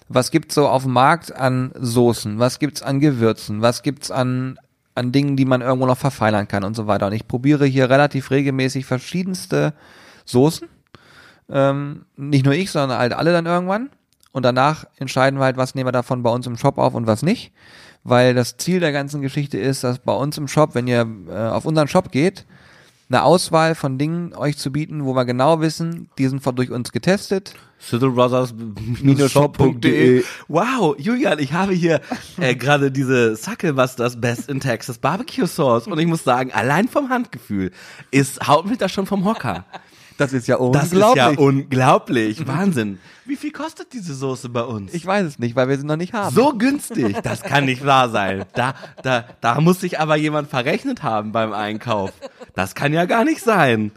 Was 0.09 0.31
gibt's 0.31 0.55
so 0.55 0.67
auf 0.67 0.83
dem 0.83 0.93
Markt 0.93 1.35
an 1.35 1.71
Soßen? 1.75 2.39
Was 2.39 2.59
gibt's 2.59 2.81
an 2.81 2.99
Gewürzen? 2.99 3.61
Was 3.61 3.83
gibt's 3.83 4.09
an, 4.09 4.57
an 4.95 5.11
Dingen, 5.11 5.35
die 5.35 5.45
man 5.45 5.61
irgendwo 5.61 5.85
noch 5.85 5.97
verfeinern 5.97 6.47
kann 6.47 6.63
und 6.63 6.75
so 6.75 6.87
weiter? 6.87 7.07
Und 7.07 7.13
ich 7.13 7.27
probiere 7.27 7.65
hier 7.65 7.89
relativ 7.89 8.31
regelmäßig 8.31 8.85
verschiedenste 8.85 9.73
Soßen. 10.25 10.69
Ähm, 11.49 12.05
nicht 12.15 12.45
nur 12.45 12.53
ich, 12.53 12.71
sondern 12.71 12.97
halt 12.97 13.13
alle 13.13 13.31
dann 13.31 13.45
irgendwann. 13.45 13.89
Und 14.31 14.43
danach 14.43 14.85
entscheiden 14.97 15.39
wir 15.39 15.45
halt, 15.45 15.57
was 15.57 15.75
nehmen 15.75 15.87
wir 15.87 15.91
davon 15.91 16.23
bei 16.23 16.29
uns 16.29 16.45
im 16.45 16.57
Shop 16.57 16.77
auf 16.77 16.93
und 16.93 17.07
was 17.07 17.23
nicht. 17.23 17.51
Weil 18.03 18.33
das 18.33 18.57
Ziel 18.57 18.79
der 18.79 18.91
ganzen 18.91 19.21
Geschichte 19.21 19.57
ist, 19.57 19.83
dass 19.83 19.99
bei 19.99 20.13
uns 20.13 20.37
im 20.37 20.47
Shop, 20.47 20.75
wenn 20.75 20.87
ihr 20.87 21.07
äh, 21.29 21.33
auf 21.33 21.65
unseren 21.65 21.87
Shop 21.87 22.11
geht, 22.11 22.45
eine 23.09 23.23
Auswahl 23.23 23.73
von 23.73 23.97
Dingen 23.97 24.33
euch 24.35 24.57
zu 24.57 24.71
bieten, 24.71 25.05
wo 25.05 25.13
wir 25.13 25.25
genau 25.25 25.61
wissen, 25.61 26.09
die 26.17 26.27
sind 26.27 26.41
von 26.41 26.55
durch 26.55 26.71
uns 26.71 26.91
getestet. 26.91 27.53
Shop.de. 29.29 30.23
Wow, 30.47 30.95
Julian, 30.97 31.39
ich 31.39 31.53
habe 31.53 31.73
hier 31.73 32.01
äh, 32.39 32.55
gerade 32.55 32.91
diese 32.91 33.35
Sucklebusters 33.35 34.19
Best 34.19 34.49
in 34.49 34.59
Texas 34.59 34.97
Barbecue 34.97 35.47
Sauce 35.47 35.87
und 35.87 35.97
ich 35.99 36.07
muss 36.07 36.23
sagen, 36.23 36.51
allein 36.51 36.87
vom 36.87 37.09
Handgefühl 37.09 37.71
ist 38.11 38.45
haut 38.47 38.65
mich 38.65 38.77
das 38.77 38.91
schon 38.91 39.05
vom 39.05 39.25
Hocker. 39.25 39.63
Das 40.17 40.33
ist 40.33 40.47
ja 40.47 40.57
Das 40.71 40.91
ist 40.91 41.15
ja 41.15 41.29
unglaublich. 41.29 42.45
Wahnsinn. 42.47 42.99
Wie 43.25 43.35
viel 43.35 43.51
kostet 43.51 43.93
diese 43.93 44.13
Soße 44.13 44.49
bei 44.49 44.63
uns? 44.63 44.93
ich 44.93 45.05
weiß 45.05 45.25
es 45.25 45.39
nicht, 45.39 45.55
weil 45.55 45.69
wir 45.69 45.77
sie 45.77 45.85
noch 45.85 45.97
nicht 45.97 46.13
haben. 46.13 46.33
so 46.35 46.53
günstig. 46.53 47.17
Das 47.23 47.41
kann 47.41 47.65
nicht 47.65 47.85
wahr 47.85 48.09
sein. 48.09 48.45
Da, 48.53 48.73
da, 49.03 49.25
da 49.41 49.61
muss 49.61 49.81
sich 49.81 49.99
aber 49.99 50.15
jemand 50.15 50.49
verrechnet 50.49 51.03
haben 51.03 51.31
beim 51.31 51.53
Einkauf. 51.53 52.11
Das 52.55 52.73
kann 52.73 52.93
ja 52.93 53.05
gar 53.05 53.23
nicht 53.23 53.41
sein. 53.41 53.91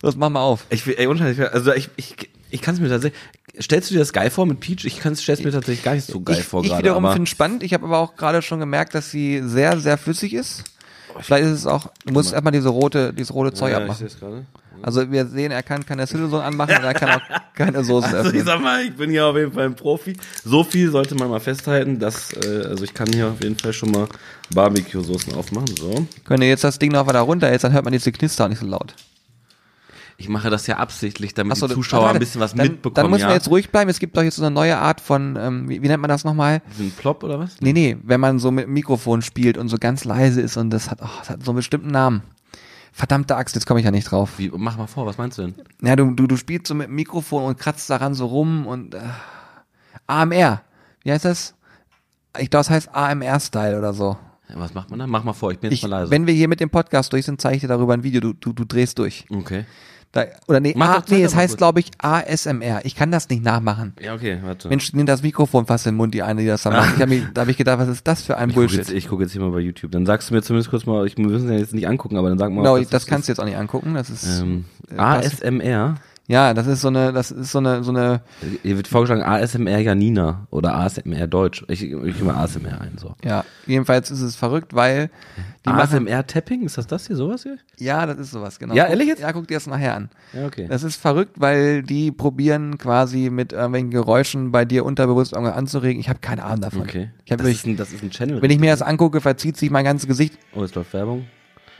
Das 0.00 0.16
machen 0.16 0.34
wir 0.34 0.40
auf. 0.40 0.64
Ich 0.70 0.86
will, 0.86 0.94
ey, 0.96 1.06
also 1.06 1.72
ich, 1.72 1.90
ich, 1.96 2.16
ich 2.50 2.62
kann 2.62 2.74
es 2.74 2.80
mir 2.80 2.88
tatsächlich, 2.88 3.20
stellst 3.60 3.90
du 3.90 3.94
dir 3.94 4.00
das 4.00 4.12
geil 4.12 4.30
vor 4.30 4.46
mit 4.46 4.60
Peach? 4.60 4.84
Ich 4.84 5.00
kann 5.00 5.12
es 5.12 5.26
mir 5.26 5.50
tatsächlich 5.50 5.82
gar 5.82 5.94
nicht 5.94 6.06
so 6.06 6.20
geil 6.20 6.38
ich, 6.38 6.44
vor 6.44 6.64
ich 6.64 6.76
wiederum 6.76 7.04
finde 7.06 7.24
es 7.24 7.28
spannend. 7.30 7.62
Ich 7.62 7.74
habe 7.74 7.84
aber 7.84 7.98
auch 7.98 8.16
gerade 8.16 8.42
schon 8.42 8.60
gemerkt, 8.60 8.94
dass 8.94 9.10
sie 9.10 9.42
sehr, 9.44 9.80
sehr 9.80 9.98
flüssig 9.98 10.34
ist. 10.34 10.64
Vielleicht 11.20 11.46
ist 11.46 11.52
es 11.52 11.66
auch, 11.66 11.90
du 12.04 12.12
musst 12.12 12.32
erstmal 12.32 12.52
diese 12.52 12.68
rote, 12.68 13.12
dieses 13.12 13.34
rote 13.34 13.52
Zeug 13.52 13.72
ja, 13.72 13.78
ich 13.78 13.90
abmachen. 13.90 14.08
gerade. 14.20 14.46
Also 14.82 15.10
wir 15.10 15.26
sehen, 15.26 15.50
er 15.50 15.62
kann 15.62 15.84
keine 15.84 16.06
Silicon 16.06 16.40
anmachen 16.40 16.76
und 16.76 16.84
er 16.84 16.94
kann 16.94 17.20
auch 17.20 17.54
keine 17.54 17.84
Soßen 17.84 18.14
Also 18.14 18.30
ich 18.30 18.40
öffnen. 18.40 18.46
sag 18.46 18.62
mal, 18.62 18.82
ich 18.82 18.94
bin 18.94 19.10
hier 19.10 19.26
auf 19.26 19.36
jeden 19.36 19.52
Fall 19.52 19.66
ein 19.66 19.74
Profi. 19.74 20.16
So 20.44 20.64
viel 20.64 20.90
sollte 20.90 21.14
man 21.14 21.30
mal 21.30 21.40
festhalten, 21.40 21.98
dass, 21.98 22.32
äh, 22.32 22.66
also 22.68 22.84
ich 22.84 22.94
kann 22.94 23.08
hier 23.12 23.28
auf 23.28 23.42
jeden 23.42 23.56
Fall 23.56 23.72
schon 23.72 23.90
mal 23.90 24.08
Barbecue-Soßen 24.54 25.34
aufmachen. 25.34 25.74
So. 25.76 26.06
Wenn 26.26 26.42
ihr 26.42 26.48
jetzt 26.48 26.64
das 26.64 26.78
Ding 26.78 26.92
noch 26.92 27.06
weiter 27.06 27.20
runter 27.20 27.50
jetzt, 27.50 27.64
dann 27.64 27.72
hört 27.72 27.84
man 27.84 27.92
diese 27.92 28.12
Knister 28.12 28.48
nicht 28.48 28.60
so 28.60 28.66
laut. 28.66 28.94
Ich 30.20 30.28
mache 30.28 30.50
das 30.50 30.66
ja 30.66 30.78
absichtlich, 30.78 31.32
damit 31.32 31.56
so, 31.56 31.68
die 31.68 31.74
Zuschauer 31.74 32.02
warte, 32.02 32.16
ein 32.16 32.18
bisschen 32.18 32.40
was 32.40 32.52
dann, 32.52 32.66
mitbekommen. 32.66 32.94
Dann 32.94 33.10
müssen 33.10 33.22
ja? 33.22 33.28
wir 33.28 33.34
jetzt 33.34 33.48
ruhig 33.50 33.70
bleiben. 33.70 33.88
Es 33.88 34.00
gibt 34.00 34.16
doch 34.16 34.22
jetzt 34.22 34.34
so 34.34 34.44
eine 34.44 34.52
neue 34.52 34.76
Art 34.76 35.00
von, 35.00 35.38
ähm, 35.40 35.68
wie, 35.68 35.80
wie 35.80 35.86
nennt 35.86 36.00
man 36.00 36.08
das 36.08 36.24
nochmal? 36.24 36.60
Ein 36.76 36.90
Plop 36.90 37.22
oder 37.22 37.38
was? 37.38 37.60
Nee, 37.60 37.72
nee, 37.72 37.96
wenn 38.02 38.18
man 38.18 38.40
so 38.40 38.50
mit 38.50 38.64
dem 38.64 38.72
Mikrofon 38.72 39.22
spielt 39.22 39.56
und 39.56 39.68
so 39.68 39.76
ganz 39.78 40.04
leise 40.04 40.40
ist 40.40 40.56
und 40.56 40.70
das 40.70 40.90
hat, 40.90 40.98
oh, 41.02 41.08
das 41.20 41.30
hat 41.30 41.44
so 41.44 41.52
einen 41.52 41.56
bestimmten 41.56 41.92
Namen. 41.92 42.22
Verdammte 42.98 43.36
Axt, 43.36 43.54
jetzt 43.54 43.64
komme 43.64 43.78
ich 43.78 43.84
ja 43.86 43.92
nicht 43.92 44.10
drauf. 44.10 44.38
Wie, 44.38 44.50
mach 44.56 44.76
mal 44.76 44.88
vor, 44.88 45.06
was 45.06 45.18
meinst 45.18 45.38
du 45.38 45.42
denn? 45.42 45.54
Ja, 45.82 45.94
du, 45.94 46.10
du, 46.16 46.26
du 46.26 46.36
spielst 46.36 46.66
so 46.66 46.74
mit 46.74 46.88
dem 46.88 46.96
Mikrofon 46.96 47.44
und 47.44 47.56
kratzt 47.56 47.88
daran 47.90 48.12
so 48.14 48.26
rum 48.26 48.66
und 48.66 48.96
äh, 48.96 48.98
AMR. 50.08 50.62
Wie 51.04 51.12
heißt 51.12 51.24
das? 51.24 51.54
Ich 52.38 52.50
glaube, 52.50 52.62
es 52.62 52.70
heißt 52.70 52.88
AMR-Style 52.92 53.78
oder 53.78 53.94
so. 53.94 54.16
Ja, 54.48 54.56
Was 54.58 54.74
macht 54.74 54.90
man 54.90 54.98
da? 54.98 55.06
Mach 55.06 55.22
mal 55.22 55.32
vor, 55.32 55.52
ich 55.52 55.60
bin 55.60 55.70
jetzt 55.70 55.78
Ich, 55.78 55.82
mal 55.88 55.96
leise. 55.96 56.10
wenn 56.10 56.26
wir 56.26 56.34
hier 56.34 56.48
mit 56.48 56.58
dem 56.58 56.70
Podcast 56.70 57.12
durch 57.12 57.24
sind, 57.24 57.40
zeige 57.40 57.54
ich 57.54 57.60
dir 57.60 57.68
darüber 57.68 57.94
ein 57.94 58.02
Video. 58.02 58.20
Du, 58.20 58.32
du, 58.32 58.52
du 58.52 58.64
drehst 58.64 58.98
durch. 58.98 59.26
okay. 59.30 59.64
Da, 60.12 60.24
oder 60.46 60.58
nee, 60.60 60.72
Mach 60.74 60.88
A, 60.88 60.94
doch, 60.94 61.04
zeig 61.04 61.18
nee, 61.18 61.24
es 61.24 61.36
heißt, 61.36 61.58
glaube 61.58 61.80
ich, 61.80 61.90
ASMR. 61.98 62.80
Ich 62.84 62.94
kann 62.94 63.10
das 63.10 63.28
nicht 63.28 63.44
nachmachen. 63.44 63.92
Ja, 64.00 64.14
okay, 64.14 64.38
warte. 64.42 64.68
Mensch, 64.68 64.92
nimm 64.94 65.04
das 65.04 65.22
Mikrofon 65.22 65.66
fast 65.66 65.86
in 65.86 65.92
den 65.92 65.96
Mund, 65.98 66.14
die 66.14 66.22
eine, 66.22 66.40
die 66.40 66.46
das 66.46 66.62
da 66.62 66.70
macht. 66.70 66.94
Ich 66.96 67.02
hab 67.02 67.08
mich, 67.10 67.24
da 67.34 67.42
habe 67.42 67.50
ich 67.50 67.58
gedacht, 67.58 67.78
was 67.78 67.88
ist 67.88 68.06
das 68.08 68.22
für 68.22 68.38
ein 68.38 68.48
ich 68.48 68.54
gucke 68.54 68.66
Bullshit? 68.68 68.78
jetzt, 68.88 68.90
ich 68.90 69.06
guck 69.08 69.20
jetzt 69.20 69.32
hier 69.32 69.42
mal 69.42 69.50
bei 69.50 69.60
YouTube. 69.60 69.92
Dann 69.92 70.06
sagst 70.06 70.30
du 70.30 70.34
mir 70.34 70.40
zumindest 70.42 70.70
kurz 70.70 70.86
mal, 70.86 71.06
ich 71.06 71.16
wir 71.18 71.26
müssen 71.26 71.52
ja 71.52 71.58
jetzt 71.58 71.74
nicht 71.74 71.86
angucken, 71.86 72.16
aber 72.16 72.30
dann 72.30 72.38
sag 72.38 72.50
mal. 72.50 72.62
Genau, 72.62 72.78
was 72.80 72.88
das 72.88 73.06
kannst 73.06 73.28
du 73.28 73.32
jetzt 73.32 73.38
auch 73.38 73.44
nicht 73.44 73.58
angucken. 73.58 73.94
Das 73.94 74.08
ist, 74.08 74.40
Ähm, 74.40 74.64
äh, 74.90 74.98
ASMR. 74.98 75.96
Ja, 76.28 76.52
das 76.52 76.66
ist 76.66 76.82
so 76.82 76.88
eine, 76.88 77.14
das 77.14 77.30
ist 77.30 77.52
so 77.52 77.58
eine, 77.58 77.82
so 77.82 77.90
eine, 77.90 78.20
Hier 78.62 78.76
wird 78.76 78.86
vorgeschlagen 78.86 79.22
ASMR 79.22 79.78
Janina 79.78 80.46
oder 80.50 80.74
ASMR 80.74 81.26
Deutsch. 81.26 81.64
Ich, 81.68 81.82
ich 81.82 82.22
mal 82.22 82.34
ASMR 82.34 82.82
ein, 82.82 82.98
so. 82.98 83.14
ja, 83.24 83.46
jedenfalls 83.66 84.10
ist 84.10 84.20
es 84.20 84.36
verrückt, 84.36 84.74
weil 84.74 85.08
die 85.64 85.70
ASMR 85.70 86.26
Tapping, 86.26 86.64
ist 86.64 86.76
das 86.76 86.86
das 86.86 87.06
hier, 87.06 87.16
sowas 87.16 87.44
hier? 87.44 87.56
ja, 87.78 88.04
das 88.04 88.18
ist 88.18 88.30
sowas, 88.30 88.58
genau. 88.58 88.74
Ja, 88.74 88.86
ehrlich 88.86 89.08
jetzt? 89.08 89.22
Ja, 89.22 89.32
guck 89.32 89.48
dir 89.48 89.54
das 89.54 89.66
nachher 89.66 89.94
an. 89.94 90.10
Ja, 90.34 90.44
okay. 90.46 90.66
Das 90.68 90.82
ist 90.82 90.96
verrückt, 90.96 91.36
weil 91.36 91.82
die 91.82 92.12
probieren 92.12 92.76
quasi 92.76 93.30
mit 93.30 93.54
irgendwelchen 93.54 93.90
Geräuschen 93.90 94.52
bei 94.52 94.66
dir 94.66 94.84
unterbewusst 94.84 95.32
irgendwas 95.32 95.56
anzuregen. 95.56 95.98
Ich 95.98 96.10
habe 96.10 96.18
keine 96.18 96.44
Ahnung 96.44 96.60
davon. 96.60 96.82
Okay. 96.82 97.10
Ich 97.24 97.32
hab 97.32 97.38
das, 97.38 97.46
wirklich, 97.46 97.56
ist 97.56 97.66
ein, 97.66 97.76
das 97.78 97.92
ist 97.94 98.02
ein 98.02 98.10
Channel. 98.10 98.42
wenn 98.42 98.50
ich 98.50 98.58
mir 98.58 98.70
das 98.70 98.82
angucke, 98.82 99.22
verzieht 99.22 99.56
sich 99.56 99.70
mein 99.70 99.86
ganzes 99.86 100.06
Gesicht. 100.06 100.38
oh, 100.54 100.62
es 100.62 100.74
läuft 100.74 100.92
Werbung. 100.92 101.26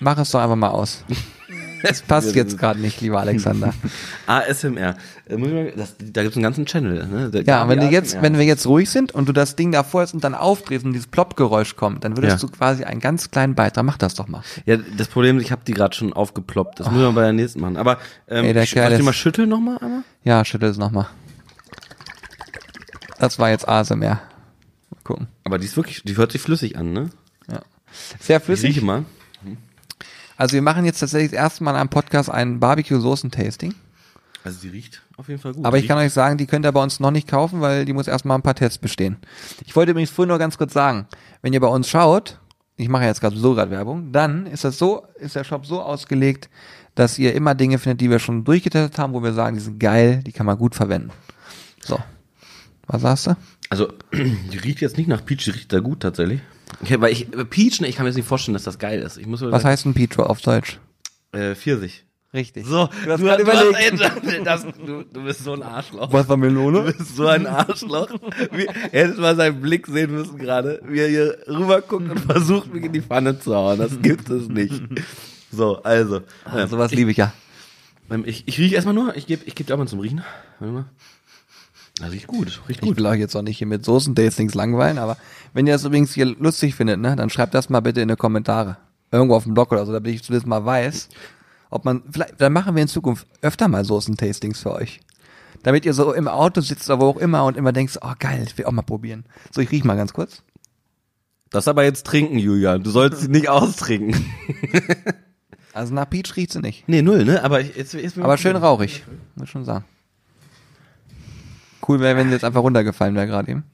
Mach 0.00 0.16
es 0.16 0.30
doch 0.30 0.40
einfach 0.40 0.56
mal 0.56 0.70
aus. 0.70 1.04
Es 1.82 2.02
passt 2.02 2.34
jetzt 2.34 2.58
gerade 2.58 2.80
nicht, 2.80 3.00
lieber 3.00 3.20
Alexander. 3.20 3.72
ASMR. 4.26 4.96
Äh, 5.28 5.36
ich 5.68 5.74
das, 5.76 5.94
da 5.98 6.22
gibt 6.22 6.32
es 6.32 6.36
einen 6.36 6.42
ganzen 6.42 6.66
Channel. 6.66 7.06
Ne? 7.06 7.30
Da- 7.30 7.40
Ja, 7.40 7.68
wenn 7.68 7.90
jetzt, 7.90 8.20
wenn 8.22 8.36
wir 8.38 8.44
jetzt 8.44 8.66
ruhig 8.66 8.90
sind 8.90 9.12
und 9.12 9.28
du 9.28 9.32
das 9.32 9.56
Ding 9.56 9.72
davor 9.72 10.02
hast 10.02 10.14
und 10.14 10.24
dann 10.24 10.34
aufdrehst 10.34 10.84
und 10.84 10.92
dieses 10.92 11.06
Plopp-Geräusch 11.06 11.76
kommt, 11.76 12.04
dann 12.04 12.16
würdest 12.16 12.42
Ja. 12.42 12.48
du 12.48 12.52
quasi 12.54 12.84
einen 12.84 13.00
ganz 13.00 13.30
kleinen 13.30 13.54
Beitrag. 13.54 13.84
Mach 13.84 13.98
das 13.98 14.14
doch 14.14 14.28
mal. 14.28 14.42
Ja, 14.66 14.76
das 14.96 15.08
Problem 15.08 15.38
ist, 15.38 15.44
ich 15.44 15.52
habe 15.52 15.62
die 15.66 15.72
gerade 15.74 15.94
schon 15.94 16.12
aufgeploppt. 16.12 16.80
Das 16.80 16.90
müssen 16.90 17.02
wir 17.02 17.12
bei 17.12 17.22
der 17.22 17.32
nächsten 17.32 17.60
machen. 17.60 17.76
Aber 17.76 17.98
ähm, 18.28 18.44
Ey, 18.44 18.52
der 18.52 18.62
ich, 18.64 18.72
Kerl 18.72 18.92
ich 18.92 18.98
ist- 18.98 19.04
mal 19.04 19.12
schütteln 19.12 19.48
nochmal 19.48 19.78
einmal? 19.78 20.02
Ja, 20.24 20.44
schüttel 20.44 20.70
es 20.70 20.78
nochmal. 20.78 21.06
Das 23.18 23.38
war 23.38 23.50
jetzt 23.50 23.68
ASMR. 23.68 23.98
Mal 23.98 24.20
gucken. 25.04 25.28
Aber 25.44 25.58
die 25.58 25.66
ist 25.66 25.76
wirklich, 25.76 26.02
die 26.04 26.16
hört 26.16 26.32
sich 26.32 26.40
flüssig 26.40 26.76
an, 26.78 26.92
ne? 26.92 27.10
Ja. 27.50 27.60
Sehr 28.20 28.38
Ich 28.38 28.44
flüssig. 28.44 28.70
rieche 28.76 28.84
mal. 28.84 29.04
Also 30.38 30.54
wir 30.54 30.62
machen 30.62 30.84
jetzt 30.84 31.00
tatsächlich 31.00 31.32
das 31.32 31.40
erste 31.40 31.64
Mal 31.64 31.74
am 31.74 31.88
Podcast 31.88 32.30
ein 32.30 32.60
Barbecue-Soßen-Tasting. 32.60 33.74
Also 34.44 34.60
die 34.62 34.68
riecht 34.68 35.02
auf 35.16 35.28
jeden 35.28 35.40
Fall 35.40 35.52
gut. 35.52 35.64
Aber 35.64 35.78
ich 35.78 35.88
kann 35.88 35.98
euch 35.98 36.12
sagen, 36.12 36.38
die 36.38 36.46
könnt 36.46 36.64
ihr 36.64 36.70
bei 36.70 36.80
uns 36.80 37.00
noch 37.00 37.10
nicht 37.10 37.26
kaufen, 37.26 37.60
weil 37.60 37.84
die 37.84 37.92
muss 37.92 38.06
erstmal 38.06 38.38
ein 38.38 38.42
paar 38.42 38.54
Tests 38.54 38.78
bestehen. 38.78 39.16
Ich 39.66 39.74
wollte 39.74 39.90
übrigens 39.90 40.10
vorhin 40.10 40.28
nur 40.28 40.38
ganz 40.38 40.56
kurz 40.56 40.72
sagen, 40.72 41.08
wenn 41.42 41.52
ihr 41.52 41.58
bei 41.58 41.66
uns 41.66 41.88
schaut, 41.88 42.38
ich 42.76 42.88
mache 42.88 43.04
jetzt 43.04 43.20
gerade 43.20 43.36
so 43.36 43.54
gerade 43.54 43.72
Werbung, 43.72 44.12
dann 44.12 44.46
ist 44.46 44.62
das 44.62 44.78
so, 44.78 45.04
ist 45.18 45.34
der 45.34 45.42
Shop 45.42 45.66
so 45.66 45.82
ausgelegt, 45.82 46.48
dass 46.94 47.18
ihr 47.18 47.34
immer 47.34 47.56
Dinge 47.56 47.78
findet, 47.78 48.00
die 48.00 48.08
wir 48.08 48.20
schon 48.20 48.44
durchgetestet 48.44 48.96
haben, 48.96 49.14
wo 49.14 49.22
wir 49.24 49.32
sagen, 49.32 49.56
die 49.56 49.62
sind 49.62 49.80
geil, 49.80 50.22
die 50.24 50.32
kann 50.32 50.46
man 50.46 50.56
gut 50.56 50.76
verwenden. 50.76 51.10
So. 51.82 51.98
Was 52.86 53.02
sagst 53.02 53.26
du? 53.26 53.36
Also, 53.70 53.92
die 54.12 54.58
riecht 54.58 54.80
jetzt 54.82 54.98
nicht 54.98 55.08
nach 55.08 55.24
Peach, 55.24 55.42
die 55.44 55.50
riecht 55.50 55.72
da 55.72 55.80
gut 55.80 55.98
tatsächlich. 55.98 56.40
Okay, 56.82 57.00
weil 57.00 57.12
ich, 57.12 57.32
äh, 57.34 57.44
Peach, 57.44 57.80
ne, 57.80 57.88
ich 57.88 57.96
kann 57.96 58.04
mir 58.04 58.10
jetzt 58.10 58.16
nicht 58.16 58.28
vorstellen, 58.28 58.54
dass 58.54 58.64
das 58.64 58.78
geil 58.78 59.00
ist. 59.00 59.16
Ich 59.18 59.26
muss 59.26 59.40
Was 59.42 59.64
heißt 59.64 59.86
ein 59.86 59.94
Petro 59.94 60.24
auf 60.24 60.40
Deutsch? 60.40 60.78
Äh, 61.32 61.54
Pfirsich. 61.54 62.04
Richtig. 62.34 62.66
So, 62.66 62.88
Du 63.04 63.10
hast 63.10 63.22
du, 63.22 63.30
hast, 63.30 63.74
ey, 63.80 64.42
das, 64.44 64.66
du, 64.84 65.02
du 65.02 65.24
bist 65.24 65.44
so 65.44 65.54
ein 65.54 65.62
Arschloch. 65.62 66.12
Was 66.12 66.28
war 66.28 66.36
Melone? 66.36 66.84
Du 66.84 66.92
bist 66.92 67.16
so 67.16 67.26
ein 67.26 67.46
Arschloch. 67.46 68.10
Wie, 68.52 68.66
er 68.92 69.08
hätte 69.08 69.20
mal 69.20 69.34
seinen 69.34 69.62
Blick 69.62 69.86
sehen 69.86 70.12
müssen 70.12 70.36
gerade, 70.36 70.82
wie 70.86 70.98
er 71.00 71.08
hier 71.08 71.38
rüber 71.48 71.80
guckt 71.80 72.10
und 72.10 72.20
versucht, 72.20 72.72
mich 72.72 72.84
in 72.84 72.92
die 72.92 73.00
Pfanne 73.00 73.40
zu 73.40 73.54
hauen. 73.54 73.78
Das 73.78 74.00
gibt 74.02 74.28
es 74.28 74.48
nicht. 74.48 74.82
So, 75.50 75.82
also. 75.82 76.20
Ja, 76.54 76.66
sowas 76.66 76.92
liebe 76.92 77.10
ich 77.10 77.16
ja. 77.16 77.32
Ähm, 78.10 78.24
Ich, 78.26 78.44
ich 78.46 78.58
rieche 78.58 78.74
erstmal 78.74 78.94
nur, 78.94 79.16
ich 79.16 79.26
gebe 79.26 79.44
ich 79.46 79.54
geb 79.54 79.66
dir 79.66 79.74
auch 79.74 79.78
mal 79.78 79.88
zum 79.88 80.00
Riechen. 80.00 80.22
Warte 80.58 80.74
mal. 80.74 80.84
Das 82.00 82.12
riecht 82.12 82.26
gut, 82.26 82.60
riecht 82.68 82.80
Ich 82.82 82.88
gut. 82.88 82.96
will 82.96 83.06
euch 83.06 83.18
jetzt 83.18 83.34
auch 83.34 83.42
nicht 83.42 83.58
hier 83.58 83.66
mit 83.66 83.84
Soßen-Tastings 83.84 84.54
langweilen, 84.54 84.98
aber 84.98 85.16
wenn 85.52 85.66
ihr 85.66 85.72
das 85.72 85.84
übrigens 85.84 86.12
hier 86.14 86.26
lustig 86.26 86.74
findet, 86.74 87.00
ne, 87.00 87.16
dann 87.16 87.30
schreibt 87.30 87.54
das 87.54 87.68
mal 87.70 87.80
bitte 87.80 88.00
in 88.00 88.08
die 88.08 88.16
Kommentare. 88.16 88.76
Irgendwo 89.10 89.34
auf 89.36 89.44
dem 89.44 89.54
Blog 89.54 89.72
oder 89.72 89.84
so, 89.86 89.92
damit 89.92 90.12
ich 90.14 90.22
zumindest 90.22 90.46
mal 90.46 90.64
weiß, 90.64 91.08
ob 91.70 91.84
man, 91.84 92.02
vielleicht, 92.10 92.40
dann 92.40 92.52
machen 92.52 92.74
wir 92.74 92.82
in 92.82 92.88
Zukunft 92.88 93.26
öfter 93.42 93.68
mal 93.68 93.84
Soßen-Tastings 93.84 94.60
für 94.60 94.72
euch. 94.74 95.00
Damit 95.62 95.84
ihr 95.84 95.92
so 95.94 96.12
im 96.12 96.28
Auto 96.28 96.60
sitzt 96.60 96.88
oder 96.88 97.00
wo 97.00 97.06
auch 97.06 97.16
immer 97.16 97.44
und 97.44 97.56
immer 97.56 97.72
denkst, 97.72 97.98
oh 98.00 98.12
geil, 98.18 98.44
ich 98.46 98.56
will 98.56 98.66
auch 98.66 98.72
mal 98.72 98.82
probieren. 98.82 99.24
So, 99.50 99.60
ich 99.60 99.70
riech 99.72 99.82
mal 99.82 99.96
ganz 99.96 100.12
kurz. 100.12 100.42
Das 101.50 101.66
aber 101.66 101.82
jetzt 101.82 102.06
trinken, 102.06 102.38
Julian. 102.38 102.82
Du 102.82 102.90
sollst 102.90 103.22
sie 103.22 103.28
nicht 103.28 103.48
austrinken. 103.48 104.14
Also 105.72 105.94
nach 105.94 106.08
Peach 106.08 106.36
riecht 106.36 106.52
sie 106.52 106.60
nicht. 106.60 106.88
Nee, 106.88 107.02
null, 107.02 107.24
ne? 107.24 107.42
Aber 107.42 107.60
ich, 107.60 107.74
jetzt, 107.76 107.94
jetzt 107.94 108.18
Aber 108.18 108.36
schön 108.36 108.56
rauchig, 108.56 109.04
muss 109.34 109.44
ich 109.44 109.50
schon 109.50 109.64
sagen. 109.64 109.84
Cool 111.88 112.00
wäre, 112.00 112.16
wenn 112.16 112.26
sie 112.28 112.34
jetzt 112.34 112.44
einfach 112.44 112.62
runtergefallen 112.62 113.14
wäre 113.14 113.26
gerade 113.26 113.50
eben. 113.50 113.64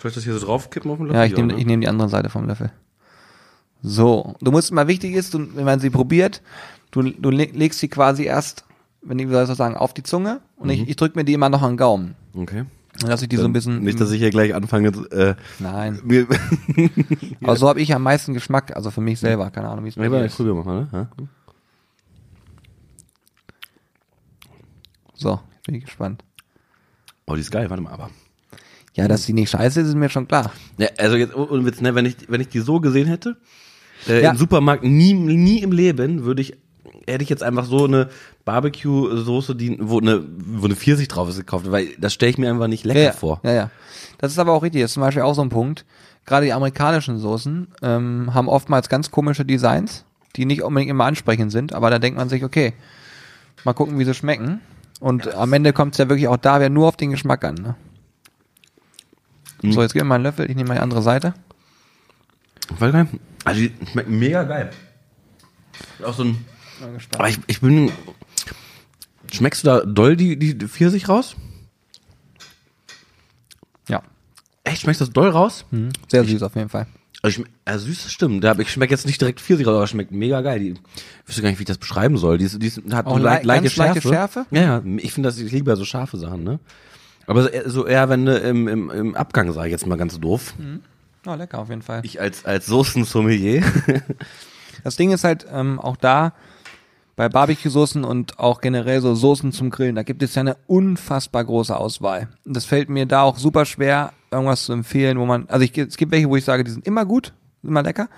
Soll 0.00 0.10
ich 0.10 0.14
das 0.14 0.24
hier 0.24 0.34
so 0.34 0.46
draufkippen 0.46 0.90
auf 0.90 0.98
dem 0.98 1.06
Löffel? 1.06 1.18
Ja, 1.18 1.24
ich 1.26 1.34
nehme 1.34 1.54
ne? 1.54 1.64
nehm 1.64 1.80
die 1.80 1.88
andere 1.88 2.08
Seite 2.08 2.30
vom 2.30 2.46
Löffel. 2.46 2.70
So, 3.82 4.34
du 4.40 4.50
musst 4.50 4.72
mal 4.72 4.88
wichtig 4.88 5.14
ist, 5.14 5.34
du, 5.34 5.54
wenn 5.54 5.64
man 5.64 5.80
sie 5.80 5.90
probiert, 5.90 6.42
du, 6.90 7.02
du 7.02 7.30
le- 7.30 7.50
legst 7.52 7.78
sie 7.80 7.88
quasi 7.88 8.24
erst, 8.24 8.64
wenn 9.02 9.18
ich 9.18 9.28
soll 9.28 9.44
ich 9.44 9.50
sagen, 9.56 9.76
auf 9.76 9.94
die 9.94 10.02
Zunge 10.02 10.40
und 10.56 10.70
ich, 10.70 10.88
ich 10.88 10.96
drück 10.96 11.14
mir 11.16 11.24
die 11.24 11.32
immer 11.34 11.48
noch 11.48 11.62
an 11.62 11.72
den 11.72 11.76
Gaumen. 11.76 12.14
Okay. 12.36 12.64
Dann 13.00 13.10
lasse 13.10 13.24
ich 13.24 13.28
die 13.28 13.36
so 13.36 13.44
ein 13.44 13.52
bisschen. 13.52 13.84
Nicht, 13.84 14.00
dass 14.00 14.10
ich 14.10 14.18
hier 14.18 14.30
gleich 14.30 14.54
anfange, 14.54 14.88
äh, 15.12 15.34
Nein. 15.60 16.00
mir, 16.04 16.26
Aber 17.42 17.54
so 17.56 17.68
habe 17.68 17.80
ich 17.80 17.94
am 17.94 18.02
meisten 18.02 18.34
Geschmack, 18.34 18.74
also 18.74 18.90
für 18.90 19.00
mich 19.00 19.20
selber, 19.20 19.50
keine 19.50 19.68
Ahnung, 19.68 19.84
wie 19.84 19.88
es 19.90 19.94
bei 19.94 20.06
aber 20.06 20.24
ist. 20.24 20.36
probier 20.36 20.54
mal, 20.54 20.88
ne? 20.92 21.08
So, 25.14 25.40
jetzt 25.54 25.66
bin 25.66 25.74
ich 25.76 25.84
gespannt. 25.84 26.24
Oh, 27.28 27.34
die 27.34 27.42
ist 27.42 27.50
geil, 27.50 27.68
warte 27.68 27.82
mal, 27.82 27.92
aber. 27.92 28.10
Ja, 28.94 29.06
dass 29.06 29.26
die 29.26 29.32
nicht 29.32 29.50
scheiße 29.50 29.80
ist, 29.82 29.88
ist 29.88 29.94
mir 29.94 30.08
schon 30.08 30.26
klar. 30.26 30.50
Ja, 30.78 30.88
also 30.98 31.16
jetzt, 31.16 31.34
ohne 31.36 31.64
Witz, 31.64 31.80
ne, 31.80 31.94
wenn 31.94 32.06
ich, 32.06 32.16
wenn 32.28 32.40
ich 32.40 32.48
die 32.48 32.60
so 32.60 32.80
gesehen 32.80 33.06
hätte, 33.06 33.36
äh, 34.08 34.22
Ja. 34.22 34.30
im 34.30 34.36
Supermarkt 34.36 34.82
nie, 34.82 35.12
nie 35.12 35.60
im 35.62 35.72
Leben 35.72 36.24
würde 36.24 36.40
ich, 36.42 36.56
hätte 37.06 37.22
ich 37.22 37.28
jetzt 37.28 37.42
einfach 37.42 37.64
so 37.66 37.84
eine 37.84 38.08
Barbecue-Soße, 38.44 39.54
die, 39.54 39.76
wo 39.80 40.00
eine, 40.00 40.24
wo 40.38 40.64
eine 40.64 40.74
Pfirsich 40.74 41.08
drauf 41.08 41.28
ist, 41.28 41.36
gekauft, 41.36 41.70
weil 41.70 41.88
das 41.98 42.14
stelle 42.14 42.30
ich 42.30 42.38
mir 42.38 42.50
einfach 42.50 42.66
nicht 42.66 42.84
lecker 42.84 43.00
ja. 43.00 43.12
vor. 43.12 43.40
Ja, 43.44 43.52
ja. 43.52 43.70
Das 44.18 44.32
ist 44.32 44.38
aber 44.38 44.52
auch 44.52 44.62
richtig. 44.62 44.80
Das 44.80 44.90
ist 44.90 44.94
zum 44.94 45.02
Beispiel 45.02 45.22
auch 45.22 45.34
so 45.34 45.42
ein 45.42 45.50
Punkt. 45.50 45.84
Gerade 46.24 46.46
die 46.46 46.52
amerikanischen 46.52 47.18
Soßen 47.18 47.68
ähm, 47.82 48.34
haben 48.34 48.48
oftmals 48.48 48.88
ganz 48.88 49.10
komische 49.10 49.44
Designs, 49.44 50.04
die 50.36 50.44
nicht 50.44 50.62
unbedingt 50.62 50.90
immer 50.90 51.04
ansprechend 51.04 51.52
sind, 51.52 51.72
aber 51.72 51.90
da 51.90 51.98
denkt 51.98 52.18
man 52.18 52.28
sich, 52.28 52.42
okay, 52.42 52.72
mal 53.64 53.74
gucken, 53.74 53.98
wie 53.98 54.04
sie 54.04 54.14
schmecken. 54.14 54.60
Und 55.00 55.34
am 55.34 55.52
Ende 55.52 55.72
kommt 55.72 55.94
es 55.94 55.98
ja 55.98 56.08
wirklich 56.08 56.28
auch 56.28 56.36
da 56.36 56.58
wieder 56.58 56.68
nur 56.68 56.88
auf 56.88 56.96
den 56.96 57.10
Geschmack 57.10 57.44
an. 57.44 57.54
Ne? 57.54 57.76
Mhm. 59.62 59.72
So, 59.72 59.82
jetzt 59.82 59.92
gib 59.92 60.02
mir 60.02 60.08
mal 60.08 60.14
einen 60.16 60.24
Löffel, 60.24 60.50
ich 60.50 60.56
nehme 60.56 60.68
mal 60.68 60.74
die 60.74 60.80
andere 60.80 61.02
Seite. 61.02 61.34
Voll 62.76 62.92
geil. 62.92 63.08
Also 63.44 63.60
die 63.60 63.72
schmecken 63.90 64.18
mega 64.18 64.42
geil. 64.42 64.70
Auch 66.04 66.14
so 66.14 66.24
ein, 66.24 66.44
aber 67.12 67.28
ich, 67.28 67.38
ich 67.46 67.60
bin, 67.60 67.90
Schmeckst 69.32 69.64
du 69.64 69.68
da 69.68 69.80
doll 69.80 70.16
die, 70.16 70.38
die 70.38 70.54
Pfirsich 70.68 71.08
raus? 71.08 71.36
Ja. 73.88 74.02
Echt, 74.64 74.82
schmeckst 74.82 75.00
du 75.00 75.04
das 75.04 75.12
doll 75.12 75.28
raus? 75.28 75.64
Sehr 76.08 76.24
süß 76.24 76.42
auf 76.42 76.54
jeden 76.54 76.68
Fall. 76.68 76.86
Also, 77.22 77.42
ich, 77.42 77.46
also 77.64 77.86
süß, 77.86 78.12
stimmt. 78.12 78.44
Ich 78.60 78.70
schmecke 78.70 78.92
jetzt 78.94 79.06
nicht 79.06 79.20
direkt 79.20 79.40
Pfirsich 79.40 79.66
aber 79.66 79.82
es 79.82 79.90
schmeckt 79.90 80.12
mega 80.12 80.40
geil. 80.40 80.60
Die, 80.60 80.70
ich 80.70 80.78
wüsste 81.28 81.42
gar 81.42 81.48
nicht, 81.50 81.58
wie 81.58 81.62
ich 81.64 81.66
das 81.68 81.78
beschreiben 81.78 82.16
soll. 82.16 82.38
Die, 82.38 82.44
ist- 82.44 82.62
die 82.62 82.66
ist- 82.68 82.80
hat 82.92 83.06
Auch 83.06 83.16
eine 83.16 83.24
le- 83.24 83.40
leichte 83.42 83.70
Schärfe? 83.70 84.46
Ja, 84.50 84.60
ja. 84.62 84.82
Ich 84.98 85.12
finde, 85.12 85.28
das, 85.28 85.38
ich 85.38 85.50
liebe 85.50 85.70
ja 85.70 85.76
so 85.76 85.84
scharfe 85.84 86.16
Sachen, 86.16 86.44
ne? 86.44 86.60
Aber 87.26 87.42
so 87.42 87.48
eher- 87.48 87.68
so 87.68 87.86
eher, 87.86 88.08
wenn 88.08 88.24
du 88.24 88.36
im, 88.38 88.68
im, 88.68 88.90
im 88.90 89.14
Abgang, 89.16 89.52
sage 89.52 89.66
ich 89.68 89.72
jetzt 89.72 89.86
mal 89.86 89.96
ganz 89.98 90.18
doof. 90.20 90.54
Oh, 91.26 91.34
lecker 91.34 91.58
auf 91.58 91.68
jeden 91.68 91.82
Fall. 91.82 92.00
Ich 92.04 92.20
als, 92.20 92.44
als 92.44 92.66
Soßen-Sommelier. 92.66 93.62
Das 94.84 94.94
Ding 94.94 95.10
ist 95.10 95.24
halt 95.24 95.44
ähm, 95.52 95.80
auch 95.80 95.96
da 95.96 96.32
bei 97.16 97.28
Barbecue-Soßen 97.28 98.04
und 98.04 98.38
auch 98.38 98.60
generell 98.60 99.00
so 99.00 99.12
Soßen 99.16 99.50
zum 99.50 99.70
Grillen, 99.70 99.96
da 99.96 100.04
gibt 100.04 100.22
es 100.22 100.36
ja 100.36 100.40
eine 100.42 100.56
unfassbar 100.68 101.44
große 101.44 101.76
Auswahl. 101.76 102.28
Das 102.44 102.64
fällt 102.64 102.88
mir 102.88 103.04
da 103.04 103.22
auch 103.22 103.38
super 103.38 103.64
schwer, 103.66 104.12
irgendwas 104.30 104.64
zu 104.64 104.72
empfehlen, 104.72 105.18
wo 105.18 105.26
man, 105.26 105.46
also 105.48 105.64
ich, 105.64 105.76
es 105.76 105.96
gibt 105.96 106.12
welche, 106.12 106.28
wo 106.28 106.36
ich 106.36 106.44
sage, 106.44 106.64
die 106.64 106.70
sind 106.70 106.86
immer 106.86 107.04
gut, 107.04 107.32
sind 107.62 107.70
immer 107.70 107.82
lecker. 107.82 108.08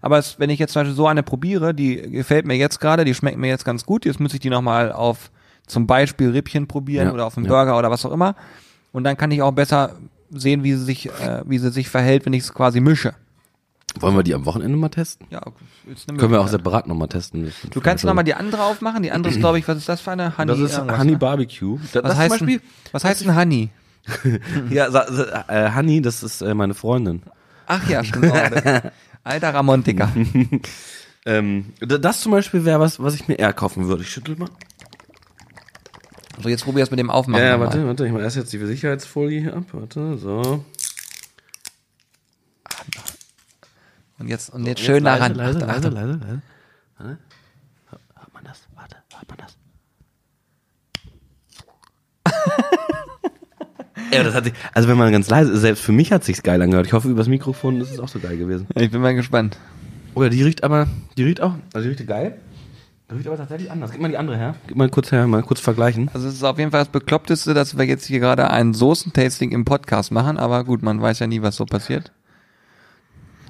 Aber 0.00 0.18
es, 0.18 0.38
wenn 0.38 0.50
ich 0.50 0.58
jetzt 0.58 0.72
zum 0.72 0.82
Beispiel 0.82 0.94
so 0.96 1.06
eine 1.06 1.22
probiere, 1.22 1.74
die 1.74 1.96
gefällt 1.96 2.46
mir 2.46 2.54
jetzt 2.56 2.80
gerade, 2.80 3.04
die 3.04 3.14
schmeckt 3.14 3.38
mir 3.38 3.48
jetzt 3.48 3.64
ganz 3.64 3.84
gut, 3.84 4.04
jetzt 4.04 4.20
muss 4.20 4.34
ich 4.34 4.40
die 4.40 4.50
nochmal 4.50 4.92
auf 4.92 5.30
zum 5.66 5.86
Beispiel 5.86 6.30
Rippchen 6.30 6.66
probieren 6.66 7.08
Ja, 7.08 7.12
oder 7.14 7.26
auf 7.26 7.36
einen 7.36 7.46
ja. 7.46 7.52
Burger 7.52 7.78
oder 7.78 7.90
was 7.90 8.04
auch 8.06 8.12
immer. 8.12 8.34
Und 8.92 9.04
dann 9.04 9.16
kann 9.16 9.30
ich 9.30 9.42
auch 9.42 9.52
besser 9.52 9.96
sehen, 10.30 10.62
wie 10.62 10.72
sie 10.74 10.84
sich, 10.84 11.06
äh, 11.06 11.42
wie 11.46 11.58
sie 11.58 11.70
sich 11.70 11.88
verhält, 11.88 12.26
wenn 12.26 12.32
ich 12.32 12.44
es 12.44 12.54
quasi 12.54 12.80
mische. 12.80 13.14
Wollen 14.00 14.14
wir 14.14 14.22
die 14.22 14.34
am 14.34 14.44
Wochenende 14.44 14.76
mal 14.76 14.90
testen? 14.90 15.26
Ja, 15.30 15.40
Können 16.06 16.30
wir 16.30 16.40
auch 16.40 16.48
separat 16.48 16.86
nochmal 16.86 17.08
testen. 17.08 17.50
Du 17.70 17.80
kannst 17.80 18.04
nochmal 18.04 18.24
die 18.24 18.34
andere 18.34 18.62
aufmachen. 18.62 19.02
Die 19.02 19.10
andere 19.10 19.32
ist, 19.32 19.40
glaube 19.40 19.58
ich, 19.58 19.66
was 19.66 19.78
ist 19.78 19.88
das 19.88 20.00
für 20.00 20.12
eine? 20.12 20.36
Honey 20.36 20.48
Das 20.48 20.58
ist 20.58 20.78
Honey 20.78 21.12
ne? 21.12 21.18
Barbecue. 21.18 21.78
Das, 21.92 22.02
Was 22.04 22.10
das 22.10 22.16
heißt, 22.16 22.38
zum 22.38 22.46
Beispiel, 22.46 22.62
was 22.92 23.04
heißt 23.04 23.24
denn 23.24 23.34
Honey? 23.34 23.70
ja, 24.70 24.90
sa, 24.90 25.06
sa, 25.12 25.44
äh, 25.48 25.74
Honey, 25.74 26.00
das 26.00 26.22
ist 26.22 26.40
äh, 26.42 26.54
meine 26.54 26.74
Freundin. 26.74 27.22
Ach 27.66 27.88
ja, 27.88 28.02
stimmt. 28.02 28.32
Alter 29.24 29.54
Ramontiker. 29.54 30.10
Ähm, 31.26 31.74
das 31.80 32.22
zum 32.22 32.32
Beispiel 32.32 32.64
wäre 32.64 32.80
was, 32.80 33.02
was 33.02 33.14
ich 33.14 33.28
mir 33.28 33.34
eher 33.34 33.52
kaufen 33.52 33.86
würde. 33.86 34.02
Ich 34.02 34.10
schüttel 34.10 34.36
mal. 34.36 34.48
So, 36.40 36.48
jetzt 36.48 36.64
probier 36.64 36.84
es 36.84 36.90
mit 36.90 36.98
dem 36.98 37.10
Aufmachen. 37.10 37.42
Ja, 37.42 37.50
ja, 37.50 37.60
warte, 37.60 37.84
warte, 37.86 38.06
ich 38.06 38.12
mache 38.12 38.22
erst 38.22 38.36
jetzt 38.36 38.50
die 38.52 38.64
Sicherheitsfolie 38.64 39.42
hier 39.42 39.54
ab. 39.54 39.64
Warte, 39.72 40.16
so. 40.16 40.64
Und 44.18 44.28
jetzt, 44.28 44.50
und 44.50 44.64
jetzt 44.64 44.80
schön 44.80 45.02
leise, 45.02 45.18
daran. 45.18 45.34
Leise, 45.34 45.58
leise, 45.58 45.70
Achtung. 45.70 45.92
leise, 45.92 46.12
leise. 46.12 46.42
Warte. 46.96 47.18
Hört 47.90 48.34
man 48.34 48.44
das? 48.44 48.60
Warte, 48.74 48.96
hört 49.12 49.28
man 49.28 49.38
das? 49.38 49.58
Ja, 54.12 54.22
das 54.22 54.34
hat 54.34 54.44
sich, 54.44 54.54
also 54.72 54.88
wenn 54.88 54.96
man 54.96 55.12
ganz 55.12 55.28
leise 55.28 55.52
ist, 55.52 55.60
selbst 55.60 55.82
für 55.82 55.92
mich 55.92 56.12
hat 56.12 56.24
sich's 56.24 56.42
geil 56.42 56.60
angehört. 56.60 56.86
Ich 56.86 56.92
hoffe, 56.92 57.08
übers 57.08 57.28
Mikrofon 57.28 57.80
ist 57.80 57.90
es 57.90 58.00
auch 58.00 58.08
so 58.08 58.18
geil 58.18 58.36
gewesen. 58.36 58.66
Ich 58.74 58.90
bin 58.90 59.00
mal 59.00 59.14
gespannt. 59.14 59.58
Oh 60.14 60.22
ja, 60.22 60.28
die 60.28 60.42
riecht 60.42 60.64
aber, 60.64 60.88
die 61.16 61.24
riecht 61.24 61.40
auch, 61.40 61.54
also 61.72 61.88
die 61.88 61.94
riecht 61.94 62.06
geil. 62.06 62.38
Die 63.10 63.14
riecht 63.14 63.26
aber 63.26 63.36
tatsächlich 63.36 63.70
anders. 63.70 63.90
Gib 63.90 64.00
mal 64.00 64.08
die 64.08 64.18
andere 64.18 64.36
her. 64.36 64.54
Gib 64.66 64.76
mal 64.76 64.90
kurz 64.90 65.12
her, 65.12 65.26
mal 65.26 65.42
kurz 65.42 65.60
vergleichen. 65.60 66.10
Also 66.12 66.28
es 66.28 66.34
ist 66.34 66.44
auf 66.44 66.58
jeden 66.58 66.70
Fall 66.70 66.80
das 66.80 66.88
Bekloppteste, 66.88 67.54
dass 67.54 67.78
wir 67.78 67.84
jetzt 67.86 68.04
hier 68.04 68.20
gerade 68.20 68.50
ein 68.50 68.74
Soßentasting 68.74 69.50
im 69.52 69.64
Podcast 69.64 70.12
machen, 70.12 70.36
aber 70.36 70.64
gut, 70.64 70.82
man 70.82 71.00
weiß 71.00 71.20
ja 71.20 71.26
nie, 71.26 71.40
was 71.40 71.56
so 71.56 71.64
passiert. 71.64 72.12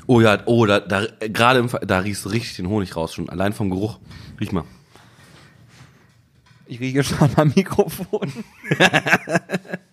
Oh 0.06 0.20
ja, 0.20 0.38
oh, 0.46 0.64
da, 0.64 0.80
da 0.80 1.06
gerade 1.20 1.58
im, 1.58 1.68
da 1.86 1.98
riechst 1.98 2.24
du 2.24 2.30
richtig 2.30 2.56
den 2.56 2.68
Honig 2.68 2.96
raus 2.96 3.14
schon. 3.14 3.28
Allein 3.28 3.52
vom 3.52 3.68
Geruch. 3.68 3.98
Riech 4.40 4.52
mal. 4.52 4.64
Ich 6.66 6.80
rieche 6.80 7.02
schon 7.02 7.30
am 7.36 7.52
Mikrofon. 7.54 8.32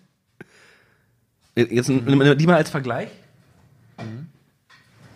Jetzt 1.56 1.88
nimm 1.88 2.04
nimm 2.04 2.38
die 2.38 2.46
mal 2.46 2.56
als 2.56 2.70
Vergleich. 2.70 3.08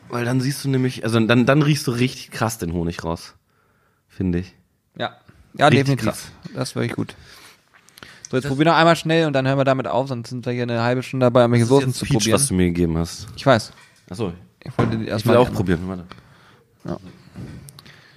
Weil 0.09 0.24
dann 0.24 0.41
siehst 0.41 0.64
du 0.64 0.68
nämlich, 0.70 1.05
also 1.05 1.20
dann, 1.20 1.47
dann 1.47 1.62
riechst 1.62 1.86
du 1.86 1.93
richtig 1.93 2.30
krass 2.30 2.59
den 2.59 2.72
Honig 2.72 3.05
raus. 3.05 3.34
Finde 4.09 4.41
ich. 4.41 4.55
Ja, 4.99 5.16
ja, 5.57 5.66
Richtig 5.68 5.84
definitiv. 5.97 6.05
krass. 6.07 6.32
Das 6.55 6.70
ist 6.70 6.74
wirklich 6.74 6.95
gut. 6.97 7.14
So, 8.30 8.36
jetzt 8.36 8.49
probier 8.49 8.64
noch 8.66 8.74
einmal 8.74 8.97
schnell 8.97 9.26
und 9.26 9.32
dann 9.34 9.47
hören 9.47 9.59
wir 9.59 9.64
damit 9.64 9.86
auf, 9.86 10.09
sonst 10.09 10.30
sind 10.30 10.47
wir 10.47 10.53
hier 10.53 10.62
eine 10.64 10.82
halbe 10.82 11.03
Stunde 11.03 11.26
dabei, 11.26 11.43
irgendwelche 11.43 11.64
Das 11.64 11.70
ist 11.70 11.76
Soßen 11.76 11.88
jetzt 11.91 11.99
zu 11.99 12.05
Peach, 12.07 12.14
probieren. 12.18 12.34
was 12.34 12.49
du 12.49 12.55
mir 12.55 12.66
gegeben 12.66 12.99
hast. 12.99 13.26
Ich 13.36 13.45
weiß. 13.47 13.72
Achso, 14.09 14.32
Ich 14.64 14.76
wollte 14.78 14.97
die 14.99 15.05
ich 15.05 15.11
erstmal 15.11 15.36
will 15.36 15.43
auch 15.43 15.53
probieren. 15.53 15.80
Warte. 15.86 16.07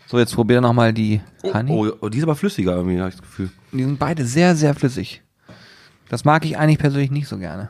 So, 0.07 0.19
jetzt 0.19 0.33
probier 0.35 0.61
noch 0.61 0.73
mal 0.73 0.93
die 0.93 1.21
Honey. 1.43 1.71
Oh, 1.71 1.91
oh, 2.01 2.09
die 2.09 2.17
ist 2.19 2.23
aber 2.23 2.35
flüssiger 2.35 2.75
irgendwie, 2.75 2.99
habe 2.99 3.09
ich 3.09 3.15
das 3.15 3.21
Gefühl. 3.23 3.49
Die 3.71 3.83
sind 3.83 3.97
beide 3.97 4.25
sehr, 4.25 4.55
sehr 4.55 4.75
flüssig. 4.75 5.23
Das 6.09 6.23
mag 6.25 6.45
ich 6.45 6.57
eigentlich 6.57 6.77
persönlich 6.77 7.09
nicht 7.11 7.27
so 7.27 7.37
gerne. 7.39 7.69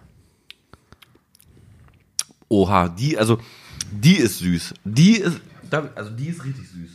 Oha, 2.53 2.87
die, 2.89 3.17
also, 3.17 3.39
die 3.91 4.15
ist 4.17 4.39
süß. 4.39 4.73
Die 4.83 5.17
ist, 5.17 5.39
also 5.95 6.09
die 6.11 6.27
ist 6.27 6.43
richtig 6.45 6.67
süß. 6.69 6.91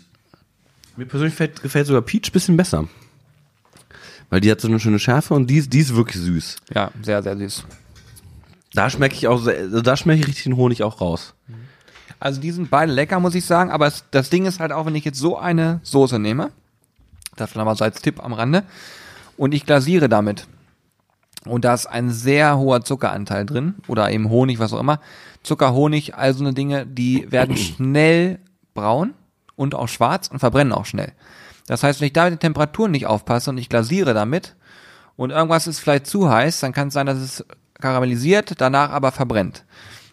Mir 0.96 1.06
persönlich 1.06 1.34
gefällt, 1.34 1.62
gefällt 1.62 1.86
sogar 1.86 2.02
Peach 2.02 2.30
bisschen 2.32 2.56
besser. 2.56 2.88
Weil 4.30 4.40
die 4.40 4.50
hat 4.50 4.60
so 4.60 4.68
eine 4.68 4.78
schöne 4.78 4.98
Schärfe 4.98 5.34
und 5.34 5.48
die 5.48 5.56
ist, 5.56 5.72
die 5.72 5.80
ist 5.80 5.94
wirklich 5.96 6.22
süß. 6.22 6.56
Ja, 6.74 6.90
sehr, 7.02 7.22
sehr 7.22 7.36
süß. 7.36 7.64
Da 8.74 8.90
schmecke 8.90 9.14
ich 9.14 9.26
auch, 9.26 9.42
sehr- 9.42 9.58
also 9.58 9.80
da 9.80 9.96
schmecke 9.96 10.20
ich 10.20 10.26
richtig 10.28 10.44
den 10.44 10.56
Honig 10.56 10.82
auch 10.82 11.00
raus. 11.00 11.34
Also 12.20 12.40
die 12.40 12.50
sind 12.50 12.68
beide 12.70 12.92
lecker, 12.92 13.18
muss 13.20 13.34
ich 13.34 13.44
sagen. 13.46 13.70
Aber 13.70 13.86
es, 13.86 14.04
das 14.10 14.28
Ding 14.30 14.44
ist 14.46 14.60
halt 14.60 14.70
auch, 14.72 14.86
wenn 14.86 14.94
ich 14.94 15.04
jetzt 15.04 15.18
so 15.18 15.38
eine 15.38 15.80
Soße 15.82 16.18
nehme, 16.18 16.50
das 17.36 17.54
nochmal 17.54 17.76
so 17.76 17.84
als 17.84 18.00
Tipp 18.02 18.22
am 18.22 18.32
Rande, 18.32 18.64
und 19.36 19.54
ich 19.54 19.64
glasiere 19.66 20.08
damit, 20.08 20.46
und 21.46 21.64
da 21.64 21.74
ist 21.74 21.86
ein 21.86 22.10
sehr 22.10 22.58
hoher 22.58 22.82
Zuckeranteil 22.82 23.46
drin, 23.46 23.76
oder 23.86 24.10
eben 24.10 24.28
Honig, 24.28 24.58
was 24.58 24.72
auch 24.72 24.80
immer, 24.80 25.00
Zucker, 25.42 25.72
Honig, 25.72 26.14
all 26.14 26.34
so 26.34 26.44
eine 26.44 26.54
Dinge, 26.54 26.86
die 26.86 27.30
werden 27.30 27.56
schnell 27.56 28.38
braun 28.74 29.14
und 29.56 29.74
auch 29.74 29.88
schwarz 29.88 30.28
und 30.28 30.38
verbrennen 30.38 30.72
auch 30.72 30.86
schnell. 30.86 31.12
Das 31.66 31.82
heißt, 31.82 32.00
wenn 32.00 32.06
ich 32.06 32.12
da 32.12 32.24
mit 32.24 32.34
den 32.34 32.40
Temperaturen 32.40 32.90
nicht 32.90 33.06
aufpasse 33.06 33.50
und 33.50 33.58
ich 33.58 33.68
glasiere 33.68 34.14
damit 34.14 34.56
und 35.16 35.30
irgendwas 35.30 35.66
ist 35.66 35.80
vielleicht 35.80 36.06
zu 36.06 36.30
heiß, 36.30 36.60
dann 36.60 36.72
kann 36.72 36.88
es 36.88 36.94
sein, 36.94 37.06
dass 37.06 37.18
es 37.18 37.44
karamellisiert, 37.80 38.60
danach 38.60 38.90
aber 38.90 39.12
verbrennt. 39.12 39.64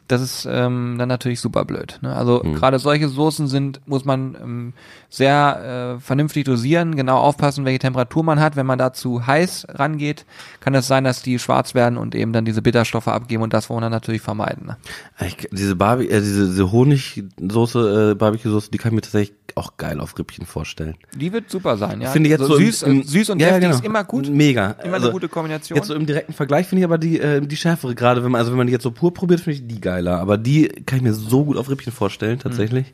Das 0.07 0.21
ist 0.21 0.47
ähm, 0.49 0.97
dann 0.99 1.09
natürlich 1.09 1.39
super 1.39 1.65
blöd. 1.65 1.97
Ne? 2.01 2.15
Also 2.15 2.39
gerade 2.41 2.77
solche 2.77 3.07
Soßen 3.09 3.47
sind, 3.47 3.81
muss 3.87 4.05
man 4.05 4.35
ähm, 4.39 4.73
sehr 5.09 5.95
äh, 5.97 5.99
vernünftig 5.99 6.43
dosieren, 6.45 6.95
genau 6.95 7.17
aufpassen, 7.17 7.65
welche 7.65 7.79
Temperatur 7.79 8.23
man 8.23 8.39
hat. 8.39 8.55
Wenn 8.55 8.67
man 8.67 8.77
da 8.77 8.93
zu 8.93 9.25
heiß 9.25 9.65
rangeht, 9.69 10.25
kann 10.59 10.75
es 10.75 10.85
sein, 10.87 11.05
dass 11.05 11.23
die 11.23 11.39
schwarz 11.39 11.73
werden 11.73 11.97
und 11.97 12.13
eben 12.13 12.33
dann 12.33 12.45
diese 12.45 12.61
Bitterstoffe 12.61 13.07
abgeben 13.07 13.41
und 13.41 13.53
das 13.53 13.69
wollen 13.69 13.77
wir 13.77 13.81
dann 13.85 13.91
natürlich 13.93 14.21
vermeiden. 14.21 14.67
Ne? 14.67 14.77
Ich, 15.25 15.47
diese 15.51 15.75
Barbie, 15.75 16.07
äh, 16.09 16.19
diese, 16.21 16.47
diese 16.49 16.71
Honigsoße, 16.71 18.11
äh, 18.11 18.15
Barbecue-Soße, 18.15 18.69
die 18.71 18.77
kann 18.77 18.91
ich 18.91 18.95
mir 18.95 19.01
tatsächlich 19.01 19.35
auch 19.55 19.77
geil 19.77 19.99
auf 20.01 20.17
Rippchen 20.19 20.45
vorstellen. 20.45 20.95
Die 21.15 21.31
wird 21.31 21.49
super 21.49 21.77
sein, 21.77 22.01
ja. 22.01 22.09
Finde 22.09 22.27
ich 22.27 22.31
jetzt 22.31 22.41
so 22.41 22.47
so, 22.47 22.57
im- 22.57 22.65
süß, 22.65 22.83
im, 22.83 23.01
äh, 23.01 23.03
süß 23.03 23.29
und 23.29 23.39
ja, 23.39 23.47
deftig 23.47 23.61
genau. 23.63 23.75
ist 23.75 23.85
immer 23.85 24.03
gut. 24.03 24.29
Mega. 24.29 24.71
Immer 24.83 24.95
Also, 24.95 25.05
eine 25.07 25.13
gute 25.13 25.29
Kombination. 25.29 25.77
Jetzt 25.77 25.87
so 25.87 25.93
im 25.95 26.05
direkten 26.05 26.33
Vergleich 26.33 26.67
finde 26.67 26.81
ich 26.81 26.85
aber 26.85 26.97
die, 26.97 27.19
äh, 27.19 27.41
die 27.41 27.55
schärfere 27.55 27.95
gerade, 27.95 28.23
wenn 28.23 28.31
man, 28.31 28.39
also 28.39 28.51
wenn 28.51 28.57
man 28.57 28.67
die 28.67 28.73
jetzt 28.73 28.83
so 28.83 28.91
pur 28.91 29.13
probiert, 29.13 29.39
finde 29.39 29.59
ich 29.59 29.67
die 29.67 29.79
geiler. 29.95 30.19
Aber 30.19 30.37
die 30.37 30.67
kann 30.85 30.97
ich 30.97 31.03
mir 31.03 31.13
so 31.13 31.45
gut 31.45 31.57
auf 31.57 31.69
Rippchen 31.69 31.93
vorstellen, 31.93 32.39
tatsächlich. 32.39 32.93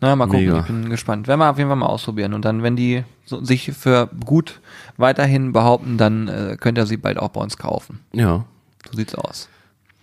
Na, 0.00 0.16
mal 0.16 0.26
gucken, 0.26 0.40
Mega. 0.46 0.60
ich 0.60 0.66
bin 0.66 0.90
gespannt. 0.90 1.28
Werden 1.28 1.40
wir 1.40 1.50
auf 1.50 1.58
jeden 1.58 1.68
Fall 1.70 1.76
mal 1.76 1.86
ausprobieren. 1.86 2.34
Und 2.34 2.44
dann, 2.44 2.62
wenn 2.62 2.74
die 2.74 3.04
so, 3.24 3.44
sich 3.44 3.70
für 3.72 4.08
gut 4.24 4.60
weiterhin 4.96 5.52
behaupten, 5.52 5.96
dann 5.96 6.26
äh, 6.28 6.56
könnt 6.58 6.76
ihr 6.78 6.86
sie 6.86 6.96
bald 6.96 7.18
auch 7.18 7.28
bei 7.28 7.40
uns 7.40 7.56
kaufen. 7.56 8.00
Ja. 8.12 8.44
So 8.90 8.96
sieht's 8.96 9.14
aus. 9.14 9.48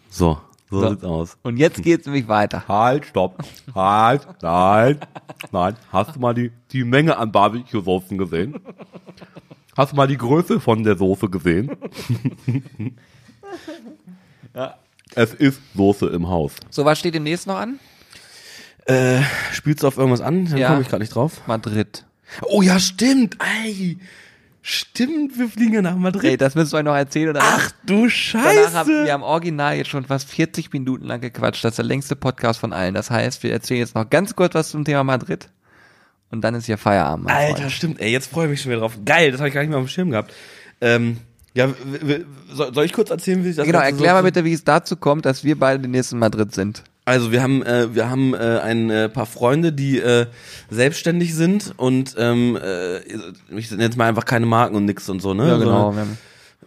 So. 0.09 0.39
So, 0.69 0.81
So. 0.81 0.89
sieht's 0.91 1.03
aus. 1.03 1.37
Und 1.41 1.57
jetzt 1.57 1.81
geht's 1.81 2.05
nämlich 2.05 2.27
weiter. 2.27 2.63
Halt, 2.67 3.05
stopp. 3.07 3.43
Halt, 3.75 4.27
nein, 4.41 4.99
nein. 5.51 5.75
Hast 5.91 6.15
du 6.15 6.19
mal 6.19 6.33
die, 6.35 6.51
die 6.71 6.83
Menge 6.83 7.17
an 7.17 7.31
Barbecue-Soßen 7.31 8.17
gesehen? 8.19 8.55
Hast 9.75 9.91
du 9.93 9.95
mal 9.97 10.07
die 10.07 10.17
Größe 10.17 10.59
von 10.59 10.83
der 10.83 10.95
Soße 10.97 11.27
gesehen? 11.29 11.71
Es 15.15 15.33
ist 15.33 15.59
Soße 15.75 16.07
im 16.07 16.27
Haus. 16.29 16.53
So, 16.69 16.85
was 16.85 16.99
steht 16.99 17.15
demnächst 17.15 17.47
noch 17.47 17.57
an? 17.57 17.79
Äh, 18.85 19.21
spielst 19.53 19.83
du 19.83 19.87
auf 19.87 19.97
irgendwas 19.97 20.21
an? 20.21 20.45
Dann 20.45 20.57
Ja. 20.57 20.69
komme 20.69 20.81
ich 20.81 20.87
gerade 20.87 21.01
nicht 21.03 21.13
drauf. 21.13 21.41
Madrid. 21.47 22.05
Oh 22.43 22.61
ja, 22.61 22.79
stimmt. 22.79 23.37
Ey, 23.65 23.97
stimmt, 24.61 25.37
wir 25.37 25.49
fliegen 25.49 25.73
ja 25.73 25.81
nach 25.81 25.95
Madrid. 25.95 26.23
Ey, 26.23 26.37
das 26.37 26.55
müssen 26.55 26.71
wir 26.73 26.77
euch 26.79 26.83
noch 26.85 26.95
erzählen. 26.95 27.29
Oder 27.29 27.41
Ach 27.43 27.71
du 27.85 27.95
Danach 28.01 28.09
Scheiße. 28.11 28.73
haben 28.73 29.05
wir 29.05 29.13
am 29.15 29.23
Original 29.23 29.75
jetzt 29.77 29.89
schon 29.89 30.05
fast 30.05 30.29
40 30.29 30.71
Minuten 30.73 31.05
lang 31.05 31.21
gequatscht. 31.21 31.63
Das 31.63 31.71
ist 31.73 31.77
der 31.77 31.85
längste 31.85 32.15
Podcast 32.15 32.59
von 32.59 32.73
allen. 32.73 32.93
Das 32.93 33.09
heißt, 33.09 33.43
wir 33.43 33.51
erzählen 33.51 33.79
jetzt 33.81 33.95
noch 33.95 34.09
ganz 34.09 34.35
kurz 34.35 34.53
was 34.55 34.69
zum 34.69 34.85
Thema 34.85 35.03
Madrid. 35.03 35.49
Und 36.31 36.41
dann 36.41 36.53
ist 36.53 36.65
hier 36.67 36.77
Feierabend. 36.77 37.25
mein 37.25 37.35
Alter, 37.35 37.57
Freund. 37.61 37.71
stimmt. 37.71 37.99
Ey, 38.01 38.11
jetzt 38.11 38.29
freue 38.31 38.45
ich 38.45 38.51
mich 38.51 38.61
schon 38.61 38.71
wieder 38.71 38.81
drauf. 38.81 38.97
Geil, 39.03 39.31
das 39.31 39.39
habe 39.39 39.47
ich 39.49 39.53
gar 39.53 39.61
nicht 39.61 39.69
mehr 39.71 39.79
auf 39.79 39.85
dem 39.85 39.89
Schirm 39.89 40.11
gehabt. 40.11 40.31
Ähm, 40.81 41.17
ja, 41.53 41.69
soll, 42.53 42.85
ich 42.85 42.93
kurz 42.93 43.09
erzählen, 43.09 43.43
wie 43.43 43.49
ich 43.49 43.55
das 43.55 43.65
Genau, 43.65 43.79
erklär 43.79 44.09
so 44.09 44.15
mal 44.15 44.23
bitte, 44.23 44.43
wie 44.45 44.53
es 44.53 44.63
dazu 44.63 44.95
kommt, 44.95 45.25
dass 45.25 45.43
wir 45.43 45.57
beide 45.57 45.79
demnächst 45.81 46.13
in 46.13 46.19
Madrid 46.19 46.53
sind. 46.53 46.83
Also 47.05 47.31
wir 47.31 47.41
haben 47.41 47.63
äh, 47.63 47.93
wir 47.95 48.09
haben 48.09 48.33
äh, 48.35 48.37
ein 48.37 48.89
äh, 48.91 49.09
paar 49.09 49.25
Freunde, 49.25 49.73
die 49.73 49.97
äh, 49.99 50.27
selbstständig 50.69 51.33
sind 51.33 51.73
und 51.77 52.15
ähm, 52.19 52.55
äh, 52.61 52.99
ich 53.57 53.71
nenne 53.71 53.83
jetzt 53.83 53.97
mal 53.97 54.07
einfach 54.07 54.25
keine 54.25 54.45
Marken 54.45 54.75
und 54.75 54.85
nix 54.85 55.09
und 55.09 55.19
so, 55.21 55.33
ne? 55.33 55.47
Ja, 55.47 55.57
genau. 55.57 55.95
Haben- 55.95 56.17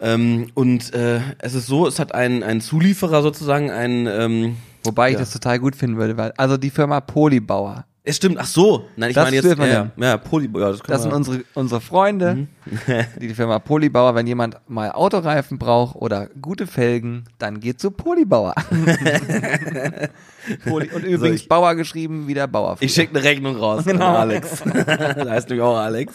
ähm, 0.01 0.49
und 0.55 0.93
äh, 0.95 1.20
es 1.39 1.55
ist 1.55 1.66
so, 1.68 1.87
es 1.87 2.01
hat 2.01 2.12
einen 2.12 2.43
einen 2.43 2.61
Zulieferer 2.61 3.22
sozusagen, 3.22 3.70
einen 3.70 4.07
ähm, 4.09 4.57
Wobei 4.85 5.11
ich 5.11 5.14
Ja. 5.14 5.20
das 5.20 5.30
total 5.30 5.61
gut 5.61 5.76
finden 5.76 5.97
würde, 5.97 6.16
weil, 6.16 6.33
also 6.37 6.57
die 6.57 6.70
Firma 6.70 7.01
Polybauer. 7.01 7.85
Es 8.05 8.16
stimmt, 8.16 8.36
ach 8.38 8.46
so, 8.46 8.86
nein, 8.96 9.11
ich 9.11 9.14
Das 9.14 9.24
meine 9.26 9.36
jetzt 9.36 9.57
wir 9.59 9.66
ja, 9.66 9.90
ja, 9.96 10.16
Poly, 10.16 10.50
ja, 10.55 10.70
das, 10.70 10.80
Das 10.80 11.03
sind 11.03 11.12
unsere, 11.12 11.44
unsere 11.55 11.80
Freunde, 11.80 12.48
die, 13.20 13.28
die 13.28 13.34
Firma 13.34 13.61
Polybauer. 13.61 14.16
Wenn 14.16 14.26
jemand 14.26 14.57
mal 14.66 14.90
Autoreifen 14.90 15.57
braucht 15.59 15.94
oder 15.94 16.28
gute 16.40 16.66
Felgen, 16.66 17.24
dann 17.38 17.61
geht 17.61 17.78
zu 17.80 17.92
Polybauer. 17.92 18.55
Poly 20.64 20.90
und 20.90 21.05
übrigens 21.05 21.42
ich- 21.42 21.48
Bauer 21.48 21.74
geschrieben 21.76 22.26
wie 22.26 22.34
der 22.34 22.48
Bauer. 22.48 22.76
Ich 22.80 22.92
schicke 22.92 23.14
eine 23.16 23.24
Rechnung 23.24 23.57
raus 23.57 23.84
Genau. 23.84 24.09
an 24.09 24.16
Alex. 24.16 24.62
da 24.64 25.30
heißt 25.30 25.48
nämlich 25.48 25.62
auch 25.64 25.76
Alex. 25.76 26.14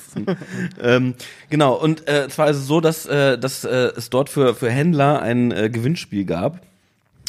ähm, 0.81 1.15
genau, 1.49 1.73
und 1.75 2.07
äh, 2.09 2.27
zwar 2.29 2.49
ist 2.49 2.57
es 2.57 2.67
so, 2.67 2.81
dass, 2.81 3.05
äh, 3.05 3.37
dass 3.37 3.63
äh, 3.63 3.91
es 3.95 4.09
dort 4.09 4.29
für, 4.29 4.55
für 4.55 4.69
Händler 4.69 5.21
ein 5.21 5.51
äh, 5.51 5.69
Gewinnspiel 5.69 6.25
gab, 6.25 6.59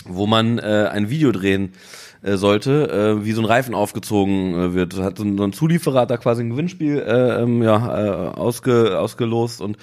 wo 0.05 0.27
man 0.27 0.59
äh, 0.59 0.89
ein 0.91 1.11
Video 1.11 1.31
drehen 1.31 1.67
äh, 1.67 1.77
sollte, 2.23 3.19
äh, 3.21 3.25
wie 3.25 3.33
so 3.33 3.41
ein 3.43 3.45
Reifen 3.45 3.75
aufgezogen 3.75 4.55
äh, 4.55 4.75
wird. 4.75 4.99
Hat 4.99 5.19
so 5.19 5.25
ein, 5.25 5.37
so 5.39 5.45
ein 5.45 5.53
Zulieferer 5.53 6.01
hat 6.03 6.11
da 6.11 6.17
quasi 6.17 6.43
ein 6.43 6.51
Gewinnspiel 6.51 6.99
äh, 6.99 7.43
ähm, 7.43 7.63
ja, 7.63 7.77
äh, 7.77 8.29
ausge, 8.31 8.99
ausgelost 8.99 9.61
und 9.61 9.77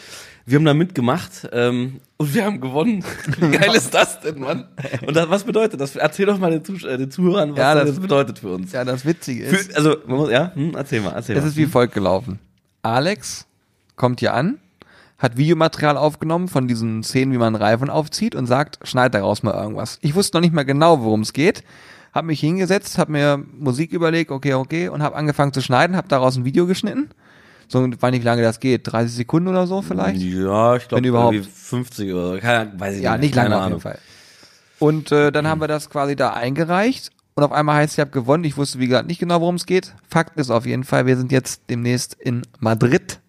wir 0.48 0.58
haben 0.58 0.66
da 0.66 0.74
mitgemacht 0.76 1.50
ähm, 1.54 2.02
und 2.18 2.34
wir 2.36 2.46
haben 2.46 2.62
gewonnen. 2.62 3.04
Wie 3.40 3.50
geil 3.58 3.72
ist 3.74 3.94
das 3.94 4.20
denn, 4.22 4.40
Mann? 4.42 4.66
Und 5.08 5.16
das, 5.16 5.30
was 5.30 5.44
bedeutet 5.44 5.82
das? 5.82 5.96
Erzähl 5.96 6.28
doch 6.28 6.38
mal 6.38 6.52
den, 6.52 6.64
Zusch 6.64 6.84
äh, 6.84 6.98
den 6.98 7.10
Zuhörern, 7.10 7.52
was 7.54 7.58
Ja, 7.58 7.74
das, 7.74 7.90
das- 7.90 8.00
bedeutet 8.00 8.40
für 8.40 8.50
uns. 8.50 8.72
Ja, 8.72 8.84
das 8.86 9.06
Witzige 9.06 9.46
ist, 9.46 9.72
Für, 9.72 9.76
also, 9.78 9.96
muss, 10.06 10.30
ja, 10.30 10.52
hm, 10.54 10.74
erzähl 10.76 11.02
mal, 11.02 11.12
erzähl 11.14 11.36
es 11.38 11.42
mal. 11.44 11.48
ist 11.50 11.58
wie 11.58 11.66
folgt 11.66 11.94
gelaufen. 11.96 12.40
Alex 12.84 13.48
kommt 13.96 14.20
hier 14.20 14.34
an, 14.36 14.60
hat 15.18 15.38
Videomaterial 15.38 15.98
aufgenommen 15.98 16.48
von 16.48 16.68
diesen 16.68 17.02
Szenen, 17.02 17.32
wie 17.34 17.38
man 17.38 17.56
Reifen 17.56 17.90
aufzieht 17.90 18.36
und 18.36 18.46
sagt, 18.46 18.78
schneid 18.88 19.14
daraus 19.16 19.42
mal 19.42 19.54
irgendwas. 19.56 19.98
Ich 20.02 20.14
wusste 20.14 20.38
noch 20.38 20.42
nicht 20.42 20.54
mal 20.54 20.64
genau, 20.64 21.02
worum 21.02 21.22
es 21.22 21.34
geht. 21.34 21.64
Hab 22.16 22.24
mich 22.24 22.40
hingesetzt, 22.40 22.98
hab 22.98 23.10
mir 23.10 23.44
Musik 23.60 23.92
überlegt, 23.92 24.32
okay, 24.32 24.54
okay, 24.54 24.88
und 24.88 25.04
hab 25.04 25.16
angefangen 25.16 25.52
zu 25.52 25.62
schneiden, 25.62 25.98
hab 25.98 26.08
daraus 26.08 26.38
ein 26.38 26.46
Video 26.46 26.66
geschnitten. 26.66 27.10
So, 27.68 27.82
weiß 27.82 28.12
nicht, 28.12 28.22
wie 28.22 28.26
lange 28.26 28.42
das 28.42 28.62
geht, 28.62 28.90
30 28.90 29.14
Sekunden 29.14 29.50
oder 29.50 29.68
so 29.68 29.82
vielleicht? 29.82 30.22
Ja, 30.22 30.78
ich 30.78 30.88
glaube, 30.88 31.06
überhaupt. 31.06 31.46
50 31.46 32.14
oder, 32.14 32.40
keine, 32.40 32.80
weiß 32.80 32.96
ich 32.96 33.04
Ja, 33.04 33.18
nicht 33.18 33.36
keine 33.36 33.50
lange 33.50 33.64
auf 33.64 33.70
jeden 33.70 33.82
Fall. 33.82 34.00
Und 34.80 35.12
äh, 35.12 35.34
dann 35.34 35.46
haben 35.46 35.60
wir 35.60 35.68
das 35.68 35.90
quasi 35.90 36.16
da 36.16 36.32
eingereicht 36.32 37.12
und 37.36 37.44
auf 37.44 37.52
einmal 37.52 37.76
heißt, 37.76 37.96
ich 37.96 38.00
habe 38.00 38.12
gewonnen. 38.12 38.46
Ich 38.46 38.56
wusste, 38.56 38.80
wie 38.80 38.88
gesagt, 38.88 39.08
nicht 39.08 39.20
genau, 39.20 39.42
worum 39.42 39.56
es 39.56 39.66
geht. 39.66 39.94
Fakt 40.10 40.40
ist 40.40 40.50
auf 40.50 40.66
jeden 40.66 40.86
Fall, 40.86 41.06
wir 41.08 41.18
sind 41.18 41.34
jetzt 41.34 41.64
demnächst 41.70 42.14
in 42.14 42.44
Madrid 42.60 43.20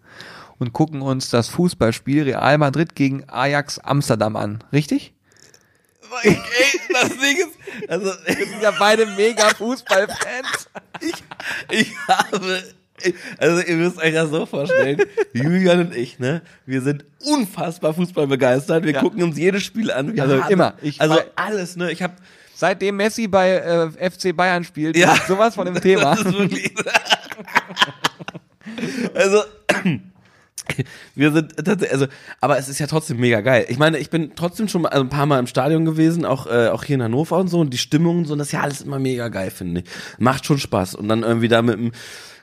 und 0.59 0.73
gucken 0.73 1.03
uns 1.03 1.29
das 1.29 1.49
Fußballspiel 1.49 2.23
Real 2.23 2.59
Madrid 2.59 2.95
gegen 2.95 3.25
Ajax 3.29 3.81
Amsterdam 3.81 4.37
an. 4.37 4.63
Richtig? 4.73 5.16
Ey, 6.23 6.39
das 6.93 7.09
Ding 7.11 7.37
ist, 7.37 7.89
also, 7.89 8.13
Wir 8.27 8.47
sind 8.47 8.63
ja 8.63 8.71
beide 8.79 9.07
mega 9.07 9.49
Fußballfans. 9.51 10.69
ich, 11.01 11.15
ich 11.71 11.93
habe, 12.09 12.63
also 13.39 13.61
ihr 13.63 13.77
müsst 13.77 13.99
euch 13.99 14.15
das 14.15 14.31
so 14.31 14.47
vorstellen, 14.47 15.03
Julian 15.33 15.81
und 15.87 15.95
ich, 15.97 16.19
ne, 16.19 16.43
wir 16.65 16.81
sind 16.83 17.05
unfassbar 17.25 17.93
Fußball 17.95 18.27
begeistert, 18.27 18.85
wir 18.85 18.93
Ja. 18.93 19.01
gucken 19.01 19.23
uns 19.23 19.37
jedes 19.39 19.63
Spiel 19.63 19.91
an. 19.91 20.15
Wir 20.15 20.23
Also 20.23 20.43
haben- 20.43 20.53
immer. 20.53 20.75
Ich 20.83 21.01
also 21.01 21.19
alles, 21.37 21.77
ne, 21.77 21.91
ich 21.93 22.03
habe 22.03 22.15
Seitdem 22.59 22.97
Messi 22.97 23.29
bei 23.29 23.51
äh, 23.51 24.11
FC 24.11 24.35
Bayern 24.35 24.65
spielt, 24.65 24.97
Ja. 24.97 25.15
sowas 25.29 25.55
von 25.55 25.67
dem 25.67 25.75
Thema. 25.81 26.17
Also. 29.15 29.43
Wir 31.15 31.33
sind 31.33 31.69
also, 31.69 32.07
aber 32.41 32.59
es 32.59 32.69
ist 32.69 32.79
ja 32.79 32.87
trotzdem 32.87 33.19
mega 33.19 33.41
geil. 33.41 33.67
Ich 33.69 33.79
meine, 33.79 33.99
ich 33.99 34.11
bin 34.11 34.33
trotzdem 34.35 34.69
schon 34.69 34.83
mal, 34.83 34.89
also 34.89 35.05
ein 35.05 35.09
paar 35.11 35.27
Mal 35.27 35.39
im 35.39 35.47
Stadion 35.47 35.85
gewesen, 35.85 36.25
auch, 36.25 36.47
äh, 36.47 36.69
auch 36.69 36.85
hier 36.85 36.97
in 36.97 37.03
Hannover 37.03 37.39
und 37.39 37.49
so, 37.49 37.61
und 37.61 37.73
die 37.73 37.79
Stimmung 37.79 38.19
und 38.19 38.25
so, 38.27 38.33
und 38.33 38.39
das 38.39 38.49
ist 38.49 38.53
ja 38.53 38.61
alles 38.61 38.81
immer 38.81 38.99
mega 38.99 39.29
geil, 39.29 39.51
finde 39.51 39.81
ich. 39.83 39.87
Macht 40.19 40.47
schon 40.47 40.59
Spaß. 40.59 40.95
Und 40.95 41.09
dann 41.09 41.23
irgendwie 41.23 41.49
da 41.49 41.63
mit 41.63 41.79
einem 41.79 41.93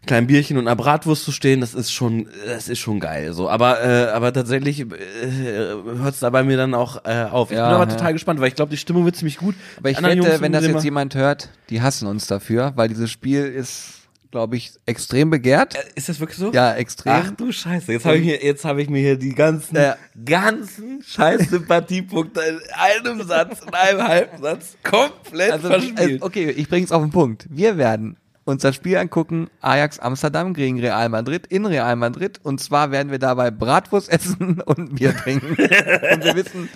kleinen 0.06 0.28
Bierchen 0.28 0.58
und 0.58 0.68
einer 0.68 0.76
Bratwurst 0.76 1.24
zu 1.24 1.32
stehen, 1.32 1.62
das 1.62 1.74
ist 1.74 1.92
schon, 1.92 2.28
das 2.46 2.68
ist 2.68 2.80
schon 2.80 3.00
geil, 3.00 3.34
so. 3.34 3.50
Aber, 3.50 3.82
äh, 3.84 4.10
aber 4.12 4.34
tatsächlich, 4.34 4.82
äh, 4.82 4.86
hört 4.86 6.14
es 6.14 6.20
da 6.20 6.30
bei 6.30 6.44
mir 6.44 6.58
dann 6.58 6.74
auch, 6.74 7.06
äh, 7.06 7.26
auf. 7.30 7.52
Ich 7.52 7.58
Ja, 7.58 7.68
bin 7.68 7.76
aber 7.76 7.90
ja. 7.90 7.96
total 7.98 8.14
gespannt, 8.14 8.42
weil 8.42 8.50
ich 8.50 8.56
glaube, 8.56 8.72
die 8.72 8.78
Stimmung 8.78 9.06
wird 9.06 9.16
ziemlich 9.16 9.38
gut. 9.38 9.56
Aber 9.78 9.90
ich 9.90 10.02
wette, 10.02 10.42
wenn 10.42 10.52
das 10.52 10.66
jetzt 10.66 10.84
jemand 10.84 11.16
hört, 11.16 11.50
die 11.70 11.82
hassen 11.82 12.08
uns 12.08 12.28
dafür, 12.28 12.74
weil 12.76 12.90
dieses 12.90 13.12
Spiel 13.12 13.46
ist, 13.46 14.03
glaube 14.34 14.56
ich, 14.58 14.72
extrem 14.88 15.30
begehrt. 15.30 15.76
Ist 15.94 16.10
das 16.10 16.20
wirklich 16.20 16.40
so? 16.40 16.52
Ja, 16.52 16.74
extrem. 16.74 17.14
Ach 17.14 17.32
du 17.38 17.52
Scheiße, 17.52 17.92
jetzt 17.94 18.04
habe 18.04 18.18
ich 18.18 18.26
mir 18.26 18.44
jetzt 18.44 18.66
habe 18.66 18.82
ich 18.82 18.90
mir 18.90 18.98
hier 19.00 19.16
die 19.16 19.36
ganzen 19.36 19.76
Ja. 19.76 19.96
ganzen 20.26 21.04
scheiß 21.04 21.52
Sympathiepunkte 21.52 22.42
in 22.42 22.60
einem 22.74 23.22
Satz, 23.28 23.62
in 23.62 23.72
einem 23.76 24.02
Halbsatz 24.02 24.76
komplett 24.82 25.52
Also, 25.52 25.68
verspielt. 25.68 26.22
äh, 26.22 26.26
okay, 26.26 26.50
ich 26.50 26.68
bring's 26.68 26.92
auf 26.92 27.04
den 27.04 27.12
Punkt. 27.12 27.46
Wir 27.52 27.78
werden 27.78 28.18
uns 28.46 28.64
das 28.64 28.76
Spiel 28.76 28.98
angucken, 28.98 29.50
Ajax 29.62 30.00
Amsterdam 30.00 30.56
gegen 30.56 30.80
Real 30.80 31.10
Madrid 31.10 31.46
in 31.48 31.68
Real 31.68 31.96
Madrid. 31.96 32.40
Und 32.42 32.60
zwar 32.60 32.90
werden 32.90 33.12
wir 33.12 33.20
dabei 33.20 33.52
Bratwurst 33.52 34.12
essen 34.12 34.62
und 34.66 34.96
Bier 34.96 35.16
trinken. 35.16 35.50
und 35.52 35.58
wir 35.60 36.36
wissen 36.36 36.70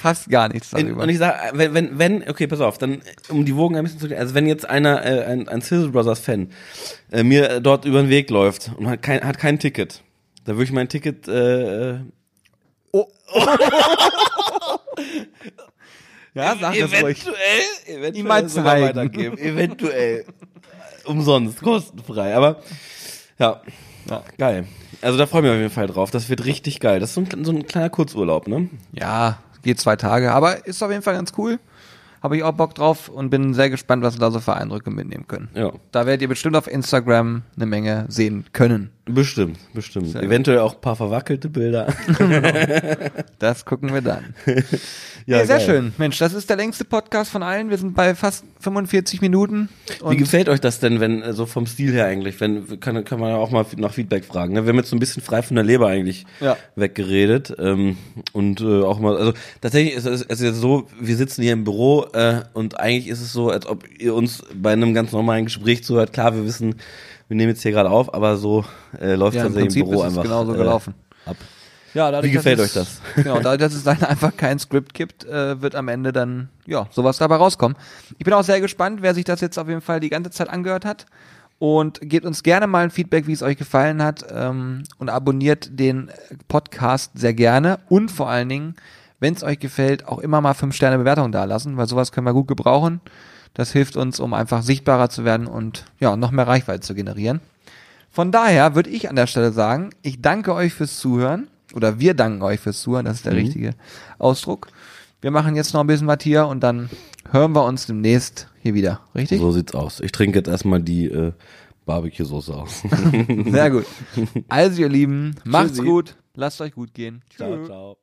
fast 0.00 0.28
gar 0.30 0.48
nichts 0.48 0.70
darüber. 0.70 1.02
und 1.02 1.08
ich 1.08 1.18
sage, 1.18 1.36
wenn, 1.56 1.74
wenn, 1.74 1.98
wenn, 1.98 2.28
okay, 2.30 2.46
pass 2.46 2.60
auf, 2.60 2.78
dann, 2.78 3.02
um 3.28 3.44
die 3.44 3.54
Wogen 3.56 3.76
ein 3.76 3.84
bisschen 3.84 4.00
zu, 4.00 4.16
also 4.16 4.34
wenn 4.34 4.46
jetzt 4.46 4.68
einer, 4.68 5.04
äh, 5.04 5.24
ein, 5.24 5.48
ein 5.48 5.60
Sizzle 5.60 5.88
Brothers 5.90 6.20
Fan, 6.20 6.50
äh, 7.10 7.22
mir 7.22 7.60
dort 7.60 7.84
über 7.84 8.00
den 8.02 8.08
Weg 8.10 8.30
läuft 8.30 8.70
und 8.76 8.88
hat 8.88 9.02
kein, 9.02 9.22
hat 9.22 9.38
kein 9.38 9.58
Ticket, 9.58 10.02
da 10.44 10.52
würde 10.52 10.64
ich 10.64 10.72
mein 10.72 10.88
Ticket, 10.88 11.28
äh, 11.28 11.90
äh, 11.92 11.98
oh. 12.92 13.06
ja, 16.34 16.56
sag 16.58 16.78
das 16.78 16.92
ruhig. 17.02 17.22
eventuell, 17.26 17.62
eventuell 17.86 18.16
Ihm 18.16 18.26
mal 18.26 18.46
zeigen. 18.48 18.84
weitergeben. 18.86 19.38
Eventuell. 19.42 20.24
Umsonst, 21.04 21.60
kostenfrei. 21.60 22.34
Aber 22.34 22.62
ja, 23.38 23.60
Ja. 24.08 24.22
geil. 24.38 24.66
Also 25.00 25.18
da 25.18 25.26
freue 25.26 25.40
ich 25.40 25.44
mich 25.44 25.52
auf 25.52 25.58
jeden 25.58 25.70
Fall 25.70 25.86
drauf. 25.88 26.10
Das 26.12 26.28
wird 26.28 26.44
richtig 26.44 26.78
geil. 26.78 27.00
Das 27.00 27.10
ist 27.10 27.14
so 27.14 27.22
ein, 27.22 27.44
so 27.44 27.50
ein 27.50 27.66
kleiner 27.66 27.90
Kurzurlaub, 27.90 28.46
ne? 28.46 28.68
Ja, 28.92 29.38
geht 29.62 29.80
zwei 29.80 29.96
Tage, 29.96 30.32
aber 30.32 30.66
ist 30.66 30.82
auf 30.82 30.90
jeden 30.90 31.02
Fall 31.02 31.14
ganz 31.14 31.32
cool. 31.38 31.58
Habe 32.22 32.36
ich 32.36 32.44
auch 32.44 32.52
Bock 32.52 32.74
drauf 32.76 33.08
und 33.08 33.30
bin 33.30 33.52
sehr 33.52 33.68
gespannt, 33.68 34.04
was 34.04 34.14
wir 34.14 34.20
da 34.20 34.30
so 34.30 34.38
für 34.38 34.54
Eindrücke 34.54 34.90
mitnehmen 34.90 35.26
können. 35.26 35.48
Ja. 35.54 35.72
Da 35.90 36.06
werdet 36.06 36.22
ihr 36.22 36.28
bestimmt 36.28 36.54
auf 36.54 36.68
Instagram 36.68 37.42
eine 37.56 37.66
Menge 37.66 38.04
sehen 38.08 38.44
können. 38.52 38.90
Bestimmt, 39.04 39.58
bestimmt. 39.74 40.14
Eventuell 40.14 40.60
auch 40.60 40.74
ein 40.74 40.80
paar 40.80 40.94
verwackelte 40.96 41.48
Bilder. 41.48 41.88
Das 43.38 43.64
gucken 43.64 43.92
wir 43.92 44.02
dann. 44.02 44.34
ja, 44.46 45.38
Ja, 45.38 45.46
sehr 45.46 45.56
geil. 45.58 45.66
schön. 45.66 45.92
Mensch, 45.98 46.18
das 46.18 46.32
ist 46.32 46.48
der 46.48 46.56
längste 46.56 46.84
Podcast 46.84 47.32
von 47.32 47.42
allen. 47.42 47.70
Wir 47.70 47.78
sind 47.78 47.94
bei 47.94 48.14
fast 48.14 48.44
45 48.60 49.20
Minuten. 49.20 49.68
Wie 50.08 50.16
gefällt 50.16 50.48
euch 50.48 50.60
das 50.60 50.78
denn, 50.78 51.00
wenn 51.00 51.32
so 51.32 51.46
vom 51.46 51.66
Stil 51.66 51.92
her 51.92 52.06
eigentlich? 52.06 52.40
Wenn 52.40 52.78
kann, 52.78 53.04
kann 53.04 53.18
man 53.18 53.30
ja 53.30 53.36
auch 53.36 53.50
mal 53.50 53.66
nach 53.78 53.92
Feedback 53.92 54.24
fragen. 54.24 54.54
Ne? 54.54 54.64
Wir 54.64 54.68
haben 54.70 54.76
jetzt 54.78 54.90
so 54.90 54.96
ein 54.96 55.00
bisschen 55.00 55.22
frei 55.22 55.42
von 55.42 55.56
der 55.56 55.64
Leber 55.64 55.88
eigentlich 55.88 56.24
Ja. 56.40 56.56
weggeredet 56.76 57.52
ähm, 57.58 57.96
und 58.32 58.60
äh, 58.60 58.82
auch 58.82 59.00
mal. 59.00 59.16
Also 59.16 59.32
tatsächlich 59.60 59.94
ist 59.94 60.06
es, 60.06 60.20
es 60.22 60.38
ist 60.40 60.42
jetzt 60.42 60.60
so, 60.60 60.86
wir 61.00 61.16
sitzen 61.16 61.42
hier 61.42 61.52
im 61.54 61.64
Büro 61.64 62.04
äh, 62.12 62.42
und 62.54 62.78
eigentlich 62.78 63.08
ist 63.08 63.20
es 63.20 63.32
so, 63.32 63.50
als 63.50 63.66
ob 63.66 63.82
ihr 63.98 64.14
uns 64.14 64.44
bei 64.54 64.72
einem 64.72 64.94
ganz 64.94 65.10
normalen 65.10 65.46
Gespräch 65.46 65.82
zuhört. 65.82 66.12
Klar, 66.12 66.36
wir 66.36 66.44
wissen, 66.44 66.76
wir 67.32 67.36
nehmen 67.36 67.52
jetzt 67.52 67.62
hier 67.62 67.72
gerade 67.72 67.88
auf, 67.88 68.12
aber 68.12 68.36
so 68.36 68.62
äh, 69.00 69.14
läuft 69.14 69.36
ja, 69.36 69.44
das 69.44 69.52
im 69.52 69.58
im 69.58 69.64
Prinzip 69.64 69.86
Büro 69.86 69.94
ist 69.94 70.00
es 70.00 70.06
einfach 70.10 70.22
genauso 70.22 70.52
äh, 70.52 70.58
gelaufen. 70.58 70.94
ab. 71.24 71.36
Ja, 71.94 72.10
dadurch, 72.10 72.30
Wie 72.30 72.36
gefällt 72.36 72.60
euch 72.60 72.74
das? 72.74 73.00
Genau, 73.16 73.40
dadurch, 73.40 73.58
dass 73.58 73.72
es 73.72 73.84
dann 73.84 74.02
einfach 74.02 74.36
kein 74.36 74.58
Skript 74.58 74.92
gibt, 74.92 75.24
äh, 75.24 75.60
wird 75.62 75.74
am 75.74 75.88
Ende 75.88 76.12
dann, 76.12 76.50
ja, 76.66 76.86
sowas 76.90 77.16
dabei 77.16 77.36
rauskommen. 77.36 77.78
Ich 78.18 78.24
bin 78.26 78.34
auch 78.34 78.44
sehr 78.44 78.60
gespannt, 78.60 79.00
wer 79.00 79.14
sich 79.14 79.24
das 79.24 79.40
jetzt 79.40 79.58
auf 79.58 79.66
jeden 79.66 79.80
Fall 79.80 80.00
die 80.00 80.10
ganze 80.10 80.30
Zeit 80.30 80.50
angehört 80.50 80.84
hat. 80.84 81.06
Und 81.58 82.00
gebt 82.02 82.26
uns 82.26 82.42
gerne 82.42 82.66
mal 82.66 82.84
ein 82.84 82.90
Feedback, 82.90 83.26
wie 83.26 83.32
es 83.32 83.42
euch 83.42 83.56
gefallen 83.56 84.02
hat. 84.02 84.26
Ähm, 84.30 84.82
und 84.98 85.08
abonniert 85.08 85.78
den 85.78 86.10
Podcast 86.48 87.12
sehr 87.14 87.32
gerne. 87.32 87.78
Und 87.88 88.10
vor 88.10 88.28
allen 88.28 88.50
Dingen, 88.50 88.74
wenn 89.20 89.32
es 89.32 89.42
euch 89.42 89.58
gefällt, 89.58 90.06
auch 90.06 90.18
immer 90.18 90.42
mal 90.42 90.52
5 90.52 90.74
Sterne 90.74 90.98
Bewertung 90.98 91.32
dalassen, 91.32 91.78
weil 91.78 91.86
sowas 91.86 92.12
können 92.12 92.26
wir 92.26 92.34
gut 92.34 92.48
gebrauchen. 92.48 93.00
Das 93.54 93.72
hilft 93.72 93.96
uns, 93.96 94.18
um 94.20 94.34
einfach 94.34 94.62
sichtbarer 94.62 95.10
zu 95.10 95.24
werden 95.24 95.46
und 95.46 95.84
ja, 96.00 96.16
noch 96.16 96.30
mehr 96.30 96.46
Reichweite 96.46 96.80
zu 96.80 96.94
generieren. 96.94 97.40
Von 98.10 98.30
daher 98.32 98.74
würde 98.74 98.90
ich 98.90 99.08
an 99.08 99.16
der 99.16 99.26
Stelle 99.26 99.52
sagen, 99.52 99.90
ich 100.02 100.20
danke 100.20 100.54
euch 100.54 100.74
fürs 100.74 100.98
Zuhören. 100.98 101.48
Oder 101.74 101.98
wir 101.98 102.12
danken 102.12 102.42
euch 102.42 102.60
fürs 102.60 102.82
Zuhören, 102.82 103.06
das 103.06 103.16
ist 103.16 103.26
der 103.26 103.34
richtige 103.34 103.74
Ausdruck. 104.18 104.68
Wir 105.22 105.30
machen 105.30 105.56
jetzt 105.56 105.72
noch 105.72 105.80
ein 105.80 105.86
bisschen 105.86 106.06
was 106.06 106.18
hier 106.22 106.46
und 106.46 106.60
dann 106.60 106.90
hören 107.30 107.54
wir 107.54 107.64
uns 107.64 107.86
demnächst 107.86 108.48
hier 108.60 108.74
wieder. 108.74 109.00
Richtig? 109.14 109.40
So 109.40 109.52
sieht's 109.52 109.74
aus. 109.74 110.00
Ich 110.00 110.12
trinke 110.12 110.38
jetzt 110.38 110.48
erstmal 110.48 110.82
die 110.82 111.06
äh, 111.06 111.32
Barbecue-Soße 111.86 112.54
aus. 112.54 112.82
Sehr 113.46 113.70
gut. 113.70 113.86
Also 114.48 114.82
ihr 114.82 114.88
Lieben, 114.88 115.36
macht's 115.44 115.76
Tschüssi. 115.76 115.86
gut, 115.86 116.16
lasst 116.34 116.60
euch 116.60 116.72
gut 116.74 116.92
gehen. 116.92 117.22
ciao, 117.34 117.64
ciao. 117.64 118.01